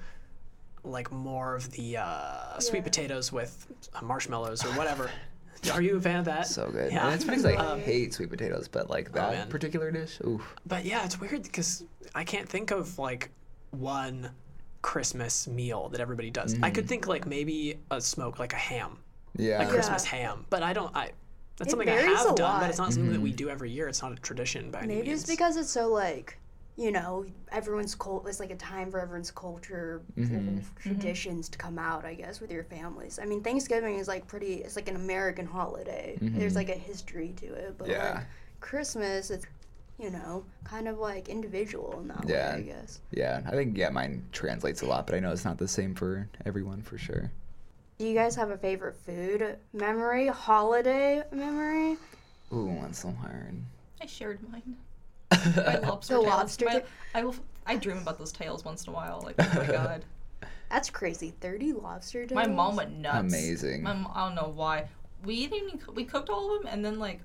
like 0.84 1.12
more 1.12 1.54
of 1.54 1.70
the 1.74 1.98
uh, 1.98 2.58
sweet 2.58 2.84
potatoes 2.84 3.32
with 3.32 3.68
uh, 3.94 4.04
marshmallows 4.04 4.66
or 4.66 4.70
whatever. 4.76 5.12
are 5.72 5.82
you 5.84 5.98
a 5.98 6.02
fan 6.02 6.18
of 6.18 6.26
that? 6.26 6.48
So 6.48 6.72
good. 6.72 6.92
Yeah. 6.92 7.06
And 7.06 7.14
it's 7.14 7.24
funny 7.24 7.38
'cause 7.38 7.46
I 7.46 7.54
Um, 7.74 7.82
hate 7.82 8.16
sweet 8.16 8.32
potatoes, 8.32 8.68
but 8.68 8.90
like 8.90 9.12
that 9.12 9.32
man. 9.32 9.48
particular 9.48 9.92
dish, 9.92 10.18
oof. 10.26 10.42
But 10.66 10.86
yeah, 10.86 11.06
it's 11.06 11.22
weird 11.22 11.44
because 11.44 11.84
I 12.16 12.24
can't 12.24 12.50
think 12.50 12.72
of 12.72 12.98
like 12.98 13.30
one 13.70 14.32
Christmas 14.82 15.48
meal 15.48 15.90
that 15.90 16.02
everybody 16.02 16.30
does. 16.30 16.56
I 16.62 16.70
could 16.72 16.86
mm. 16.86 16.90
think 16.90 17.08
like 17.08 17.26
maybe 17.26 17.80
a 17.92 18.02
smoke 18.02 18.40
like 18.40 18.54
a 18.54 18.58
ham. 18.58 18.98
Yeah. 19.38 19.60
like 19.60 19.68
Yeah. 19.68 19.74
Christmas 19.74 20.06
ham. 20.06 20.46
But 20.50 20.64
I 20.64 20.74
don't. 20.74 20.96
I 20.96 21.12
that's 21.58 21.70
It 21.70 21.72
something 21.72 21.90
I 21.90 22.02
have 22.02 22.36
done, 22.36 22.54
lot. 22.54 22.62
but 22.62 22.70
it's 22.70 22.80
not 22.80 22.92
something 22.92 23.14
that 23.14 23.22
we 23.22 23.30
mm-hmm. 23.30 23.36
do 23.36 23.50
every 23.50 23.70
year. 23.70 23.88
It's 23.88 24.02
not 24.02 24.12
a 24.14 24.16
tradition 24.16 24.72
by 24.72 24.80
any 24.80 24.96
Maybe 24.96 25.10
means. 25.10 25.22
it's 25.22 25.30
because 25.30 25.58
it's 25.58 25.70
so 25.70 25.90
like, 25.90 26.40
you 26.76 26.92
know, 26.92 27.24
everyone's 27.52 27.94
cult. 27.94 28.28
It's 28.28 28.40
like 28.40 28.50
a 28.50 28.56
time 28.56 28.90
for 28.90 29.00
everyone's 29.00 29.30
culture 29.30 30.02
mm-hmm. 30.18 30.36
mm-hmm. 30.36 30.60
traditions 30.80 31.50
to 31.50 31.60
come 31.60 31.78
out. 31.78 32.04
I 32.04 32.16
guess 32.16 32.42
with 32.42 32.52
your 32.52 32.64
families. 32.64 33.20
I 33.22 33.26
mean, 33.26 33.44
Thanksgiving 33.44 34.00
is 34.00 34.08
like 34.08 34.26
pretty. 34.28 34.56
It's 34.56 34.76
like 34.76 34.88
an 34.88 34.96
American 34.96 35.46
holiday. 35.46 36.18
There's 36.20 36.56
like 36.56 36.70
a 36.70 36.74
history 36.74 37.34
to 37.38 37.46
it, 37.54 37.78
but 37.78 37.90
Yeah. 37.90 38.14
like 38.16 38.24
Christmas, 38.60 39.30
it's 39.30 39.46
you 40.02 40.10
know, 40.10 40.44
kind 40.64 40.88
of 40.88 40.98
like 40.98 41.30
individual 41.30 42.00
in 42.02 42.08
that 42.08 42.28
Yeah. 42.28 42.56
way. 42.56 42.60
I 42.60 42.62
guess. 42.64 43.00
Yeah. 43.12 43.42
I 43.46 43.52
think 43.52 43.78
yeah, 43.78 43.90
mine 43.90 44.26
translates 44.32 44.82
a 44.82 44.88
lot, 44.88 45.06
but 45.06 45.16
I 45.16 45.20
know 45.20 45.32
it's 45.32 45.46
not 45.46 45.58
the 45.60 45.68
same 45.68 45.94
for 45.94 46.28
everyone 46.46 46.82
for 46.82 46.98
sure. 46.98 47.32
Do 48.00 48.08
you 48.08 48.16
guys 48.16 48.36
have 48.36 48.50
a 48.50 48.58
favorite 48.58 48.96
food 48.96 49.58
memory, 49.74 50.28
holiday 50.28 51.22
memory? 51.32 51.98
Ooh, 52.52 52.76
that's 52.82 53.00
so 53.00 53.12
hard. 53.12 53.56
I 54.02 54.08
shared 54.08 54.40
mine. 54.52 54.76
My 55.56 55.78
lobster 55.78 56.16
The 56.16 56.22
tails. 56.22 56.26
lobster 56.26 56.66
My- 56.66 56.84
I 57.14 57.24
will. 57.24 57.36
I 57.68 57.76
dream 57.76 58.00
about 58.00 58.18
those 58.18 58.32
tails 58.32 58.66
once 58.66 58.86
in 58.86 58.90
a 58.92 58.96
while. 58.96 59.22
Like, 59.24 59.36
oh 59.38 59.60
my 59.60 59.68
god. 59.72 60.04
That's 60.72 60.90
crazy. 60.90 61.34
Thirty 61.42 61.74
lobster 61.74 62.26
tails. 62.26 62.36
My 62.36 62.48
mom 62.48 62.76
went 62.76 62.98
nuts. 62.98 63.20
Amazing. 63.20 63.84
My, 63.84 63.94
mom- 63.94 64.12
I 64.16 64.26
don't 64.26 64.36
know 64.36 64.52
why. 64.54 64.88
We 65.24 65.46
didn't 65.46 65.68
even. 65.76 65.96
We 65.96 66.04
cooked 66.06 66.30
all 66.30 66.56
of 66.56 66.64
them, 66.64 66.74
and 66.74 66.84
then 66.84 66.98
like, 66.98 67.22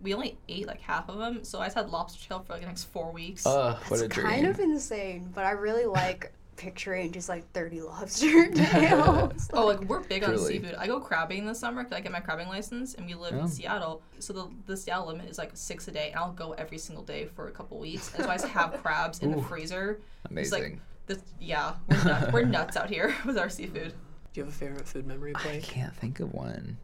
we 0.00 0.12
only 0.14 0.36
ate 0.48 0.66
like 0.66 0.80
half 0.80 1.08
of 1.08 1.18
them. 1.18 1.44
So 1.44 1.60
I 1.60 1.66
just 1.66 1.76
had 1.76 1.90
lobster 1.90 2.26
tail 2.28 2.40
for 2.46 2.52
like 2.54 2.62
the 2.62 2.66
next 2.68 2.84
four 2.84 3.10
weeks. 3.12 3.46
Ugh, 3.46 3.76
what 3.88 4.00
a 4.00 4.04
It's 4.04 4.14
dream. 4.14 4.26
kind 4.26 4.46
of 4.46 4.58
insane, 4.60 5.30
but 5.34 5.44
I 5.44 5.52
really 5.52 5.86
like 5.86 6.32
picturing 6.56 7.10
just 7.10 7.28
like 7.28 7.50
30 7.52 7.80
lobster 7.82 8.48
tails. 8.54 9.48
Oh, 9.52 9.66
like 9.66 9.80
we're 9.84 10.00
big 10.00 10.22
on 10.24 10.38
seafood. 10.38 10.74
I 10.76 10.86
go 10.86 11.00
crabbing 11.00 11.46
this 11.46 11.58
summer 11.58 11.82
because 11.82 11.96
I 11.96 12.00
get 12.00 12.12
my 12.12 12.20
crabbing 12.20 12.48
license, 12.48 12.94
and 12.94 13.06
we 13.06 13.14
live 13.14 13.34
Oh. 13.34 13.40
in 13.40 13.48
Seattle. 13.48 14.02
So 14.20 14.32
the 14.32 14.48
the 14.66 14.76
Seattle 14.76 15.06
limit 15.08 15.28
is 15.28 15.38
like 15.38 15.50
six 15.54 15.88
a 15.88 15.90
day, 15.90 16.10
and 16.10 16.20
I'll 16.20 16.32
go 16.32 16.52
every 16.52 16.78
single 16.78 17.02
day 17.04 17.26
for 17.34 17.48
a 17.48 17.50
couple 17.50 17.78
weeks. 17.78 18.14
And 18.14 18.24
so 18.24 18.30
I 18.30 18.34
just 18.36 18.48
have 18.48 18.72
crabs 18.82 19.20
in 19.20 19.32
the 19.34 19.42
freezer. 19.42 20.00
It's 20.24 20.30
Amazing. 20.30 20.62
like 20.62 20.78
this, 21.06 21.18
yeah, 21.40 21.74
we're 21.88 22.04
nuts, 22.04 22.32
we're 22.32 22.44
nuts 22.44 22.76
out 22.76 22.88
here 22.88 23.14
with 23.26 23.36
our 23.36 23.48
seafood. 23.50 23.92
Do 24.32 24.40
you 24.40 24.44
have 24.44 24.52
a 24.52 24.56
favorite 24.56 24.86
food 24.88 25.06
memory, 25.06 25.32
I 25.36 25.58
can't 25.62 25.94
think 25.96 26.18
of 26.20 26.32
one. 26.32 26.76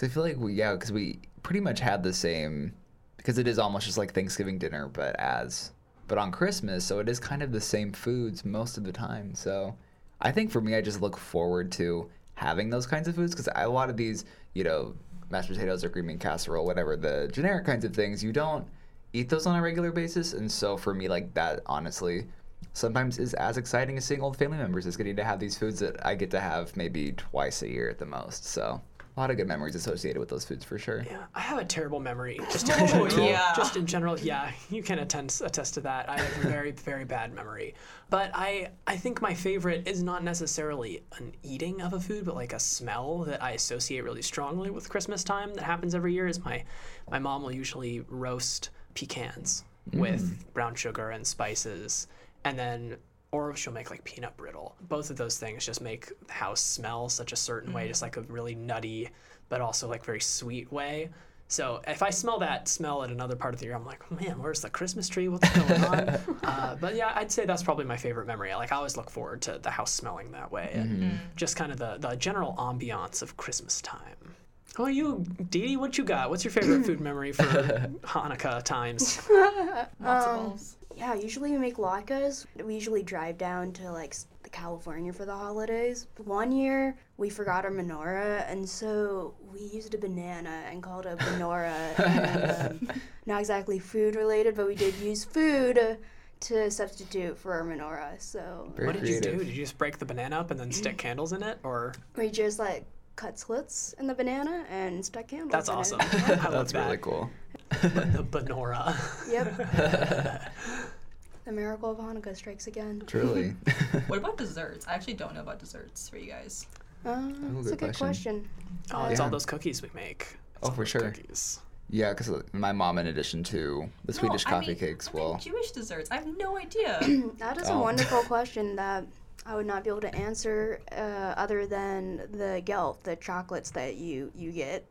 Because 0.00 0.12
I 0.12 0.14
feel 0.14 0.22
like 0.22 0.38
we, 0.38 0.54
yeah, 0.54 0.72
because 0.72 0.92
we 0.92 1.18
pretty 1.42 1.60
much 1.60 1.78
had 1.78 2.02
the 2.02 2.14
same, 2.14 2.72
because 3.18 3.36
it 3.36 3.46
is 3.46 3.58
almost 3.58 3.84
just 3.84 3.98
like 3.98 4.14
Thanksgiving 4.14 4.56
dinner, 4.56 4.88
but 4.88 5.14
as, 5.20 5.72
but 6.08 6.16
on 6.16 6.32
Christmas, 6.32 6.86
so 6.86 7.00
it 7.00 7.08
is 7.08 7.20
kind 7.20 7.42
of 7.42 7.52
the 7.52 7.60
same 7.60 7.92
foods 7.92 8.42
most 8.42 8.78
of 8.78 8.84
the 8.84 8.92
time. 8.92 9.34
So 9.34 9.76
I 10.22 10.32
think 10.32 10.50
for 10.50 10.62
me, 10.62 10.74
I 10.74 10.80
just 10.80 11.02
look 11.02 11.18
forward 11.18 11.70
to 11.72 12.08
having 12.32 12.70
those 12.70 12.86
kinds 12.86 13.08
of 13.08 13.14
foods 13.14 13.34
because 13.34 13.50
a 13.54 13.68
lot 13.68 13.90
of 13.90 13.98
these, 13.98 14.24
you 14.54 14.64
know, 14.64 14.94
mashed 15.28 15.50
potatoes 15.50 15.84
or 15.84 15.90
bean 15.90 16.18
casserole, 16.18 16.64
whatever, 16.64 16.96
the 16.96 17.28
generic 17.30 17.66
kinds 17.66 17.84
of 17.84 17.94
things, 17.94 18.24
you 18.24 18.32
don't 18.32 18.66
eat 19.12 19.28
those 19.28 19.44
on 19.44 19.54
a 19.54 19.60
regular 19.60 19.92
basis. 19.92 20.32
And 20.32 20.50
so 20.50 20.78
for 20.78 20.94
me, 20.94 21.08
like 21.08 21.34
that, 21.34 21.60
honestly, 21.66 22.26
sometimes 22.72 23.18
is 23.18 23.34
as 23.34 23.58
exciting 23.58 23.98
as 23.98 24.06
seeing 24.06 24.22
old 24.22 24.38
family 24.38 24.56
members 24.56 24.86
is 24.86 24.96
getting 24.96 25.16
to 25.16 25.24
have 25.24 25.38
these 25.38 25.58
foods 25.58 25.78
that 25.80 26.06
I 26.06 26.14
get 26.14 26.30
to 26.30 26.40
have 26.40 26.74
maybe 26.74 27.12
twice 27.12 27.60
a 27.60 27.68
year 27.68 27.90
at 27.90 27.98
the 27.98 28.06
most. 28.06 28.46
So 28.46 28.80
a 29.16 29.20
lot 29.20 29.30
of 29.30 29.36
good 29.36 29.48
memories 29.48 29.74
associated 29.74 30.20
with 30.20 30.28
those 30.28 30.44
foods 30.44 30.64
for 30.64 30.78
sure. 30.78 31.04
Yeah, 31.04 31.24
I 31.34 31.40
have 31.40 31.58
a 31.58 31.64
terrible 31.64 32.00
memory. 32.00 32.38
Just 32.52 32.68
in 32.68 32.74
Oh, 32.80 32.86
general. 33.08 33.26
yeah. 33.26 33.52
Just 33.56 33.76
in 33.76 33.86
general, 33.86 34.18
yeah, 34.18 34.52
you 34.70 34.82
can 34.82 35.00
attest 35.00 35.40
attest 35.40 35.74
to 35.74 35.80
that. 35.82 36.08
I 36.08 36.18
have 36.18 36.44
a 36.44 36.48
very 36.48 36.70
very 36.70 37.04
bad 37.04 37.34
memory. 37.34 37.74
But 38.08 38.30
I 38.34 38.70
I 38.86 38.96
think 38.96 39.20
my 39.20 39.34
favorite 39.34 39.88
is 39.88 40.02
not 40.02 40.22
necessarily 40.22 41.02
an 41.18 41.32
eating 41.42 41.82
of 41.82 41.92
a 41.92 42.00
food, 42.00 42.24
but 42.24 42.34
like 42.34 42.52
a 42.52 42.60
smell 42.60 43.18
that 43.24 43.42
I 43.42 43.52
associate 43.52 44.04
really 44.04 44.22
strongly 44.22 44.70
with 44.70 44.88
Christmas 44.88 45.24
time 45.24 45.54
that 45.54 45.64
happens 45.64 45.94
every 45.94 46.14
year. 46.14 46.26
Is 46.26 46.44
my 46.44 46.64
my 47.10 47.18
mom 47.18 47.42
will 47.42 47.52
usually 47.52 48.00
roast 48.08 48.70
pecans 48.94 49.64
mm. 49.90 49.98
with 49.98 50.52
brown 50.54 50.74
sugar 50.74 51.10
and 51.10 51.26
spices, 51.26 52.06
and 52.44 52.58
then 52.58 52.96
or 53.32 53.54
she'll 53.56 53.72
make 53.72 53.90
like 53.90 54.02
peanut 54.04 54.36
brittle. 54.36 54.74
Both 54.88 55.10
of 55.10 55.16
those 55.16 55.38
things 55.38 55.64
just 55.64 55.80
make 55.80 56.10
the 56.26 56.32
house 56.32 56.60
smell 56.60 57.08
such 57.08 57.32
a 57.32 57.36
certain 57.36 57.72
way, 57.72 57.86
just 57.88 58.02
like 58.02 58.16
a 58.16 58.22
really 58.22 58.54
nutty, 58.54 59.08
but 59.48 59.60
also 59.60 59.88
like 59.88 60.04
very 60.04 60.20
sweet 60.20 60.70
way. 60.72 61.10
So 61.48 61.80
if 61.88 62.00
I 62.02 62.10
smell 62.10 62.38
that 62.40 62.68
smell 62.68 63.02
at 63.02 63.10
another 63.10 63.34
part 63.34 63.54
of 63.54 63.60
the 63.60 63.66
year, 63.66 63.74
I'm 63.74 63.84
like, 63.84 64.08
man, 64.12 64.40
where's 64.40 64.60
the 64.60 64.70
Christmas 64.70 65.08
tree? 65.08 65.26
What's 65.28 65.48
going 65.50 65.84
on? 65.84 65.98
uh, 66.44 66.76
but 66.80 66.94
yeah, 66.94 67.12
I'd 67.16 67.32
say 67.32 67.44
that's 67.44 67.62
probably 67.64 67.84
my 67.84 67.96
favorite 67.96 68.26
memory. 68.28 68.54
Like 68.54 68.70
I 68.70 68.76
always 68.76 68.96
look 68.96 69.10
forward 69.10 69.42
to 69.42 69.58
the 69.60 69.70
house 69.70 69.92
smelling 69.92 70.30
that 70.30 70.52
way, 70.52 70.70
and 70.74 71.18
just 71.34 71.56
kind 71.56 71.72
of 71.72 71.78
the 71.78 71.96
the 71.98 72.14
general 72.16 72.54
ambiance 72.56 73.20
of 73.22 73.36
Christmas 73.36 73.80
time. 73.80 74.36
How 74.76 74.84
about 74.84 74.94
you, 74.94 75.24
Dee 75.50 75.66
Dee? 75.66 75.76
What 75.76 75.98
you 75.98 76.04
got? 76.04 76.30
What's 76.30 76.44
your 76.44 76.52
favorite 76.52 76.86
food 76.86 77.00
memory 77.00 77.32
for 77.32 77.42
Hanukkah 78.04 78.62
times? 78.62 79.20
Lots 79.28 79.90
of 80.00 80.06
Um, 80.06 80.36
balls. 80.50 80.76
Yeah, 80.96 81.14
usually 81.14 81.52
we 81.52 81.58
make 81.58 81.76
latkes. 81.76 82.46
We 82.62 82.74
usually 82.74 83.02
drive 83.02 83.38
down 83.38 83.72
to 83.74 83.90
like 83.92 84.10
s- 84.10 84.26
California 84.52 85.12
for 85.12 85.24
the 85.24 85.34
holidays. 85.34 86.06
One 86.24 86.52
year 86.52 86.96
we 87.16 87.30
forgot 87.30 87.64
our 87.64 87.70
menorah, 87.70 88.44
and 88.50 88.68
so 88.68 89.34
we 89.52 89.60
used 89.60 89.94
a 89.94 89.98
banana 89.98 90.64
and 90.70 90.82
called 90.82 91.06
it 91.06 91.12
a 91.12 91.16
menorah. 91.24 91.98
and, 92.00 92.82
um, 92.90 93.00
not 93.26 93.40
exactly 93.40 93.78
food 93.78 94.16
related, 94.16 94.56
but 94.56 94.66
we 94.66 94.74
did 94.74 94.94
use 94.96 95.24
food 95.24 95.98
to 96.40 96.70
substitute 96.70 97.38
for 97.38 97.52
our 97.52 97.62
menorah. 97.64 98.20
So 98.20 98.72
Very 98.74 98.86
what 98.88 98.92
did 98.94 99.02
creative. 99.02 99.32
you 99.32 99.38
do? 99.38 99.44
Did 99.44 99.54
you 99.56 99.62
just 99.62 99.78
break 99.78 99.98
the 99.98 100.06
banana 100.06 100.40
up 100.40 100.50
and 100.50 100.58
then 100.58 100.72
stick 100.72 100.96
candles 100.98 101.32
in 101.32 101.42
it, 101.42 101.58
or 101.62 101.94
we 102.16 102.30
just 102.30 102.58
like 102.58 102.84
cut 103.16 103.38
slits 103.38 103.94
in 103.98 104.06
the 104.06 104.14
banana 104.14 104.64
and 104.70 105.04
stuck 105.04 105.28
candles. 105.28 105.52
that's 105.52 105.68
in 105.68 105.74
awesome? 105.76 106.00
It. 106.00 106.14
I 106.28 106.44
love 106.44 106.52
That's 106.52 106.72
that. 106.72 106.84
really 106.86 106.98
cool. 106.98 107.30
The 107.70 108.24
menorah. 108.30 108.96
Yep. 109.30 109.56
the 111.44 111.52
miracle 111.52 111.90
of 111.90 111.98
Hanukkah 111.98 112.36
strikes 112.36 112.66
again. 112.66 113.02
Truly. 113.06 113.54
What 114.08 114.18
about 114.18 114.36
desserts? 114.36 114.86
I 114.88 114.94
actually 114.94 115.14
don't 115.14 115.34
know 115.34 115.40
about 115.40 115.58
desserts 115.58 116.08
for 116.08 116.18
you 116.18 116.30
guys. 116.30 116.66
Uh, 117.04 117.28
that's 117.52 117.66
a 117.68 117.70
good 117.70 117.78
good 117.78 117.78
question. 117.96 118.06
question. 118.06 118.48
Oh, 118.92 119.06
it's 119.06 119.20
all 119.20 119.30
those 119.30 119.46
cookies 119.46 119.82
we 119.82 119.88
make. 119.94 120.36
It's 120.56 120.68
Oh, 120.68 120.70
for 120.72 120.84
sure. 120.84 121.00
Cookies. 121.10 121.60
yeah, 121.88 122.12
because 122.12 122.30
my 122.52 122.72
mom, 122.72 122.98
in 122.98 123.06
addition 123.06 123.42
to 123.44 123.88
the 124.04 124.12
Swedish 124.12 124.44
No, 124.44 124.50
I 124.50 124.54
coffee 124.54 124.66
mean- 124.72 124.78
cakes, 124.78 125.08
I 125.08 125.12
mean, 125.16 125.24
will. 125.24 125.38
Jewish 125.38 125.70
desserts. 125.70 126.10
I 126.10 126.16
have 126.16 126.26
no 126.36 126.58
idea. 126.58 126.98
That 127.38 127.56
is 127.56 127.68
a 127.68 127.72
Oh. 127.72 127.80
wonderful 127.80 128.22
question 128.34 128.76
that 128.76 129.06
I 129.46 129.54
would 129.54 129.66
not 129.66 129.82
be 129.84 129.88
able 129.90 130.02
to 130.02 130.14
answer 130.14 130.80
uh, 130.92 131.34
other 131.44 131.66
than 131.66 132.28
the 132.32 132.60
gelt, 132.64 133.02
the 133.04 133.16
chocolates 133.16 133.70
that 133.70 133.96
you 133.96 134.30
you 134.36 134.52
get. 134.52 134.84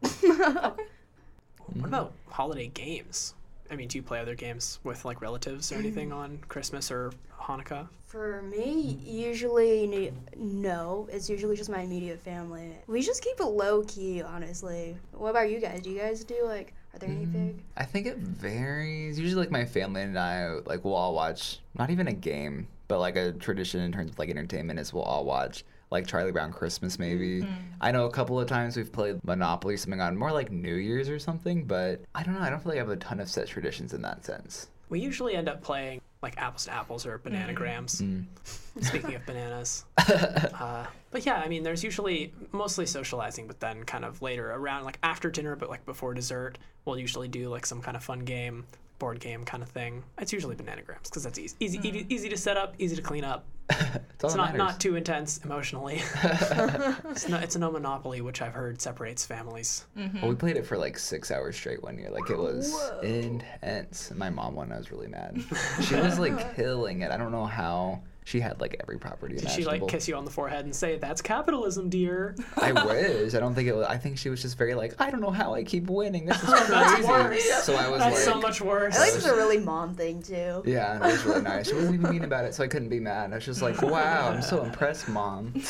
What 1.70 1.78
mm-hmm. 1.78 1.86
about 1.86 2.14
holiday 2.30 2.68
games? 2.68 3.36
I 3.72 3.76
mean, 3.76 3.88
do 3.88 3.98
you 4.00 4.02
play 4.02 4.20
other 4.20 4.34
games 4.34 4.80
with 4.84 5.06
like 5.06 5.22
relatives 5.22 5.72
or 5.72 5.76
anything 5.76 6.10
mm. 6.10 6.16
on 6.16 6.40
Christmas 6.48 6.90
or 6.90 7.12
Hanukkah? 7.40 7.88
For 8.08 8.42
me, 8.42 8.98
usually 9.06 10.12
no. 10.36 11.08
It's 11.12 11.30
usually 11.30 11.56
just 11.56 11.70
my 11.70 11.82
immediate 11.82 12.20
family. 12.20 12.74
We 12.88 13.04
just 13.04 13.24
keep 13.24 13.40
it 13.40 13.46
low 13.46 13.84
key, 13.84 14.24
honestly. 14.24 14.98
What 15.12 15.30
about 15.30 15.52
you 15.52 15.60
guys? 15.60 15.82
Do 15.82 15.92
you 15.92 16.00
guys 16.00 16.24
do 16.24 16.44
like? 16.44 16.74
Are 16.96 16.98
there 16.98 17.10
any 17.10 17.26
mm-hmm. 17.26 17.48
big? 17.48 17.64
I 17.78 17.86
think 17.86 18.08
it 18.08 18.18
varies. 18.18 19.20
Usually, 19.20 19.40
like 19.40 19.52
my 19.52 19.66
family 19.66 20.02
and 20.02 20.18
I, 20.18 20.48
like 20.66 20.84
we'll 20.84 20.96
all 20.96 21.14
watch 21.14 21.60
not 21.78 21.92
even 21.92 22.08
a 22.08 22.14
game, 22.14 22.68
but 22.88 23.00
like 23.00 23.16
a 23.16 23.34
tradition 23.34 23.82
in 23.82 23.92
terms 23.92 24.10
of 24.10 24.18
like 24.18 24.32
entertainment 24.32 24.80
is 24.80 24.92
we'll 24.92 25.04
all 25.04 25.24
watch 25.24 25.64
like 25.92 26.08
Charlie 26.08 26.32
Brown 26.32 26.52
Christmas 26.52 27.00
maybe. 27.00 27.46
I 27.82 27.92
know 27.92 28.06
a 28.06 28.12
couple 28.12 28.40
of 28.40 28.48
times 28.48 28.78
we've 28.78 28.92
played 28.92 29.24
Monopoly 29.24 29.78
something 29.78 30.02
on 30.02 30.16
more 30.18 30.32
like 30.32 30.52
New 30.52 30.76
Year's 30.76 31.10
or 31.10 31.20
something, 31.20 31.66
but 31.66 32.02
I 32.14 32.24
don't 32.24 32.36
know. 32.36 32.42
I 32.42 32.50
don't 32.50 32.62
feel 32.62 32.72
like 32.72 32.78
I 32.78 32.82
have 32.82 32.90
a 32.90 32.98
ton 32.98 33.20
of 33.20 33.30
set 33.30 33.48
traditions 33.48 33.94
in 33.94 34.02
that 34.04 34.26
sense. 34.26 34.68
We 34.90 35.00
usually 35.00 35.36
end 35.36 35.50
up 35.50 35.64
playing 35.64 36.02
like 36.22 36.38
apples 36.38 36.66
to 36.66 36.74
apples 36.74 37.06
or 37.06 37.18
bananagrams. 37.20 38.02
Mm. 38.02 38.26
Speaking 38.84 39.16
of 39.16 39.26
bananas. 39.26 39.86
uh, 39.98 40.86
but 41.12 41.26
yeah, 41.26 41.36
I 41.36 41.48
mean, 41.48 41.64
there's 41.64 41.84
usually 41.84 42.34
mostly 42.52 42.86
socializing, 42.86 43.48
but 43.48 43.60
then 43.60 43.84
kind 43.84 44.04
of 44.04 44.22
later 44.22 44.52
around, 44.52 44.84
like 44.84 45.00
after 45.02 45.30
dinner, 45.30 45.56
but 45.56 45.70
like 45.70 45.86
before 45.86 46.14
dessert, 46.14 46.58
we'll 46.86 47.00
usually 47.00 47.28
do 47.28 47.50
like 47.50 47.66
some 47.66 47.82
kind 47.82 47.96
of 47.96 48.04
fun 48.04 48.20
game, 48.20 48.66
board 49.00 49.20
game 49.20 49.44
kind 49.46 49.64
of 49.64 49.70
thing. 49.70 50.04
It's 50.20 50.32
usually 50.34 50.56
bananagrams 50.56 51.04
because 51.04 51.24
that's 51.24 51.40
easy, 51.40 51.56
easy, 51.60 51.80
easy, 51.84 52.06
easy 52.10 52.30
to 52.30 52.38
set 52.38 52.58
up, 52.58 52.76
easy 52.78 52.96
to 52.96 53.02
clean 53.02 53.24
up. 53.24 53.46
It's 54.22 54.26
It's 54.26 54.36
not 54.36 54.48
matters. 54.48 54.58
not 54.58 54.80
too 54.82 54.96
intense 54.98 55.38
emotionally. 55.46 56.02
it's 56.24 57.30
no, 57.30 57.38
it's 57.38 57.56
no 57.56 57.72
monopoly, 57.72 58.20
which 58.20 58.42
I've 58.42 58.52
heard 58.54 58.82
separates 58.82 59.26
families. 59.26 59.86
Mm-hmm. 59.98 60.20
Well, 60.20 60.30
we 60.32 60.36
played 60.36 60.58
it 60.58 60.66
for 60.66 60.78
like 60.78 60.98
six 61.00 61.32
hours 61.32 61.56
straight 61.56 61.82
one 61.82 61.98
year. 61.98 62.10
Like 62.10 62.30
it 62.30 62.38
was 62.38 62.74
Whoa. 62.74 63.00
intense. 63.00 64.12
My 64.14 64.30
mom 64.30 64.56
won. 64.56 64.74
I 64.74 64.78
was 64.78 64.92
really 64.92 65.08
mad. 65.08 65.42
She 65.84 65.96
was 65.96 66.20
like 66.20 66.56
killing 66.58 67.02
it. 67.02 67.12
I 67.12 67.18
don't 67.18 67.32
know 67.32 67.46
how. 67.46 68.02
She 68.30 68.40
had 68.40 68.62
like 68.62 68.76
every 68.80 69.00
property 69.00 69.38
Did 69.38 69.50
she 69.50 69.66
like 69.66 69.88
kiss 69.88 70.08
you 70.08 70.16
on 70.16 70.24
the 70.24 70.30
forehead 70.30 70.64
and 70.64 70.76
say, 70.76 71.00
"That's 71.00 71.20
capitalism, 71.20 71.90
dear"? 71.90 72.36
I 72.58 72.72
wish. 72.86 73.34
I 73.34 73.40
don't 73.40 73.56
think 73.56 73.68
it 73.68 73.76
was. 73.76 73.88
I 73.88 73.98
think 73.98 74.20
she 74.20 74.30
was 74.30 74.40
just 74.40 74.56
very 74.56 74.76
like, 74.76 74.94
I 75.02 75.10
don't 75.10 75.20
know 75.20 75.32
how 75.32 75.56
I 75.56 75.64
keep 75.64 75.90
winning. 75.90 76.28
This 76.28 76.38
is 76.44 76.50
That's 76.70 76.94
crazy. 76.94 77.10
worse. 77.10 77.64
So 77.64 77.74
I 77.74 77.90
was 77.90 78.02
That's 78.02 78.28
like, 78.28 78.36
so 78.36 78.40
much 78.40 78.62
worse. 78.62 78.96
I 78.96 79.06
think 79.06 79.18
it's 79.18 79.26
a 79.26 79.36
really 79.36 79.58
mom 79.58 79.96
thing 79.96 80.22
too. 80.22 80.62
yeah, 80.64 80.94
and 80.94 81.06
it 81.06 81.08
was 81.08 81.26
really 81.26 81.42
nice. 81.42 81.70
She 81.70 81.74
wasn't 81.74 81.96
even 81.96 82.12
mean 82.12 82.24
about 82.24 82.46
it, 82.46 82.54
so 82.54 82.64
I 82.64 82.68
couldn't 82.68 82.90
be 82.90 83.00
mad. 83.00 83.32
I 83.32 83.36
was 83.38 83.46
just 83.46 83.64
like, 83.64 83.82
wow, 83.82 84.30
I'm 84.30 84.44
so 84.44 84.64
impressed, 84.64 85.10
mom. 85.10 85.52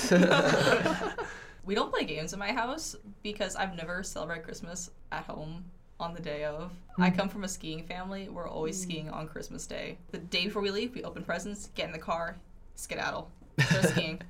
we 1.64 1.76
don't 1.76 1.94
play 1.94 2.04
games 2.04 2.34
in 2.34 2.40
my 2.40 2.52
house 2.52 2.94
because 3.24 3.56
I've 3.56 3.78
never 3.78 4.04
celebrated 4.04 4.44
Christmas 4.44 4.92
at 5.14 5.24
home 5.24 5.64
on 5.98 6.14
the 6.14 6.22
day 6.22 6.44
of. 6.44 6.74
I 6.98 7.10
hmm. 7.10 7.16
come 7.16 7.30
from 7.30 7.46
a 7.46 7.48
skiing 7.48 7.84
family. 7.84 8.28
We're 8.28 8.50
always 8.50 8.84
hmm. 8.84 8.90
skiing 8.90 9.10
on 9.12 9.30
Christmas 9.30 9.66
Day. 9.66 9.98
The 10.12 10.18
day 10.18 10.44
before 10.44 10.62
we 10.62 10.72
leave, 10.72 10.94
we 10.94 11.04
open 11.04 11.24
presents, 11.24 11.70
get 11.76 11.86
in 11.86 11.94
the 11.94 12.00
car, 12.00 12.38
skedaddle, 12.80 13.30
go 13.58 13.82
skiing. 13.82 14.22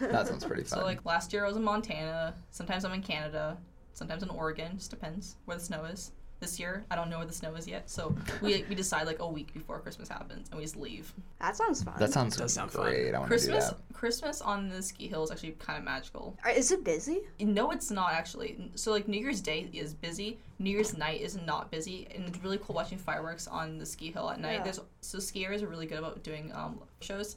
that 0.00 0.26
sounds 0.26 0.44
pretty 0.44 0.64
fun. 0.64 0.80
So 0.80 0.84
like 0.84 1.04
last 1.04 1.32
year 1.32 1.44
I 1.44 1.48
was 1.48 1.56
in 1.56 1.64
Montana. 1.64 2.34
Sometimes 2.50 2.84
I'm 2.84 2.92
in 2.92 3.02
Canada. 3.02 3.56
Sometimes 3.92 4.22
in 4.22 4.30
Oregon. 4.30 4.72
Just 4.76 4.90
depends 4.90 5.36
where 5.44 5.56
the 5.56 5.62
snow 5.62 5.84
is. 5.84 6.12
This 6.40 6.60
year 6.60 6.84
I 6.88 6.94
don't 6.94 7.10
know 7.10 7.18
where 7.18 7.26
the 7.26 7.32
snow 7.32 7.54
is 7.56 7.66
yet. 7.66 7.90
So 7.90 8.14
we 8.40 8.64
we 8.68 8.74
decide 8.76 9.06
like 9.06 9.18
a 9.18 9.28
week 9.28 9.52
before 9.52 9.80
Christmas 9.80 10.08
happens 10.08 10.48
and 10.50 10.58
we 10.58 10.64
just 10.64 10.76
leave. 10.76 11.12
That 11.40 11.56
sounds 11.56 11.82
fun. 11.82 11.94
that 11.98 12.12
sounds 12.12 12.36
does 12.36 12.52
sound 12.52 12.70
fun. 12.70 12.84
great. 12.84 13.12
I 13.14 13.18
want 13.18 13.30
to 13.30 13.36
do 13.36 13.40
Christmas 13.40 13.70
that. 13.70 13.78
Christmas 13.92 14.40
on 14.40 14.68
the 14.68 14.80
ski 14.80 15.08
hill 15.08 15.24
is 15.24 15.32
actually 15.32 15.52
kind 15.58 15.76
of 15.78 15.84
magical. 15.84 16.36
Is 16.54 16.70
it 16.70 16.84
busy? 16.84 17.22
No, 17.40 17.72
it's 17.72 17.90
not 17.90 18.12
actually. 18.12 18.70
So 18.76 18.92
like 18.92 19.08
New 19.08 19.20
Year's 19.20 19.40
Day 19.40 19.68
is 19.72 19.94
busy. 19.94 20.38
New 20.60 20.70
Year's 20.70 20.96
night 20.96 21.20
is 21.20 21.36
not 21.44 21.70
busy, 21.72 22.06
and 22.14 22.24
it's 22.28 22.38
really 22.42 22.58
cool 22.58 22.74
watching 22.76 22.98
fireworks 22.98 23.46
on 23.48 23.78
the 23.78 23.86
ski 23.86 24.12
hill 24.12 24.30
at 24.30 24.40
night. 24.40 24.58
Yeah. 24.58 24.62
There's 24.64 24.80
so 25.00 25.18
skiers 25.18 25.62
are 25.62 25.66
really 25.68 25.86
good 25.86 25.98
about 25.98 26.22
doing 26.22 26.52
um, 26.54 26.80
shows. 27.00 27.36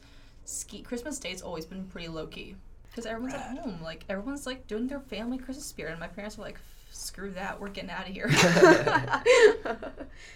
Ski 0.52 0.82
Christmas 0.82 1.18
Day's 1.20 1.42
always 1.42 1.66
been 1.66 1.86
pretty 1.86 2.08
low 2.08 2.28
key 2.28 2.56
because 2.90 3.06
everyone's 3.06 3.34
at 3.36 3.58
home. 3.58 3.80
Like 3.82 4.04
everyone's 4.10 4.46
like 4.46 4.68
doing 4.68 4.88
their 4.88 5.00
family 5.00 5.38
Christmas 5.38 5.66
spirit, 5.66 5.92
and 5.92 6.00
my 6.00 6.08
parents 6.08 6.38
were 6.38 6.44
like, 6.44 6.60
"Screw 6.92 7.32
that, 7.32 7.60
we're 7.60 7.70
getting 7.70 7.90
out 7.90 8.08
of 8.08 8.14
here." 8.14 8.30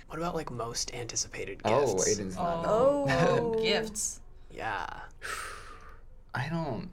What 0.07 0.17
about 0.19 0.35
like 0.35 0.51
most 0.51 0.93
anticipated 0.93 1.61
Oh, 1.65 1.93
gifts? 1.95 2.09
Aiden's 2.17 2.35
not. 2.35 2.65
oh, 2.65 3.05
Oh. 3.09 3.53
gifts. 3.61 4.21
Yeah, 4.51 4.87
I 6.33 6.47
don't 6.49 6.89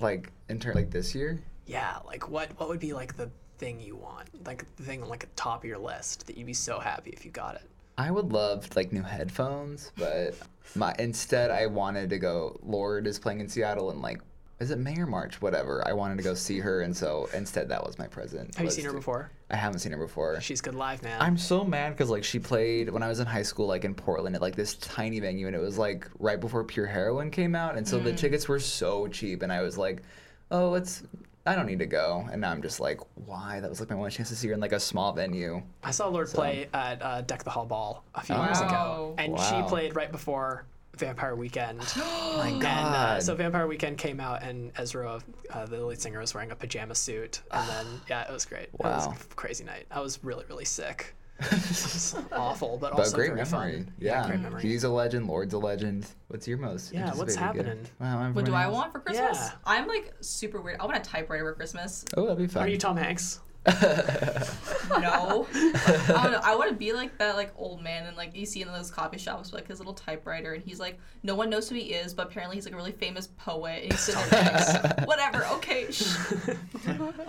like 0.00 0.30
in 0.48 0.58
turn 0.60 0.74
like 0.74 0.90
this 0.90 1.14
year. 1.14 1.42
yeah. 1.66 1.98
Like 2.06 2.28
what? 2.28 2.50
What 2.58 2.68
would 2.68 2.80
be 2.80 2.92
like 2.92 3.16
the 3.16 3.30
thing 3.58 3.80
you 3.80 3.96
want? 3.96 4.28
Like 4.46 4.64
the 4.76 4.82
thing 4.82 5.00
like 5.08 5.24
at 5.24 5.30
the 5.34 5.36
top 5.40 5.60
of 5.62 5.64
your 5.68 5.78
list 5.78 6.26
that 6.26 6.36
you'd 6.36 6.46
be 6.46 6.52
so 6.52 6.78
happy 6.78 7.10
if 7.10 7.24
you 7.24 7.30
got 7.30 7.54
it. 7.54 7.62
I 7.98 8.10
would 8.10 8.32
love 8.32 8.68
like 8.76 8.92
new 8.92 9.02
headphones, 9.02 9.92
but 9.96 10.34
my 10.74 10.94
instead 10.98 11.50
I 11.50 11.66
wanted 11.66 12.10
to 12.10 12.18
go. 12.18 12.58
Lorde 12.62 13.06
is 13.06 13.18
playing 13.18 13.40
in 13.40 13.48
Seattle 13.48 13.90
and 13.90 14.02
like, 14.02 14.20
is 14.60 14.70
it 14.70 14.78
May 14.78 14.96
or 14.98 15.06
March? 15.06 15.40
Whatever. 15.40 15.86
I 15.86 15.92
wanted 15.92 16.16
to 16.18 16.22
go 16.22 16.34
see 16.34 16.58
her, 16.58 16.82
and 16.82 16.94
so 16.94 17.28
instead 17.34 17.68
that 17.70 17.84
was 17.84 17.98
my 17.98 18.06
present. 18.06 18.54
Have 18.54 18.64
you 18.64 18.70
seen 18.70 18.84
her 18.84 18.90
to- 18.90 18.96
before? 18.96 19.30
I 19.48 19.56
haven't 19.56 19.78
seen 19.78 19.92
her 19.92 19.98
before. 19.98 20.40
She's 20.40 20.60
good 20.60 20.74
live, 20.74 21.02
man. 21.02 21.20
I'm 21.22 21.38
so 21.38 21.62
mad 21.62 21.90
because 21.90 22.10
like 22.10 22.24
she 22.24 22.38
played 22.38 22.90
when 22.90 23.02
I 23.02 23.08
was 23.08 23.20
in 23.20 23.26
high 23.26 23.42
school, 23.42 23.66
like 23.66 23.84
in 23.84 23.94
Portland, 23.94 24.34
at 24.34 24.42
like 24.42 24.56
this 24.56 24.74
tiny 24.74 25.20
venue, 25.20 25.46
and 25.46 25.54
it 25.54 25.60
was 25.60 25.78
like 25.78 26.08
right 26.18 26.40
before 26.40 26.64
Pure 26.64 26.86
Heroin 26.86 27.30
came 27.30 27.54
out, 27.54 27.76
and 27.76 27.86
so 27.86 27.98
the 27.98 28.12
mm. 28.12 28.16
tickets 28.16 28.48
were 28.48 28.58
so 28.58 29.06
cheap, 29.06 29.42
and 29.42 29.52
I 29.52 29.62
was 29.62 29.78
like, 29.78 30.02
oh, 30.50 30.74
it's. 30.74 31.02
I 31.46 31.54
don't 31.54 31.66
need 31.66 31.78
to 31.78 31.86
go, 31.86 32.26
and 32.32 32.40
now 32.40 32.50
I'm 32.50 32.60
just 32.62 32.80
like, 32.80 33.00
why? 33.26 33.60
That 33.60 33.70
was 33.70 33.78
like 33.80 33.88
my 33.90 33.94
one 33.96 34.10
chance 34.10 34.28
to 34.30 34.36
see 34.36 34.48
her 34.48 34.54
in 34.54 34.60
like 34.60 34.72
a 34.72 34.80
small 34.80 35.12
venue. 35.12 35.62
I 35.84 35.90
saw 35.92 36.08
Lorde 36.08 36.28
So- 36.28 36.38
play 36.38 36.68
at 36.74 37.00
uh, 37.02 37.20
Deck 37.22 37.44
the 37.44 37.50
Hall 37.50 37.66
Ball 37.66 38.04
a 38.14 38.22
few 38.22 38.36
years 38.36 38.60
ago, 38.60 39.14
and 39.18 39.32
Wow. 39.34 39.38
she 39.62 39.68
played 39.68 39.94
right 39.94 40.10
before 40.10 40.64
Vampire 40.96 41.36
Weekend. 41.36 41.82
Oh 41.96 42.34
my 42.38 42.48
And 42.48 42.60
god! 42.62 42.94
uh, 43.18 43.20
so 43.20 43.34
Vampire 43.34 43.66
Weekend 43.66 43.98
came 43.98 44.18
out, 44.18 44.42
and 44.42 44.72
Ezra, 44.76 45.20
uh, 45.50 45.66
the 45.66 45.84
lead 45.84 46.00
singer, 46.00 46.18
was 46.20 46.34
wearing 46.34 46.50
a 46.50 46.56
pajama 46.56 46.94
suit, 46.94 47.42
and 47.52 47.68
then 47.68 47.86
yeah, 48.08 48.28
it 48.28 48.32
was 48.32 48.44
great. 48.44 48.64
It 48.72 48.80
was 48.80 49.06
Wow. 49.06 49.14
a 49.14 49.34
crazy 49.34 49.62
night. 49.64 49.86
I 49.90 50.00
was 50.00 50.18
really, 50.24 50.44
really 50.48 50.64
sick. 50.64 51.14
It 51.38 51.52
was 51.52 52.14
awful, 52.32 52.78
but 52.78 52.92
But 52.92 53.00
also 53.00 53.14
great 53.16 53.26
very 53.34 53.36
memory. 53.44 53.82
fun. 53.84 53.92
Yeah, 53.98 54.26
great 54.26 54.40
memory. 54.40 54.62
he's 54.62 54.84
a 54.84 54.88
legend. 54.88 55.26
Lorde's 55.26 55.52
a 55.54 55.58
legend. 55.58 56.06
What's 56.28 56.48
your 56.48 56.58
most? 56.58 56.92
Yeah, 56.94 57.06
what's 57.14 57.36
anticipated 57.36 57.40
happening? 57.66 57.78
gift? 57.84 57.92
Wow, 58.00 58.18
What 58.32 58.44
do 58.44 58.52
everybody 58.52 58.64
I 58.64 58.68
want 58.68 58.92
for 58.92 59.00
Christmas? 59.00 59.38
Yeah. 59.38 59.50
I'm 59.66 59.86
like 59.86 60.14
super 60.20 60.60
weird. 60.60 60.80
I 60.80 60.86
want 60.86 60.96
a 60.96 61.00
typewriter 61.00 61.44
for 61.44 61.54
Christmas. 61.54 62.04
Oh, 62.16 62.22
that'd 62.22 62.38
be 62.38 62.46
fun. 62.46 62.62
Are 62.64 62.68
you 62.68 62.78
Tom 62.78 62.96
Hanks? 62.96 63.40
No. 64.88 65.46
I 65.52 66.20
don't 66.22 66.32
know. 66.32 66.40
I 66.42 66.54
want 66.56 66.70
to 66.70 66.76
be 66.76 66.92
like 66.92 67.18
that, 67.18 67.36
like 67.36 67.52
old 67.56 67.82
man, 67.82 68.06
and 68.06 68.16
like 68.16 68.36
you 68.36 68.46
see 68.46 68.62
in 68.62 68.68
those 68.68 68.90
coffee 68.90 69.18
shops, 69.18 69.52
like 69.52 69.66
his 69.68 69.78
little 69.78 69.94
typewriter, 69.94 70.54
and 70.54 70.62
he's 70.62 70.78
like, 70.78 70.98
no 71.22 71.34
one 71.34 71.50
knows 71.50 71.68
who 71.68 71.74
he 71.74 71.92
is, 71.92 72.14
but 72.14 72.28
apparently 72.28 72.56
he's 72.56 72.64
like 72.64 72.74
a 72.74 72.76
really 72.76 72.92
famous 72.92 73.28
poet, 73.36 73.82
and 73.82 73.92
he's 73.92 74.00
sitting 74.00 74.22
there. 74.30 74.94
Whatever. 75.04 75.44
Okay. 75.54 75.90
Shh. 75.90 76.16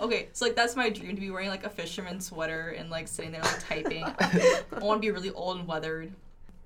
Okay. 0.00 0.28
So 0.32 0.44
like 0.44 0.54
that's 0.54 0.76
my 0.76 0.88
dream 0.88 1.14
to 1.14 1.20
be 1.20 1.30
wearing 1.30 1.48
like 1.48 1.64
a 1.64 1.70
fisherman 1.70 2.20
sweater 2.20 2.70
and 2.70 2.90
like 2.90 3.08
sitting 3.08 3.32
there 3.32 3.42
like 3.42 3.60
typing. 3.60 4.04
I 4.04 4.62
want 4.80 5.02
to 5.02 5.06
be 5.06 5.10
really 5.10 5.30
old 5.30 5.58
and 5.58 5.66
weathered. 5.66 6.12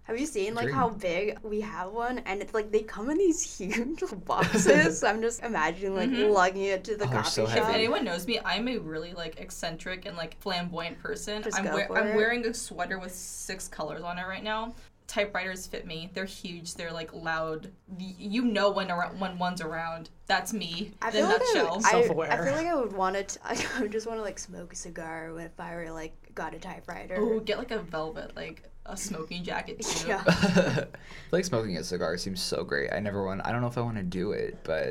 Have 0.05 0.19
you 0.19 0.27
seen 0.27 0.55
like 0.55 0.65
Dream. 0.65 0.75
how 0.75 0.89
big 0.89 1.39
we 1.43 1.61
have 1.61 1.93
one? 1.93 2.19
And 2.21 2.43
it's 2.43 2.53
like 2.53 2.73
they 2.73 2.83
come 2.83 3.09
in 3.09 3.19
these 3.19 3.43
huge 3.59 4.03
boxes. 4.25 4.99
so 4.99 5.07
I'm 5.07 5.23
just 5.23 5.43
imagining 5.43 5.95
like 5.95 6.11
mm-hmm. 6.11 6.33
lugging 6.33 6.65
it 6.65 6.85
to 6.85 6.97
the 6.97 7.05
Oh, 7.05 7.09
coffee 7.09 7.31
so 7.31 7.47
shop. 7.47 7.57
If 7.57 7.75
anyone 7.75 8.05
knows 8.05 8.27
me, 8.27 8.41
I'm 8.45 8.67
a 8.69 8.79
really 8.79 9.13
like 9.13 9.41
eccentric 9.41 10.07
and 10.07 10.17
like 10.17 10.41
flamboyant 10.41 10.99
person. 10.99 11.43
Just 11.43 11.59
I'm, 11.59 11.65
go 11.65 11.87
for 11.87 11.99
I'm 11.99 12.09
it. 12.09 12.17
wearing 12.17 12.45
a 12.47 12.55
sweater 12.55 12.99
with 12.99 13.15
six 13.15 13.69
colors 13.69 14.03
on 14.03 14.19
it 14.19 14.27
right 14.27 14.43
now. 14.43 14.75
Typewriters 15.07 15.67
fit 15.67 15.87
me. 15.87 16.11
They're 16.15 16.25
huge. 16.25 16.75
They're 16.75 16.93
like 16.93 17.13
loud. 17.13 17.71
You 17.99 18.43
know 18.43 18.71
when 18.71 18.91
around, 18.91 19.21
when 19.21 19.39
one's 19.39 19.61
around. 19.61 20.11
That's 20.27 20.53
me. 20.53 20.93
I 21.03 21.09
in 21.09 21.13
feel 21.13 21.27
a 21.27 21.29
like 21.29 21.39
nutshell. 21.39 21.81
I, 21.85 21.97
I, 21.97 22.41
I 22.41 22.45
feel 22.45 22.55
like 22.55 22.67
I 22.67 22.75
would 22.75 22.93
want 22.93 23.29
to. 23.29 23.39
I 23.45 23.81
would 23.81 23.93
just 23.93 24.07
want 24.07 24.19
to 24.19 24.23
like 24.23 24.39
smoke 24.39 24.73
a 24.73 24.77
cigar 24.77 25.33
if 25.39 25.61
I 25.61 25.75
were 25.77 25.91
like 25.91 26.15
got 26.35 26.55
a 26.55 26.59
typewriter. 26.59 27.21
Ooh, 27.21 27.41
get 27.41 27.59
like 27.59 27.73
a 27.73 27.79
velvet, 27.79 28.35
like 28.35 28.72
a 28.85 28.97
smoking 28.97 29.45
jacket 29.45 29.81
too. 29.81 30.09
Yeah. 30.09 30.85
like 31.31 31.45
smoking 31.45 31.77
a 31.77 31.85
cigar 31.85 32.17
seems 32.17 32.41
so 32.43 32.65
great. 32.65 32.93
I 32.93 32.99
never 32.99 33.25
want. 33.25 33.41
I 33.45 33.53
don't 33.53 33.61
know 33.61 33.69
if 33.69 33.79
I 33.79 33.81
want 33.81 33.97
to 33.97 34.03
do 34.03 34.33
it, 34.33 34.59
but 34.65 34.89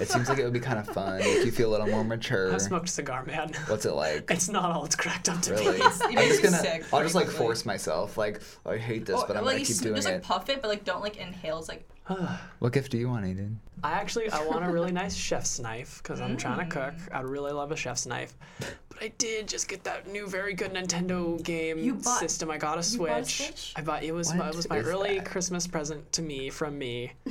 it 0.00 0.08
seems 0.08 0.28
like 0.28 0.38
it 0.38 0.44
would 0.44 0.52
be 0.52 0.60
kind 0.60 0.78
of 0.78 0.86
fun. 0.88 1.18
Make 1.18 1.44
you 1.44 1.52
feel 1.52 1.68
a 1.68 1.72
little 1.72 1.88
more 1.88 2.04
mature. 2.04 2.52
I've 2.54 2.62
smoked 2.62 2.88
a 2.88 2.92
cigar, 2.92 3.24
man. 3.26 3.52
What's 3.66 3.84
it 3.84 3.92
like? 3.92 4.30
It's 4.30 4.48
not 4.48 4.70
all 4.70 4.84
it's 4.86 4.96
cracked 4.96 5.28
up 5.28 5.42
to 5.42 5.52
Really? 5.52 5.76
be. 5.78 5.82
It 5.82 6.02
I'm 6.08 6.14
just 6.28 6.42
gonna. 6.42 6.56
sick 6.58 6.84
I'll 6.92 7.02
just 7.02 7.14
like 7.14 7.26
quickly. 7.26 7.44
force 7.44 7.66
myself. 7.66 8.16
Like 8.16 8.40
oh, 8.64 8.70
I 8.72 8.78
hate 8.78 9.04
this, 9.06 9.20
Or, 9.20 9.26
but 9.26 9.36
I'm 9.36 9.44
like, 9.44 9.52
gonna 9.54 9.60
you 9.60 9.66
keep 9.66 9.76
sm- 9.76 9.82
doing 9.84 9.96
just 9.96 10.08
like 10.08 10.22
puff 10.22 10.48
it, 10.48 10.62
but 10.62 10.68
like 10.68 10.84
don't 10.84 11.02
like 11.02 11.16
inhale. 11.18 11.58
It's 11.58 11.68
like 11.68 11.86
What 12.58 12.72
gift 12.72 12.90
do 12.92 12.98
you 12.98 13.08
want, 13.08 13.24
Aiden? 13.24 13.56
I 13.82 13.92
actually 13.92 14.30
I 14.30 14.44
want 14.46 14.64
a 14.64 14.70
really 14.70 14.92
nice 14.92 15.14
chef's 15.14 15.58
knife 15.58 16.00
because 16.02 16.20
I'm 16.20 16.36
trying 16.36 16.58
to 16.58 16.66
cook. 16.66 16.94
Mm. 16.94 17.14
I'd 17.16 17.24
really 17.24 17.52
love 17.52 17.72
a 17.72 17.76
chef's 17.76 18.06
knife. 18.06 18.34
But 18.58 19.02
I 19.02 19.08
did 19.18 19.48
just 19.48 19.68
get 19.68 19.84
that 19.84 20.06
new 20.06 20.26
very 20.26 20.54
good 20.54 20.72
Nintendo 20.72 21.42
game 21.42 21.78
You 21.78 21.94
bought- 21.94 22.20
system. 22.20 22.50
I 22.50 22.58
got 22.58 22.78
a 22.78 22.92
you 22.92 22.98
bought 22.98 23.20
a 23.20 23.24
Switch. 23.24 23.36
Switch? 23.46 23.72
I 23.76 23.82
bought 23.82 24.02
it 24.04 24.12
was 24.12 24.32
my, 24.34 24.48
it 24.48 24.54
was 24.54 24.68
my 24.68 24.78
is 24.78 24.86
early 24.86 25.16
that? 25.18 25.26
Christmas 25.26 25.66
present 25.66 26.10
to 26.12 26.22
me 26.22 26.50
from 26.50 26.78
me. 26.78 27.12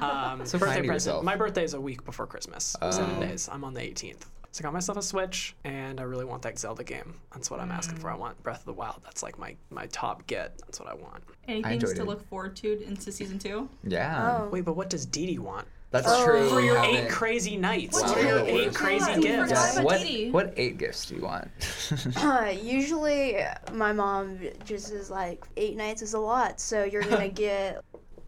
Um, 0.00 0.44
So 0.46 0.58
birthday 0.58 0.76
kind 0.76 0.86
present. 0.86 0.86
yourself. 0.86 1.24
My 1.24 1.36
birthday 1.36 1.64
is 1.64 1.74
a 1.74 1.80
week 1.80 2.04
before 2.04 2.26
Christmas. 2.26 2.76
Seven 2.90 3.20
days. 3.20 3.48
I'm 3.52 3.64
on 3.64 3.74
the 3.74 3.80
18th. 3.80 4.22
So 4.52 4.60
I 4.60 4.64
got 4.64 4.74
myself 4.74 4.98
a 4.98 5.02
Switch, 5.02 5.56
and 5.64 5.98
I 5.98 6.02
really 6.02 6.26
want 6.26 6.42
that 6.42 6.58
Zelda 6.58 6.84
game. 6.84 7.14
That's 7.32 7.50
what 7.50 7.58
I'm 7.58 7.70
asking 7.70 7.96
for. 7.96 8.10
I 8.10 8.14
want 8.14 8.40
Breath 8.42 8.60
of 8.60 8.64
the 8.66 8.74
Wild. 8.74 9.00
That's 9.02 9.22
like 9.22 9.38
my 9.38 9.56
my 9.70 9.86
top 9.86 10.26
get. 10.26 10.58
That's 10.58 10.78
what 10.78 10.90
I 10.90 10.94
want. 10.94 11.24
anything 11.48 11.72
enjoyed 11.72 11.96
to 11.96 12.02
it. 12.02 12.06
look 12.06 12.28
forward 12.28 12.54
to 12.56 12.84
into 12.86 13.10
season 13.10 13.38
two. 13.38 13.68
Yeah, 13.82 14.40
Oh. 14.42 14.48
Wait, 14.50 14.64
but 14.66 14.76
what 14.76 14.90
does 14.90 15.06
Dee 15.06 15.24
Dee 15.26 15.38
want? 15.38 15.66
that's 15.90 16.06
Oh. 16.08 16.24
true. 16.24 16.48
For 16.50 16.60
your 16.60 16.78
eight 16.84 17.08
crazy 17.10 17.56
nights. 17.56 18.00
Wow. 18.00 18.08
What 18.08 18.18
are 18.18 18.22
your 18.22 18.38
Oh, 18.40 18.46
eight 18.46 18.74
crazy 18.74 19.12
We 19.16 19.22
gifts? 19.22 19.48
forgot 19.50 19.72
about 19.72 19.84
what, 19.84 20.00
Dee 20.00 20.24
Dee. 20.26 20.30
what 20.30 20.52
eight 20.58 20.76
gifts 20.78 21.06
do 21.06 21.16
you 21.16 21.22
want? 21.22 21.50
Uh, 22.16 22.52
usually, 22.62 23.38
my 23.72 23.92
mom 23.94 24.38
just 24.66 24.92
is 24.92 25.10
like 25.10 25.44
eight 25.56 25.76
nights 25.78 26.02
is 26.02 26.12
a 26.14 26.18
lot, 26.18 26.60
so 26.60 26.84
you're 26.84 27.02
gonna 27.02 27.28
get 27.46 27.82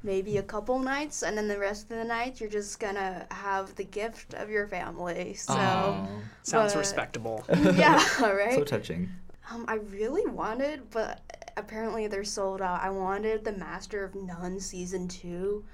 maybe 0.05 0.37
a 0.37 0.43
couple 0.43 0.79
nights, 0.79 1.23
and 1.23 1.37
then 1.37 1.49
the 1.49 1.59
rest 1.59 1.91
of 1.91 1.97
the 1.99 2.05
nights 2.05 2.41
you're 2.41 2.51
just 2.51 2.79
gonna 2.79 3.27
have 3.31 3.75
the 3.75 3.85
gift 3.85 4.35
of 4.35 4.49
your 4.51 4.69
family. 4.69 5.35
So 5.35 5.55
Aw, 5.55 6.07
Sounds 6.43 6.73
But- 6.75 6.79
respectable. 6.79 7.45
yeah, 7.75 8.01
right. 8.23 8.55
so 8.55 8.63
touching. 8.65 9.09
Um, 9.51 9.65
I 9.69 9.75
really 9.75 10.27
wanted, 10.27 10.91
but 10.91 11.21
apparently 11.57 12.07
they're 12.07 12.25
sold 12.25 12.63
out. 12.63 12.81
I 12.83 12.91
wanted 12.91 13.45
the 13.45 13.53
Master 13.53 14.05
of 14.05 14.15
None 14.15 14.59
season 14.61 15.09
two 15.09 15.65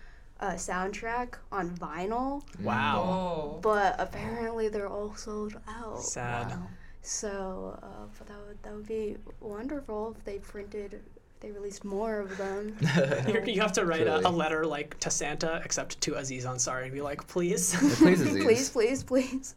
uh, 0.41 0.53
soundtrack 0.53 1.35
on 1.53 1.70
vinyl, 1.76 2.43
Wow. 2.62 3.03
Oh. 3.03 3.59
but 3.61 3.95
apparently 3.99 4.68
they're 4.68 4.89
all 4.89 5.14
sold 5.14 5.61
out. 5.68 6.03
Sad. 6.03 6.55
So, 7.03 7.78
uh, 7.83 8.07
but 8.18 8.26
that 8.28 8.39
would 8.47 8.62
that 8.62 8.74
would 8.74 8.87
be 8.87 9.16
wonderful 9.41 10.14
if 10.16 10.24
they 10.24 10.39
printed, 10.39 10.95
if 10.95 11.01
they 11.41 11.51
released 11.51 11.84
more 11.84 12.18
of 12.20 12.36
them. 12.36 12.76
You're, 13.26 13.62
have 13.62 13.72
to 13.72 13.84
write 13.86 14.07
a, 14.07 14.26
a 14.26 14.30
letter 14.30 14.66
like 14.66 14.99
to 15.01 15.11
Santa, 15.11 15.61
except 15.64 16.01
to 16.03 16.14
Aziz 16.16 16.45
Ansari, 16.45 16.84
and 16.84 16.93
be 16.93 17.01
like, 17.01 17.26
please. 17.26 17.74
Please, 17.99 18.20
Aziz. 18.26 18.45
please, 18.45 18.70
please, 18.70 19.03
please, 19.03 19.55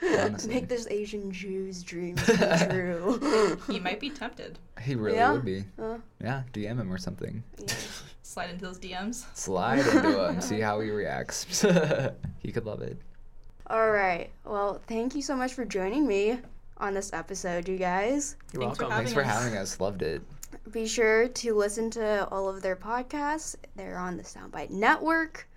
make 0.46 0.68
this 0.68 0.86
Asian 0.88 1.32
Jew's 1.32 1.82
dream 1.82 2.16
come 2.16 2.68
true. 2.68 3.58
He 3.68 3.80
might 3.80 4.00
be 4.00 4.10
tempted. 4.10 4.58
He 4.82 4.94
really 4.94 5.16
Yeah? 5.16 5.32
would 5.32 5.44
be. 5.44 5.64
Uh. 5.80 5.98
Yeah, 6.22 6.42
DM 6.52 6.78
him 6.78 6.92
or 6.92 6.98
something. 6.98 7.42
Yeah. 7.58 7.74
Slide 8.22 8.50
into 8.50 8.64
those 8.64 8.78
DMs. 8.78 9.24
Slide 9.34 9.78
into 9.80 10.28
him, 10.28 10.40
see 10.40 10.60
how 10.60 10.80
he 10.80 10.90
reacts. 10.90 11.62
he 12.40 12.52
could 12.52 12.64
love 12.66 12.82
it. 12.82 12.96
All 13.68 13.90
right. 13.90 14.30
Well, 14.44 14.80
thank 14.86 15.14
you 15.14 15.22
so 15.22 15.36
much 15.36 15.54
for 15.54 15.64
joining 15.64 16.06
me 16.06 16.38
on 16.78 16.94
this 16.94 17.12
episode, 17.12 17.68
you 17.68 17.76
guys. 17.78 18.36
You're 18.52 18.62
Thanks 18.62 18.78
for 18.78 18.84
welcome. 18.84 18.98
Thanks 18.98 19.12
for 19.12 19.22
Having 19.22 19.38
us. 19.38 19.44
having 19.44 19.58
us. 19.58 19.80
Loved 19.80 20.02
it. 20.02 20.22
Be 20.70 20.86
sure 20.86 21.26
to 21.28 21.54
listen 21.54 21.90
to 21.90 22.28
all 22.28 22.48
of 22.48 22.62
their 22.62 22.76
podcasts. 22.76 23.56
They're 23.74 23.98
on 23.98 24.16
the 24.16 24.22
Soundbite 24.22 24.70
Network. 24.70 25.48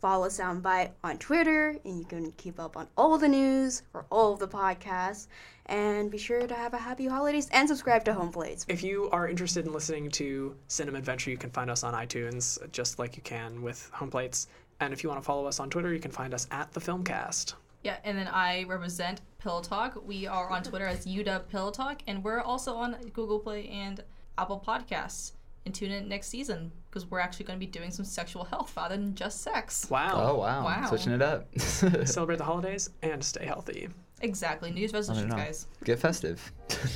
Follow 0.00 0.28
Soundbite 0.28 0.90
on 1.04 1.18
Twitter, 1.18 1.76
and 1.84 1.98
you 1.98 2.04
can 2.04 2.32
keep 2.32 2.58
up 2.58 2.76
on 2.76 2.88
all 2.96 3.18
the 3.18 3.28
news 3.28 3.82
for 3.92 4.04
all 4.10 4.32
of 4.32 4.40
the 4.40 4.48
podcasts. 4.48 5.28
And 5.66 6.10
be 6.10 6.18
sure 6.18 6.46
to 6.46 6.54
have 6.54 6.74
a 6.74 6.78
happy 6.78 7.06
holidays 7.06 7.48
and 7.52 7.68
subscribe 7.68 8.04
to 8.06 8.12
Home 8.12 8.32
Plates. 8.32 8.66
If 8.68 8.82
you 8.82 9.08
are 9.10 9.28
interested 9.28 9.64
in 9.64 9.72
listening 9.72 10.10
to 10.12 10.56
Cinema 10.66 10.98
Adventure, 10.98 11.30
you 11.30 11.36
can 11.36 11.50
find 11.50 11.70
us 11.70 11.84
on 11.84 11.94
iTunes, 11.94 12.58
just 12.72 12.98
like 12.98 13.16
you 13.16 13.22
can 13.22 13.62
with 13.62 13.88
Home 13.94 14.10
Plates. 14.10 14.48
And 14.80 14.92
if 14.92 15.02
you 15.02 15.08
want 15.08 15.20
to 15.20 15.24
follow 15.24 15.46
us 15.46 15.60
on 15.60 15.70
Twitter, 15.70 15.92
you 15.92 16.00
can 16.00 16.10
find 16.10 16.34
us 16.34 16.48
at 16.50 16.72
the 16.72 16.80
Filmcast. 16.80 17.54
Yeah, 17.84 17.98
and 18.02 18.18
then 18.18 18.28
I 18.28 18.64
represent 18.64 19.20
Pillow 19.38 19.62
Talk. 19.62 20.04
We 20.04 20.26
are 20.26 20.50
on 20.50 20.64
Twitter 20.64 20.86
as 20.86 21.06
UW 21.06 21.48
Pillow 21.48 21.70
Talk, 21.70 22.02
and 22.08 22.24
we're 22.24 22.40
also 22.40 22.74
on 22.74 22.96
Google 23.12 23.38
Play 23.38 23.68
and 23.68 24.02
Apple 24.38 24.62
Podcasts. 24.66 25.32
And 25.66 25.74
tune 25.74 25.90
in 25.90 26.08
next 26.08 26.28
season 26.28 26.72
because 26.88 27.10
we're 27.10 27.18
actually 27.18 27.44
going 27.44 27.58
to 27.58 27.66
be 27.66 27.70
doing 27.70 27.90
some 27.90 28.04
sexual 28.04 28.44
health 28.44 28.72
rather 28.74 28.96
than 28.96 29.14
just 29.14 29.42
sex. 29.42 29.90
Wow. 29.90 30.30
Oh 30.30 30.38
wow. 30.38 30.64
Wow. 30.64 30.86
Switching 30.88 31.12
it 31.12 31.20
up. 31.20 31.46
Celebrate 31.58 32.36
the 32.36 32.44
holidays 32.44 32.88
and 33.02 33.22
stay 33.22 33.44
healthy. 33.44 33.88
Exactly. 34.22 34.70
New 34.70 34.80
Year's 34.80 34.94
resolutions, 34.94 35.34
guys. 35.34 35.66
Get 35.84 35.98
festive. 35.98 36.52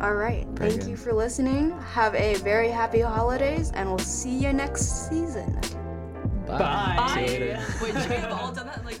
All 0.00 0.14
right. 0.14 0.46
Very 0.48 0.70
Thank 0.70 0.82
good. 0.82 0.90
you 0.90 0.96
for 0.96 1.12
listening. 1.12 1.78
Have 1.92 2.14
a 2.14 2.34
very 2.36 2.68
happy 2.68 3.00
holidays, 3.00 3.70
and 3.74 3.88
we'll 3.88 3.98
see 3.98 4.36
you 4.36 4.52
next 4.52 5.08
season. 5.08 5.60
Bye. 6.46 6.94
Bye. 6.96 7.12
See 7.14 7.34
you 7.34 7.40
later. 7.40 7.64
Wait, 7.82 7.92
should 7.94 8.10
we 8.10 8.16
have 8.16 8.32
all 8.40 8.52
done 8.52 8.66
that 8.66 8.78
in 8.78 8.84
like 8.84 9.00